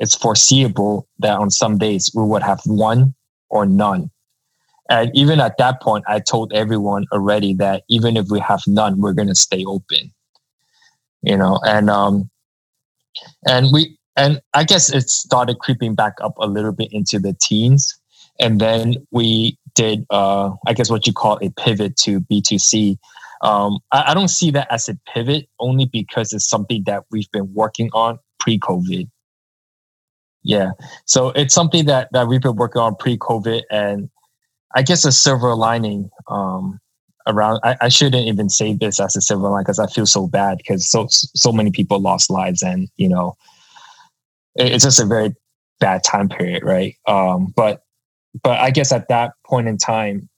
It's 0.00 0.14
foreseeable 0.14 1.08
that 1.20 1.38
on 1.38 1.50
some 1.50 1.78
days 1.78 2.10
we 2.14 2.24
would 2.24 2.42
have 2.42 2.60
one 2.66 3.14
or 3.50 3.66
none. 3.66 4.10
And 4.90 5.10
even 5.14 5.40
at 5.40 5.58
that 5.58 5.82
point, 5.82 6.04
I 6.08 6.20
told 6.20 6.52
everyone 6.52 7.04
already 7.12 7.54
that 7.54 7.82
even 7.88 8.16
if 8.16 8.28
we 8.30 8.40
have 8.40 8.62
none, 8.66 9.00
we're 9.00 9.12
going 9.12 9.28
to 9.28 9.34
stay 9.34 9.64
open. 9.64 10.12
You 11.22 11.36
know, 11.36 11.60
and 11.64 11.90
um, 11.90 12.30
and 13.46 13.68
we 13.72 13.96
and 14.16 14.40
I 14.52 14.64
guess 14.64 14.92
it 14.92 15.08
started 15.08 15.58
creeping 15.60 15.94
back 15.94 16.14
up 16.22 16.34
a 16.38 16.46
little 16.46 16.72
bit 16.72 16.88
into 16.92 17.18
the 17.18 17.34
teens, 17.40 17.98
and 18.40 18.60
then 18.60 18.94
we 19.10 19.58
did 19.74 20.04
uh, 20.10 20.50
I 20.66 20.72
guess 20.72 20.90
what 20.90 21.06
you 21.06 21.12
call 21.12 21.38
a 21.42 21.50
pivot 21.50 21.96
to 21.98 22.20
B2C. 22.20 22.96
Um, 23.42 23.78
I, 23.92 24.10
I 24.10 24.14
don't 24.14 24.28
see 24.28 24.50
that 24.50 24.66
as 24.70 24.88
a 24.88 24.98
pivot 25.12 25.48
only 25.60 25.86
because 25.86 26.32
it's 26.32 26.48
something 26.48 26.82
that 26.86 27.04
we've 27.10 27.30
been 27.30 27.52
working 27.54 27.88
on 27.92 28.18
pre-COVID. 28.40 29.08
Yeah, 30.42 30.70
so 31.04 31.30
it's 31.30 31.54
something 31.54 31.86
that 31.86 32.08
that 32.12 32.28
we've 32.28 32.40
been 32.40 32.56
working 32.56 32.80
on 32.80 32.96
pre-COVID, 32.96 33.62
and 33.70 34.10
I 34.74 34.82
guess 34.82 35.04
a 35.04 35.12
silver 35.12 35.54
lining 35.54 36.10
um, 36.28 36.80
around 37.28 37.60
I, 37.62 37.76
I, 37.82 37.88
shouldn't 37.88 38.26
even 38.26 38.48
say 38.48 38.74
this 38.74 38.98
as 38.98 39.14
a 39.14 39.20
silver 39.20 39.48
line 39.48 39.62
because 39.62 39.78
I 39.78 39.86
feel 39.86 40.06
so 40.06 40.26
bad 40.26 40.58
because 40.58 40.90
so 40.90 41.06
so 41.10 41.52
many 41.52 41.70
people 41.70 42.00
lost 42.00 42.30
lives 42.30 42.62
and 42.62 42.88
you 42.96 43.08
know 43.08 43.36
it, 44.56 44.72
it's 44.72 44.84
just 44.84 45.00
a 45.00 45.06
very 45.06 45.34
bad 45.80 46.02
time 46.04 46.28
period, 46.28 46.62
right? 46.64 46.96
Um, 47.06 47.52
but 47.56 47.82
but 48.42 48.58
I 48.58 48.70
guess 48.70 48.92
at 48.92 49.08
that 49.08 49.32
point 49.46 49.68
in 49.68 49.78
time, 49.78 50.28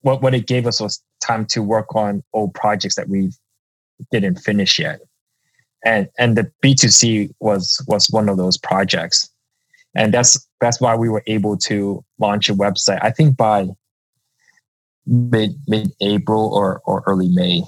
what 0.00 0.22
what 0.22 0.34
it 0.34 0.46
gave 0.46 0.66
us 0.66 0.80
was 0.80 1.02
time 1.22 1.46
to 1.46 1.62
work 1.62 1.94
on 1.94 2.22
old 2.32 2.54
projects 2.54 2.96
that 2.96 3.08
we 3.08 3.30
didn't 4.10 4.36
finish 4.36 4.78
yet. 4.78 5.00
And 5.84 6.08
and 6.18 6.36
the 6.36 6.50
B2C 6.62 7.30
was 7.40 7.84
was 7.86 8.08
one 8.10 8.28
of 8.28 8.36
those 8.36 8.56
projects. 8.56 9.28
And 9.94 10.14
that's 10.14 10.46
that's 10.60 10.80
why 10.80 10.94
we 10.96 11.08
were 11.08 11.22
able 11.26 11.56
to 11.58 12.04
launch 12.18 12.48
a 12.48 12.54
website. 12.54 12.98
I 13.02 13.10
think 13.10 13.36
by 13.36 13.68
mid 15.06 15.52
mid 15.66 15.92
April 16.00 16.52
or 16.54 16.80
or 16.84 17.02
early 17.06 17.28
May. 17.28 17.62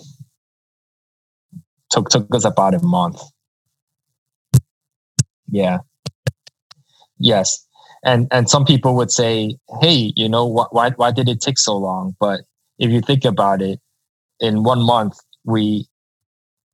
Took 1.90 2.08
took 2.08 2.34
us 2.34 2.44
about 2.44 2.74
a 2.74 2.82
month. 2.82 3.20
Yeah. 5.48 5.78
Yes. 7.18 7.66
And 8.04 8.26
and 8.30 8.50
some 8.50 8.64
people 8.64 8.96
would 8.96 9.10
say, 9.10 9.56
"Hey, 9.80 10.12
you 10.16 10.28
know, 10.28 10.48
wh- 10.52 10.72
why 10.74 10.90
why 10.90 11.10
did 11.10 11.28
it 11.28 11.40
take 11.40 11.58
so 11.58 11.76
long?" 11.76 12.16
But 12.20 12.40
if 12.78 12.90
you 12.90 13.00
think 13.00 13.24
about 13.24 13.62
it, 13.62 13.80
in 14.40 14.62
one 14.62 14.82
month 14.82 15.18
we 15.44 15.86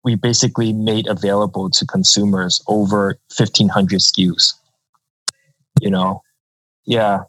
we 0.03 0.15
basically 0.15 0.73
made 0.73 1.07
available 1.07 1.69
to 1.71 1.87
consumers 1.87 2.63
over 2.69 3.19
1500 3.37 4.01
SKUs. 4.01 4.55
You 5.81 5.91
know. 5.91 6.23
Yeah. 6.87 7.21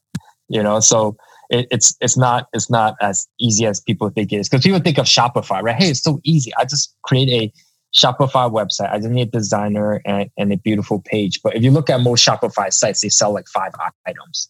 You 0.50 0.64
know, 0.64 0.80
so 0.80 1.18
it, 1.52 1.68
it's 1.70 1.96
it's 2.00 2.18
not 2.18 2.48
it's 2.54 2.70
not 2.70 2.96
as 3.02 3.28
easy 3.40 3.66
as 3.66 3.80
people 3.80 4.10
think 4.10 4.32
it 4.32 4.38
is 4.38 4.50
because 4.50 4.64
people 4.64 4.80
think 4.80 4.98
of 4.98 5.06
Shopify, 5.06 5.62
right? 5.62 5.76
Hey, 5.76 5.90
it's 5.90 6.02
so 6.02 6.20
easy. 6.24 6.52
I 6.56 6.64
just 6.64 6.96
create 7.04 7.30
a 7.30 7.54
Shopify 7.94 8.50
website. 8.50 8.92
I 8.92 8.98
just 8.98 9.10
need 9.10 9.28
a 9.28 9.32
designer 9.32 10.02
and, 10.06 10.30
and 10.38 10.54
a 10.54 10.58
beautiful 10.58 11.02
page. 11.02 11.42
But 11.44 11.56
if 11.56 11.64
you 11.64 11.72
look 11.72 11.90
at 11.90 12.00
most 12.00 12.26
Shopify 12.26 12.72
sites, 12.72 13.02
they 13.02 13.10
sell 13.10 13.34
like 13.34 13.48
five 13.50 13.74
items. 14.08 14.50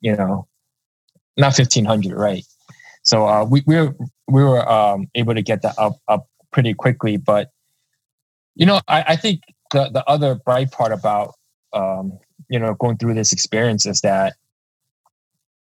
You 0.00 0.16
know, 0.16 0.46
not 1.36 1.56
fifteen 1.56 1.84
hundred, 1.84 2.16
right? 2.16 2.44
So 3.02 3.26
uh, 3.26 3.44
we 3.44 3.64
we 3.66 3.76
were 3.76 3.96
we 4.28 4.44
were 4.44 4.70
um, 4.70 5.08
able 5.16 5.34
to 5.34 5.42
get 5.42 5.62
that 5.62 5.74
up 5.78 5.96
up 6.06 6.28
pretty 6.52 6.74
quickly. 6.74 7.16
But 7.16 7.50
you 8.54 8.66
know, 8.66 8.80
I, 8.86 9.04
I 9.08 9.16
think 9.16 9.40
the 9.72 9.90
the 9.90 10.08
other 10.08 10.36
bright 10.36 10.70
part 10.70 10.92
about 10.92 11.34
um, 11.72 12.18
you 12.48 12.60
know, 12.60 12.74
going 12.74 12.98
through 12.98 13.14
this 13.14 13.32
experience 13.32 13.84
is 13.84 14.00
that 14.02 14.34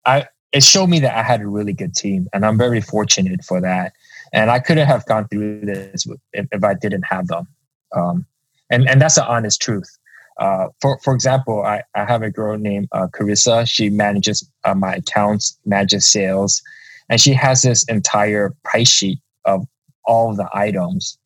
I 0.07 0.27
it 0.53 0.63
showed 0.63 0.89
me 0.89 1.01
that 1.01 1.17
I 1.17 1.23
had 1.23 1.41
a 1.41 1.49
really 1.49 1.73
good 1.73 1.95
team, 1.95 2.29
and 2.33 2.47
I'm 2.47 2.57
very 2.57 2.81
fortunate 2.81 3.45
for 3.45 3.61
that. 3.61 3.93
And 4.33 4.51
I 4.51 4.61
couldn't 4.61 4.87
have 4.87 5.05
gone 5.07 5.29
through 5.29 5.61
this 5.61 6.07
if, 6.33 6.47
if 6.53 6.65
I 6.65 6.75
didn't 6.75 7.03
have 7.03 7.27
them. 7.29 7.47
Um, 7.95 8.27
and 8.71 8.89
and 8.89 9.01
that's 9.01 9.17
the 9.17 9.27
honest 9.27 9.61
truth. 9.61 9.99
Uh, 10.39 10.69
for 10.81 10.99
for 11.01 11.15
example, 11.15 11.63
I, 11.65 11.83
I 11.95 12.05
have 12.05 12.23
a 12.23 12.31
girl 12.31 12.59
named 12.59 12.89
uh, 12.93 13.09
Carissa. 13.09 13.69
She 13.69 13.91
manages 13.91 14.49
uh, 14.65 14.75
my 14.75 14.95
accounts, 14.97 15.59
manages 15.65 16.07
sales, 16.07 16.63
and 17.09 17.21
she 17.21 17.33
has 17.33 17.63
this 17.63 17.85
entire 17.89 18.55
price 18.65 18.91
sheet 18.91 19.21
of 19.45 19.67
all 20.05 20.35
the 20.35 20.49
items 20.53 21.19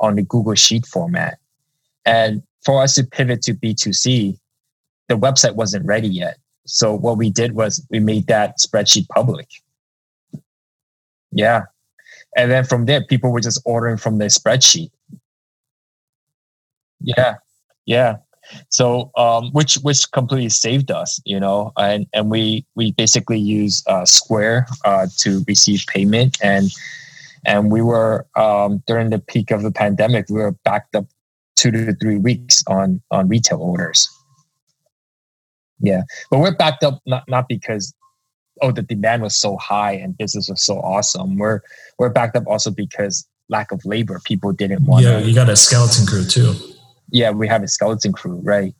on 0.00 0.16
the 0.16 0.22
Google 0.22 0.54
Sheet 0.54 0.86
format. 0.86 1.38
And 2.04 2.42
for 2.64 2.82
us 2.82 2.94
to 2.94 3.04
pivot 3.04 3.42
to 3.42 3.54
B2C, 3.54 4.38
the 5.08 5.14
website 5.14 5.54
wasn't 5.54 5.86
ready 5.86 6.08
yet. 6.08 6.38
So 6.66 6.94
what 6.94 7.18
we 7.18 7.30
did 7.30 7.54
was 7.54 7.84
we 7.90 8.00
made 8.00 8.26
that 8.28 8.58
spreadsheet 8.58 9.06
public. 9.08 9.48
Yeah. 11.30 11.62
And 12.36 12.50
then 12.50 12.64
from 12.64 12.86
there, 12.86 13.04
people 13.04 13.32
were 13.32 13.40
just 13.40 13.60
ordering 13.64 13.96
from 13.96 14.18
the 14.18 14.26
spreadsheet. 14.26 14.90
Yeah. 17.00 17.34
Yeah. 17.86 18.16
So 18.68 19.10
um, 19.16 19.50
which 19.52 19.76
which 19.76 20.10
completely 20.12 20.50
saved 20.50 20.90
us, 20.90 21.20
you 21.24 21.40
know, 21.40 21.72
and 21.76 22.06
and 22.12 22.30
we 22.30 22.66
we 22.74 22.92
basically 22.92 23.38
use 23.38 23.82
uh, 23.86 24.04
Square 24.04 24.66
uh, 24.84 25.06
to 25.18 25.42
receive 25.48 25.84
payment, 25.88 26.36
and 26.42 26.70
and 27.46 27.70
we 27.70 27.82
were 27.82 28.26
um, 28.36 28.82
during 28.86 29.10
the 29.10 29.18
peak 29.18 29.50
of 29.50 29.62
the 29.62 29.72
pandemic, 29.72 30.26
we 30.28 30.40
were 30.40 30.52
backed 30.64 30.94
up 30.94 31.06
two 31.56 31.70
to 31.70 31.94
three 31.94 32.18
weeks 32.18 32.62
on 32.66 33.00
on 33.10 33.28
retail 33.28 33.60
orders. 33.60 34.08
Yeah, 35.84 36.02
but 36.30 36.38
we're 36.38 36.56
backed 36.56 36.82
up 36.82 37.00
not 37.06 37.24
not 37.28 37.48
because 37.48 37.94
oh 38.62 38.72
the 38.72 38.82
demand 38.82 39.22
was 39.22 39.36
so 39.36 39.56
high 39.56 39.92
and 39.92 40.16
business 40.16 40.48
was 40.48 40.64
so 40.64 40.78
awesome. 40.78 41.36
We're 41.36 41.60
we're 41.98 42.10
backed 42.10 42.36
up 42.36 42.44
also 42.46 42.70
because 42.70 43.26
lack 43.48 43.72
of 43.72 43.84
labor. 43.84 44.20
People 44.24 44.52
didn't 44.52 44.84
want. 44.86 45.04
Yeah, 45.04 45.18
you 45.18 45.34
got 45.34 45.48
a 45.48 45.56
skeleton 45.56 46.06
crew 46.06 46.24
too. 46.24 46.54
Yeah, 47.10 47.30
we 47.30 47.46
have 47.48 47.62
a 47.62 47.68
skeleton 47.68 48.12
crew, 48.12 48.40
right? 48.42 48.74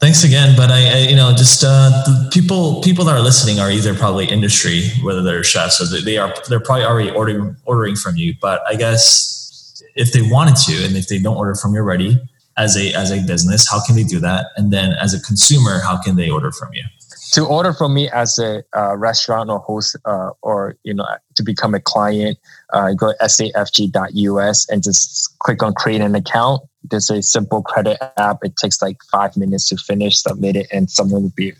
Thanks 0.00 0.24
again, 0.24 0.54
but 0.56 0.70
I, 0.70 0.86
I 0.86 0.98
you 1.08 1.16
know, 1.16 1.32
just 1.32 1.64
uh, 1.64 2.02
the 2.04 2.28
people 2.30 2.82
people 2.82 3.04
that 3.06 3.14
are 3.16 3.22
listening 3.22 3.58
are 3.60 3.70
either 3.70 3.94
probably 3.94 4.26
industry, 4.26 4.90
whether 5.02 5.22
they're 5.22 5.42
chefs, 5.42 5.80
or 5.80 6.02
they 6.02 6.18
are 6.18 6.34
they're 6.48 6.60
probably 6.60 6.84
already 6.84 7.10
ordering 7.10 7.56
ordering 7.64 7.96
from 7.96 8.16
you. 8.16 8.34
But 8.40 8.62
I 8.68 8.74
guess 8.74 9.82
if 9.94 10.12
they 10.12 10.20
wanted 10.20 10.56
to, 10.56 10.84
and 10.84 10.96
if 10.96 11.08
they 11.08 11.18
don't 11.18 11.36
order 11.36 11.54
from 11.54 11.72
you 11.72 11.80
already, 11.80 12.20
as 12.56 12.76
a 12.76 12.92
as 12.94 13.10
a 13.10 13.20
business 13.26 13.68
how 13.70 13.84
can 13.84 13.96
they 13.96 14.04
do 14.04 14.20
that? 14.20 14.46
And 14.56 14.72
then 14.72 14.92
as 14.92 15.14
a 15.14 15.20
consumer 15.20 15.80
how 15.80 16.00
can 16.00 16.16
they 16.16 16.30
order 16.30 16.52
from 16.52 16.72
you? 16.72 16.84
To 17.32 17.44
order 17.44 17.72
from 17.72 17.94
me 17.94 18.08
as 18.10 18.38
a 18.38 18.62
uh, 18.76 18.96
restaurant 18.96 19.50
or 19.50 19.58
host 19.58 19.96
uh, 20.04 20.30
or 20.42 20.76
you 20.84 20.94
know 20.94 21.06
to 21.34 21.42
become 21.42 21.74
a 21.74 21.80
client 21.80 22.38
uh, 22.72 22.92
go 22.92 23.12
to 23.12 23.18
safg.us 23.24 24.70
and 24.70 24.82
just 24.82 25.38
click 25.40 25.62
on 25.62 25.74
create 25.74 26.00
an 26.00 26.14
account. 26.14 26.62
There's 26.90 27.10
a 27.10 27.22
simple 27.22 27.62
credit 27.62 27.98
app. 28.18 28.38
It 28.42 28.56
takes 28.56 28.80
like 28.82 28.98
five 29.10 29.36
minutes 29.36 29.68
to 29.70 29.76
finish 29.76 30.18
submit 30.18 30.56
it 30.56 30.66
and 30.72 30.90
someone 30.90 31.22
will 31.22 31.32
be 31.36 31.52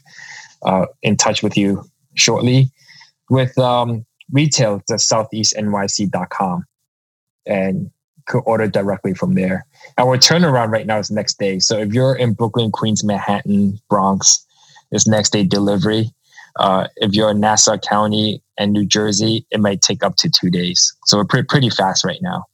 uh, 0.65 0.87
in 1.03 1.17
touch 1.17 1.43
with 1.43 1.57
you 1.57 1.85
shortly. 2.15 2.71
With 3.31 3.57
um, 3.59 4.05
retail 4.31 4.83
the 4.87 4.95
southeastnyc.com 4.95 6.65
and 7.47 7.91
could 8.27 8.43
order 8.47 8.67
directly 8.69 9.15
from 9.15 9.35
there. 9.35 9.67
Our 9.99 10.17
turnaround 10.17 10.71
right 10.71 10.87
now 10.87 10.99
is 10.99 11.11
next 11.11 11.39
day. 11.39 11.59
So 11.59 11.79
if 11.79 11.93
you're 11.93 12.15
in 12.15 12.33
Brooklyn, 12.33 12.71
Queens, 12.71 13.05
Manhattan, 13.05 13.79
Bronx, 13.89 14.45
it's 14.91 15.07
next 15.07 15.31
day 15.31 15.45
delivery. 15.45 16.11
Uh, 16.57 16.87
if 16.97 17.13
you're 17.15 17.31
in 17.31 17.41
Nassau 17.41 17.77
County 17.79 18.43
and 18.59 18.73
New 18.73 18.85
Jersey, 18.85 19.45
it 19.51 19.61
might 19.61 19.83
take 19.83 20.05
up 20.05 20.17
to 20.17 20.31
two 20.31 20.51
days. 20.51 20.95
So 21.07 21.19
we're 21.19 21.25
pretty, 21.25 21.47
pretty 21.47 21.71
fast 21.71 22.05
right 22.05 22.21
now. 22.23 22.45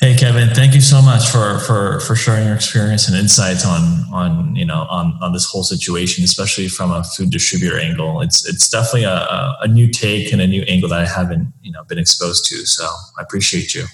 Hey 0.00 0.16
Kevin, 0.16 0.48
thank 0.54 0.74
you 0.74 0.80
so 0.80 1.02
much 1.02 1.28
for 1.28 1.58
for 1.60 2.00
for 2.00 2.16
sharing 2.16 2.46
your 2.46 2.54
experience 2.54 3.08
and 3.08 3.16
insights 3.16 3.64
on 3.66 4.04
on 4.10 4.56
you 4.56 4.64
know 4.64 4.86
on 4.88 5.18
on 5.20 5.34
this 5.34 5.44
whole 5.44 5.62
situation, 5.62 6.24
especially 6.24 6.66
from 6.68 6.90
a 6.90 7.04
food 7.04 7.30
distributor 7.30 7.78
angle. 7.78 8.22
It's 8.22 8.48
it's 8.48 8.70
definitely 8.70 9.04
a, 9.04 9.54
a 9.60 9.68
new 9.68 9.88
take 9.88 10.32
and 10.32 10.40
a 10.40 10.46
new 10.46 10.62
angle 10.62 10.88
that 10.88 11.00
I 11.00 11.06
haven't 11.06 11.52
you 11.60 11.72
know 11.72 11.84
been 11.84 11.98
exposed 11.98 12.46
to. 12.46 12.64
So 12.64 12.84
I 13.18 13.22
appreciate 13.22 13.74
you. 13.74 13.84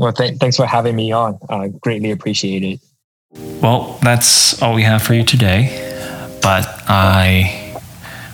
Well, 0.00 0.14
th- 0.14 0.38
thanks 0.38 0.56
for 0.56 0.64
having 0.64 0.96
me 0.96 1.12
on. 1.12 1.38
Uh, 1.46 1.68
greatly 1.68 2.10
appreciate 2.10 2.64
it. 2.64 2.80
Well, 3.60 3.98
that's 4.02 4.60
all 4.62 4.74
we 4.74 4.82
have 4.82 5.02
for 5.02 5.12
you 5.12 5.22
today. 5.22 6.38
But 6.40 6.66
I 6.88 7.78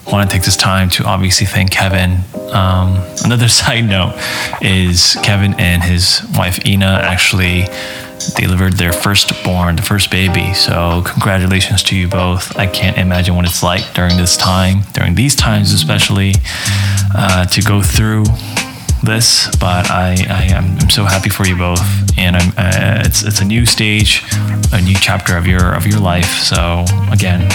want 0.06 0.30
to 0.30 0.36
take 0.36 0.44
this 0.44 0.56
time 0.56 0.88
to 0.90 1.04
obviously 1.04 1.44
thank 1.44 1.72
Kevin. 1.72 2.18
Um, 2.52 3.02
another 3.24 3.48
side 3.60 3.84
note 3.84 4.14
is 4.62 5.18
Kevin 5.24 5.54
and 5.58 5.82
his 5.82 6.22
wife 6.36 6.64
Ina 6.64 7.00
actually 7.02 7.64
delivered 8.36 8.74
their 8.74 8.92
firstborn, 8.92 9.74
the 9.74 9.82
first 9.82 10.12
baby. 10.12 10.54
So, 10.54 11.02
congratulations 11.04 11.82
to 11.84 11.96
you 11.96 12.06
both. 12.06 12.56
I 12.56 12.68
can't 12.68 12.96
imagine 12.96 13.34
what 13.34 13.44
it's 13.44 13.64
like 13.64 13.92
during 13.92 14.16
this 14.16 14.36
time, 14.36 14.82
during 14.92 15.16
these 15.16 15.34
times 15.34 15.72
especially, 15.72 16.34
uh, 17.12 17.44
to 17.46 17.60
go 17.62 17.82
through 17.82 18.24
this, 19.02 19.48
but 19.56 19.90
I, 19.90 20.16
I 20.28 20.42
am 20.54 20.78
I'm 20.78 20.90
so 20.90 21.04
happy 21.04 21.30
for 21.30 21.46
you 21.46 21.56
both, 21.56 21.80
and 22.18 22.36
I'm, 22.36 22.50
uh, 22.56 23.02
it's 23.04 23.22
it's 23.22 23.40
a 23.40 23.44
new 23.44 23.66
stage, 23.66 24.22
a 24.72 24.80
new 24.80 24.94
chapter 24.94 25.36
of 25.36 25.46
your 25.46 25.74
of 25.74 25.86
your 25.86 26.00
life. 26.00 26.38
So 26.38 26.84
again, 27.10 27.48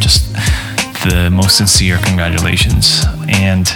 just 0.00 0.34
the 1.08 1.30
most 1.30 1.56
sincere 1.56 1.98
congratulations. 2.02 3.04
And 3.28 3.70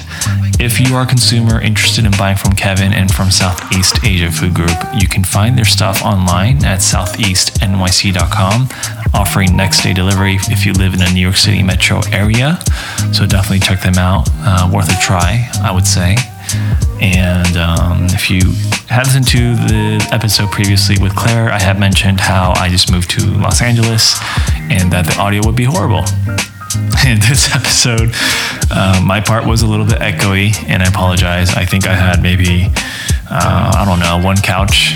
if 0.58 0.80
you 0.80 0.94
are 0.96 1.02
a 1.02 1.06
consumer 1.06 1.60
interested 1.60 2.04
in 2.04 2.12
buying 2.18 2.36
from 2.36 2.52
Kevin 2.52 2.92
and 2.92 3.10
from 3.12 3.30
Southeast 3.30 4.04
Asia 4.04 4.30
Food 4.30 4.54
Group, 4.54 4.76
you 4.94 5.08
can 5.08 5.24
find 5.24 5.56
their 5.56 5.64
stuff 5.64 6.02
online 6.02 6.64
at 6.64 6.80
southeastnyc.com, 6.80 8.68
offering 9.14 9.56
next 9.56 9.82
day 9.82 9.94
delivery 9.94 10.36
if 10.48 10.66
you 10.66 10.72
live 10.72 10.94
in 10.94 11.02
a 11.02 11.10
New 11.12 11.20
York 11.20 11.36
City 11.36 11.62
metro 11.62 12.00
area. 12.12 12.58
So 13.12 13.26
definitely 13.26 13.60
check 13.60 13.80
them 13.82 13.96
out. 13.96 14.28
Uh, 14.40 14.70
worth 14.72 14.90
a 14.90 15.00
try, 15.00 15.48
I 15.62 15.72
would 15.72 15.86
say. 15.86 16.16
And 17.00 17.56
um, 17.56 18.06
if 18.10 18.30
you 18.30 18.40
had 18.88 19.06
listened 19.06 19.26
to 19.28 19.54
the 19.54 20.08
episode 20.12 20.50
previously 20.50 20.96
with 21.00 21.14
Claire, 21.14 21.50
I 21.50 21.60
had 21.60 21.78
mentioned 21.78 22.20
how 22.20 22.52
I 22.56 22.68
just 22.68 22.90
moved 22.90 23.10
to 23.10 23.24
Los 23.24 23.62
Angeles 23.62 24.18
and 24.70 24.92
that 24.92 25.06
the 25.06 25.16
audio 25.18 25.40
would 25.46 25.56
be 25.56 25.64
horrible. 25.64 26.04
In 27.06 27.18
this 27.20 27.54
episode, 27.54 28.10
uh, 28.70 29.02
my 29.04 29.20
part 29.20 29.46
was 29.46 29.62
a 29.62 29.66
little 29.66 29.86
bit 29.86 29.98
echoey, 29.98 30.54
and 30.68 30.82
I 30.82 30.86
apologize. 30.86 31.54
I 31.54 31.64
think 31.64 31.86
I 31.86 31.94
had 31.94 32.22
maybe, 32.22 32.66
uh, 33.30 33.72
I 33.74 33.84
don't 33.84 33.98
know, 33.98 34.24
one 34.24 34.36
couch 34.36 34.94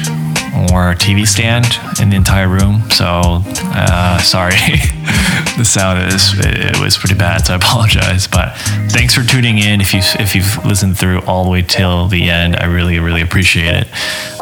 or 0.54 0.94
TV 0.94 1.26
stand 1.26 1.66
in 2.00 2.10
the 2.10 2.16
entire 2.16 2.48
room. 2.48 2.90
So 2.90 3.42
uh, 3.74 4.18
sorry, 4.18 4.54
the 5.56 5.64
sound 5.64 6.12
is 6.12 6.34
it, 6.38 6.78
was 6.80 6.96
pretty 6.96 7.14
bad. 7.14 7.46
So 7.46 7.54
I 7.54 7.56
apologize. 7.56 8.26
But 8.26 8.56
thanks 8.90 9.14
for 9.14 9.22
tuning 9.22 9.58
in. 9.58 9.80
If 9.80 9.92
you 9.92 10.00
if 10.18 10.34
you've 10.34 10.64
listened 10.64 10.98
through 10.98 11.20
all 11.22 11.44
the 11.44 11.50
way 11.50 11.62
till 11.62 12.08
the 12.08 12.30
end, 12.30 12.56
I 12.56 12.66
really 12.66 12.98
really 12.98 13.22
appreciate 13.22 13.74
it. 13.74 13.88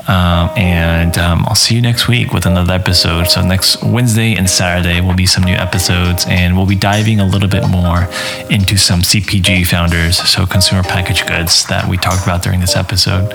Um, 0.08 0.50
and 0.56 1.16
um, 1.16 1.44
I'll 1.46 1.54
see 1.54 1.76
you 1.76 1.80
next 1.80 2.08
week 2.08 2.32
with 2.32 2.44
another 2.44 2.72
episode. 2.72 3.28
So 3.28 3.40
next 3.40 3.82
Wednesday 3.84 4.34
and 4.34 4.50
Saturday 4.50 5.00
will 5.00 5.14
be 5.14 5.26
some 5.26 5.44
new 5.44 5.54
episodes, 5.54 6.26
and 6.28 6.56
we'll 6.56 6.66
be 6.66 6.74
diving 6.74 7.20
a 7.20 7.24
little 7.24 7.48
bit 7.48 7.68
more 7.68 8.08
into 8.50 8.76
some 8.76 9.00
CPG 9.00 9.64
founders, 9.66 10.16
so 10.18 10.44
consumer 10.44 10.82
packaged 10.82 11.28
goods 11.28 11.66
that 11.66 11.88
we 11.88 11.96
talked 11.96 12.24
about 12.24 12.42
during 12.42 12.58
this 12.58 12.74
episode. 12.74 13.32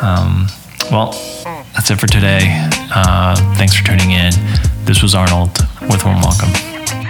Um, 0.00 0.46
well, 0.90 1.12
that's 1.76 1.90
it 1.90 2.00
for 2.00 2.06
today. 2.06 2.40
Uh, 2.94 3.36
thanks 3.56 3.76
for 3.76 3.84
tuning 3.84 4.12
in. 4.12 4.32
This 4.84 5.02
was 5.02 5.14
Arnold 5.14 5.58
with 5.82 6.04
Warm 6.04 6.22
Welcome. 6.22 7.05